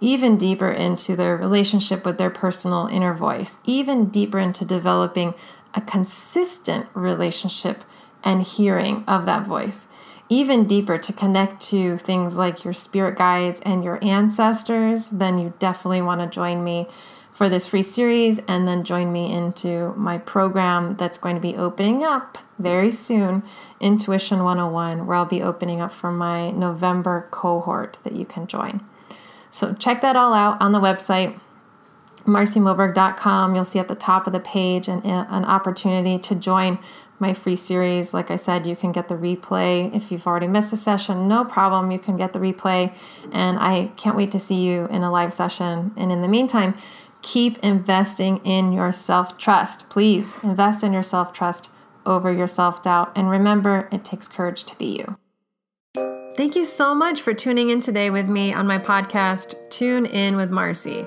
even 0.00 0.36
deeper 0.36 0.70
into 0.70 1.16
their 1.16 1.36
relationship 1.36 2.04
with 2.04 2.18
their 2.18 2.30
personal 2.30 2.86
inner 2.86 3.14
voice, 3.14 3.58
even 3.64 4.06
deeper 4.06 4.38
into 4.38 4.64
developing 4.64 5.34
a 5.74 5.80
consistent 5.80 6.86
relationship 6.94 7.84
and 8.22 8.42
hearing 8.42 9.04
of 9.06 9.26
that 9.26 9.46
voice. 9.46 9.88
Even 10.28 10.66
deeper 10.66 10.96
to 10.96 11.12
connect 11.12 11.60
to 11.60 11.98
things 11.98 12.38
like 12.38 12.64
your 12.64 12.72
spirit 12.72 13.18
guides 13.18 13.60
and 13.64 13.84
your 13.84 14.02
ancestors, 14.02 15.10
then 15.10 15.38
you 15.38 15.52
definitely 15.58 16.02
want 16.02 16.20
to 16.20 16.26
join 16.26 16.64
me 16.64 16.88
for 17.32 17.48
this 17.48 17.66
free 17.66 17.82
series 17.82 18.38
and 18.46 18.68
then 18.68 18.84
join 18.84 19.10
me 19.10 19.32
into 19.32 19.94
my 19.96 20.18
program 20.18 20.96
that's 20.96 21.18
going 21.18 21.34
to 21.34 21.40
be 21.40 21.56
opening 21.56 22.04
up 22.04 22.38
very 22.58 22.90
soon 22.90 23.42
Intuition 23.80 24.44
101, 24.44 25.06
where 25.06 25.16
I'll 25.16 25.24
be 25.24 25.42
opening 25.42 25.80
up 25.80 25.92
for 25.92 26.12
my 26.12 26.50
November 26.50 27.26
cohort 27.30 27.98
that 28.04 28.12
you 28.12 28.24
can 28.24 28.46
join. 28.46 28.80
So 29.50 29.74
check 29.74 30.00
that 30.02 30.16
all 30.16 30.32
out 30.32 30.60
on 30.60 30.72
the 30.72 30.80
website 30.80 31.38
marcymoberg.com. 32.24 33.54
You'll 33.54 33.64
see 33.64 33.78
at 33.78 33.88
the 33.88 33.94
top 33.94 34.26
of 34.26 34.32
the 34.32 34.40
page 34.40 34.88
an, 34.88 35.02
an 35.04 35.44
opportunity 35.44 36.18
to 36.18 36.34
join 36.34 36.78
my 37.22 37.32
free 37.32 37.56
series. 37.56 38.12
Like 38.12 38.30
I 38.30 38.36
said, 38.36 38.66
you 38.66 38.76
can 38.76 38.92
get 38.92 39.08
the 39.08 39.14
replay. 39.14 39.94
If 39.94 40.10
you've 40.10 40.26
already 40.26 40.48
missed 40.48 40.72
a 40.72 40.76
session, 40.76 41.28
no 41.28 41.44
problem. 41.44 41.90
You 41.90 41.98
can 41.98 42.16
get 42.16 42.32
the 42.32 42.38
replay. 42.38 42.92
And 43.32 43.58
I 43.58 43.92
can't 43.96 44.16
wait 44.16 44.30
to 44.32 44.40
see 44.40 44.66
you 44.66 44.86
in 44.88 45.02
a 45.02 45.10
live 45.10 45.32
session. 45.32 45.92
And 45.96 46.12
in 46.12 46.20
the 46.20 46.28
meantime, 46.28 46.74
keep 47.22 47.58
investing 47.60 48.38
in 48.38 48.72
your 48.72 48.92
self 48.92 49.38
trust. 49.38 49.88
Please 49.88 50.36
invest 50.42 50.82
in 50.82 50.92
your 50.92 51.04
self 51.04 51.32
trust 51.32 51.70
over 52.04 52.32
your 52.32 52.48
self 52.48 52.82
doubt. 52.82 53.12
And 53.14 53.30
remember, 53.30 53.88
it 53.92 54.04
takes 54.04 54.28
courage 54.28 54.64
to 54.64 54.76
be 54.76 54.98
you. 54.98 55.16
Thank 56.36 56.56
you 56.56 56.64
so 56.64 56.94
much 56.94 57.20
for 57.20 57.34
tuning 57.34 57.70
in 57.70 57.80
today 57.80 58.10
with 58.10 58.26
me 58.26 58.54
on 58.54 58.66
my 58.66 58.78
podcast, 58.78 59.54
Tune 59.70 60.06
In 60.06 60.34
with 60.34 60.50
Marcy. 60.50 61.06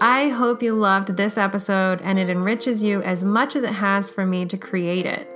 I 0.00 0.28
hope 0.28 0.62
you 0.62 0.74
loved 0.74 1.16
this 1.16 1.38
episode 1.38 2.02
and 2.02 2.18
it 2.18 2.28
enriches 2.28 2.82
you 2.82 3.00
as 3.00 3.24
much 3.24 3.56
as 3.56 3.62
it 3.62 3.72
has 3.72 4.10
for 4.10 4.26
me 4.26 4.44
to 4.44 4.58
create 4.58 5.06
it. 5.06 5.26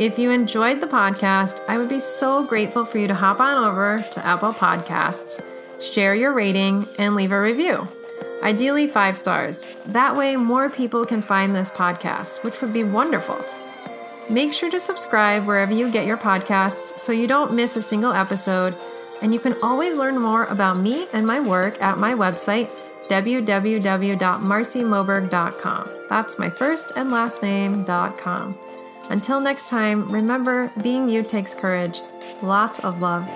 If 0.00 0.18
you 0.18 0.32
enjoyed 0.32 0.80
the 0.80 0.88
podcast, 0.88 1.60
I 1.68 1.78
would 1.78 1.88
be 1.88 2.00
so 2.00 2.44
grateful 2.44 2.84
for 2.84 2.98
you 2.98 3.06
to 3.06 3.14
hop 3.14 3.38
on 3.38 3.62
over 3.62 4.04
to 4.12 4.26
Apple 4.26 4.52
Podcasts, 4.52 5.40
share 5.80 6.16
your 6.16 6.32
rating, 6.32 6.84
and 6.98 7.14
leave 7.14 7.30
a 7.30 7.40
review. 7.40 7.86
Ideally, 8.42 8.88
five 8.88 9.16
stars. 9.16 9.64
That 9.86 10.16
way, 10.16 10.34
more 10.34 10.68
people 10.68 11.04
can 11.04 11.22
find 11.22 11.54
this 11.54 11.70
podcast, 11.70 12.42
which 12.42 12.60
would 12.60 12.72
be 12.72 12.82
wonderful. 12.82 13.38
Make 14.28 14.52
sure 14.52 14.70
to 14.72 14.80
subscribe 14.80 15.46
wherever 15.46 15.72
you 15.72 15.88
get 15.92 16.06
your 16.06 16.16
podcasts 16.16 16.98
so 16.98 17.12
you 17.12 17.28
don't 17.28 17.54
miss 17.54 17.76
a 17.76 17.82
single 17.82 18.12
episode. 18.12 18.74
And 19.22 19.32
you 19.32 19.38
can 19.38 19.54
always 19.62 19.94
learn 19.94 20.18
more 20.18 20.46
about 20.46 20.76
me 20.76 21.06
and 21.12 21.24
my 21.24 21.38
work 21.38 21.80
at 21.80 21.98
my 21.98 22.14
website, 22.14 22.68
www.marcymoberg.com. 23.08 25.88
That's 26.08 26.38
my 26.38 26.50
first 26.50 26.92
and 26.96 27.10
last 27.10 27.42
name.com. 27.42 28.58
Until 29.10 29.40
next 29.40 29.68
time, 29.68 30.08
remember 30.10 30.70
being 30.82 31.08
you 31.08 31.22
takes 31.22 31.54
courage. 31.54 32.00
Lots 32.42 32.80
of 32.80 33.00
love. 33.00 33.28